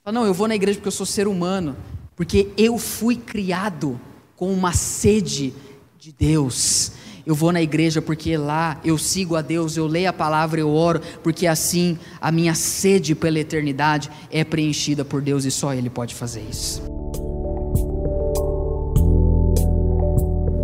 Fala, 0.02 0.14
não, 0.14 0.26
eu 0.26 0.34
vou 0.34 0.48
na 0.48 0.56
igreja 0.56 0.80
porque 0.80 0.88
eu 0.88 0.94
sou 0.94 1.06
ser 1.06 1.28
humano, 1.28 1.76
porque 2.16 2.54
eu 2.58 2.78
fui 2.78 3.18
criado 3.18 4.00
com 4.38 4.54
uma 4.54 4.72
sede 4.72 5.54
de 5.98 6.14
Deus 6.14 6.94
eu 7.30 7.36
vou 7.36 7.52
na 7.52 7.62
igreja 7.62 8.02
porque 8.02 8.36
lá 8.36 8.82
eu 8.84 8.98
sigo 8.98 9.36
a 9.36 9.42
Deus, 9.44 9.78
eu 9.78 9.86
leio 9.86 10.10
a 10.10 10.14
palavra, 10.14 10.60
eu 10.60 10.74
oro, 10.74 11.00
porque 11.22 11.46
assim 11.46 11.96
a 12.20 12.32
minha 12.32 12.56
sede 12.56 13.14
pela 13.14 13.38
eternidade 13.38 14.10
é 14.32 14.44
preenchida 14.44 15.06
por 15.06 15.22
Deus 15.22 15.46
e 15.46 15.52
só 15.52 15.72
Ele 15.72 15.92
pode 15.92 16.16
fazer 16.16 16.42
isso. 16.50 16.82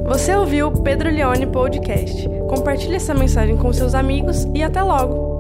Você 0.08 0.36
ouviu 0.36 0.70
o 0.70 0.82
Pedro 0.82 1.12
Leone 1.12 1.46
Podcast. 1.46 2.28
Compartilhe 2.50 2.96
essa 2.96 3.14
mensagem 3.14 3.58
com 3.58 3.72
seus 3.72 3.94
amigos 3.94 4.48
e 4.56 4.64
até 4.64 4.82
logo! 4.82 5.35